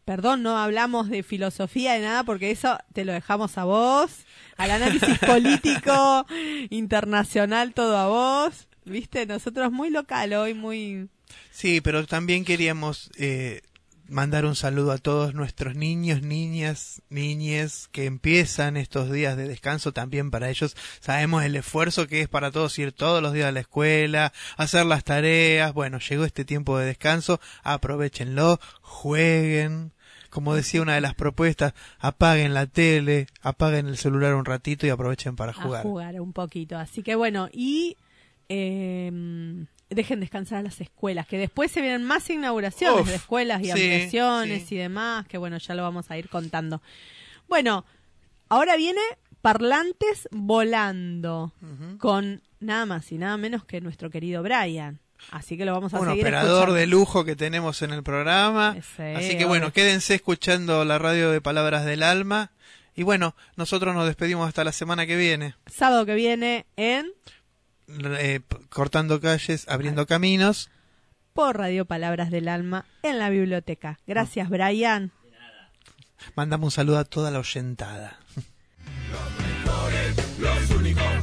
perdón, 0.05 0.41
no 0.43 0.57
hablamos 0.57 1.09
de 1.09 1.21
filosofía 1.23 1.93
de 1.93 2.01
nada 2.01 2.23
porque 2.23 2.49
eso 2.51 2.77
te 2.93 3.05
lo 3.05 3.13
dejamos 3.13 3.57
a 3.57 3.63
vos. 3.65 4.25
Al 4.57 4.71
análisis 4.71 5.19
político, 5.25 6.25
internacional, 6.69 7.73
todo 7.73 7.97
a 7.97 8.07
vos. 8.07 8.67
Viste, 8.85 9.25
nosotros 9.25 9.71
muy 9.71 9.89
local 9.89 10.33
hoy, 10.33 10.53
muy... 10.53 11.09
Sí, 11.51 11.81
pero 11.81 12.05
también 12.07 12.45
queríamos 12.45 13.09
eh, 13.17 13.61
mandar 14.09 14.45
un 14.45 14.55
saludo 14.55 14.91
a 14.91 14.97
todos 14.97 15.33
nuestros 15.33 15.75
niños, 15.75 16.21
niñas, 16.21 17.01
niñes 17.09 17.89
que 17.91 18.05
empiezan 18.05 18.77
estos 18.77 19.11
días 19.11 19.37
de 19.37 19.47
descanso 19.47 19.91
también 19.91 20.31
para 20.31 20.49
ellos. 20.49 20.75
Sabemos 20.99 21.43
el 21.43 21.55
esfuerzo 21.55 22.07
que 22.07 22.21
es 22.21 22.29
para 22.29 22.51
todos 22.51 22.77
ir 22.79 22.91
todos 22.91 23.21
los 23.21 23.33
días 23.33 23.47
a 23.47 23.51
la 23.51 23.59
escuela, 23.59 24.33
hacer 24.57 24.85
las 24.85 25.03
tareas. 25.03 25.73
Bueno, 25.73 25.99
llegó 25.99 26.25
este 26.25 26.45
tiempo 26.45 26.77
de 26.77 26.85
descanso, 26.85 27.39
aprovechenlo, 27.63 28.59
jueguen. 28.81 29.91
Como 30.29 30.55
decía 30.55 30.81
una 30.81 30.95
de 30.95 31.01
las 31.01 31.15
propuestas, 31.15 31.73
apaguen 31.99 32.53
la 32.53 32.67
tele, 32.67 33.27
apaguen 33.41 33.87
el 33.87 33.97
celular 33.97 34.35
un 34.35 34.45
ratito 34.45 34.85
y 34.85 34.89
aprovechen 34.89 35.35
para 35.35 35.53
jugar. 35.53 35.81
a 35.81 35.83
jugar 35.83 36.21
un 36.21 36.33
poquito. 36.33 36.77
Así 36.77 37.01
que 37.01 37.15
bueno, 37.15 37.49
y 37.51 37.97
eh, 38.49 39.65
dejen 39.89 40.19
descansar 40.19 40.59
a 40.59 40.63
las 40.63 40.81
escuelas, 40.81 41.27
que 41.27 41.37
después 41.37 41.71
se 41.71 41.81
vienen 41.81 42.03
más 42.03 42.29
inauguraciones 42.29 43.01
Uf, 43.01 43.07
de 43.07 43.15
escuelas 43.15 43.61
y 43.61 43.65
sí, 43.65 43.71
ampliaciones 43.71 44.63
sí. 44.67 44.75
y 44.75 44.77
demás, 44.77 45.27
que 45.27 45.37
bueno, 45.37 45.57
ya 45.57 45.75
lo 45.75 45.83
vamos 45.83 46.11
a 46.11 46.17
ir 46.17 46.29
contando. 46.29 46.81
Bueno, 47.47 47.85
ahora 48.49 48.75
viene 48.75 49.01
Parlantes 49.41 50.27
Volando, 50.31 51.53
con 51.99 52.41
nada 52.59 52.85
más 52.85 53.11
y 53.11 53.17
nada 53.17 53.37
menos 53.37 53.63
que 53.65 53.81
nuestro 53.81 54.09
querido 54.09 54.43
Brian. 54.43 54.99
Así 55.31 55.57
que 55.57 55.65
lo 55.65 55.73
vamos 55.73 55.93
a 55.93 55.99
un 55.99 56.07
seguir 56.07 56.23
operador 56.23 56.49
escuchando. 56.51 56.73
de 56.75 56.87
lujo 56.87 57.25
que 57.25 57.35
tenemos 57.35 57.81
en 57.81 57.91
el 57.91 58.03
programa. 58.03 58.75
Ese, 58.77 59.15
Así 59.15 59.37
que 59.37 59.45
bueno, 59.45 59.73
quédense 59.73 60.15
escuchando 60.15 60.85
la 60.85 60.99
radio 60.99 61.31
de 61.31 61.41
Palabras 61.41 61.85
del 61.85 62.03
Alma. 62.03 62.51
Y 62.95 63.03
bueno, 63.03 63.35
nosotros 63.55 63.95
nos 63.95 64.05
despedimos 64.07 64.47
hasta 64.47 64.63
la 64.63 64.71
semana 64.71 65.05
que 65.07 65.15
viene. 65.15 65.55
Sábado 65.67 66.05
que 66.05 66.15
viene 66.15 66.65
en 66.77 67.11
eh, 67.87 68.41
cortando 68.69 69.21
calles, 69.21 69.67
abriendo 69.69 70.05
caminos. 70.05 70.69
Por 71.33 71.57
Radio 71.57 71.85
Palabras 71.85 72.31
del 72.31 72.47
Alma 72.47 72.85
en 73.03 73.19
la 73.19 73.29
biblioteca. 73.29 73.99
Gracias, 74.05 74.49
Brian. 74.49 75.11
Mandamos 76.35 76.67
un 76.67 76.71
saludo 76.71 76.97
a 76.97 77.05
toda 77.05 77.31
la 77.31 77.39
oyentada. 77.39 78.19
Los 79.11 79.47
mejores, 79.47 80.39
los 80.39 80.69
únicos. 80.71 81.16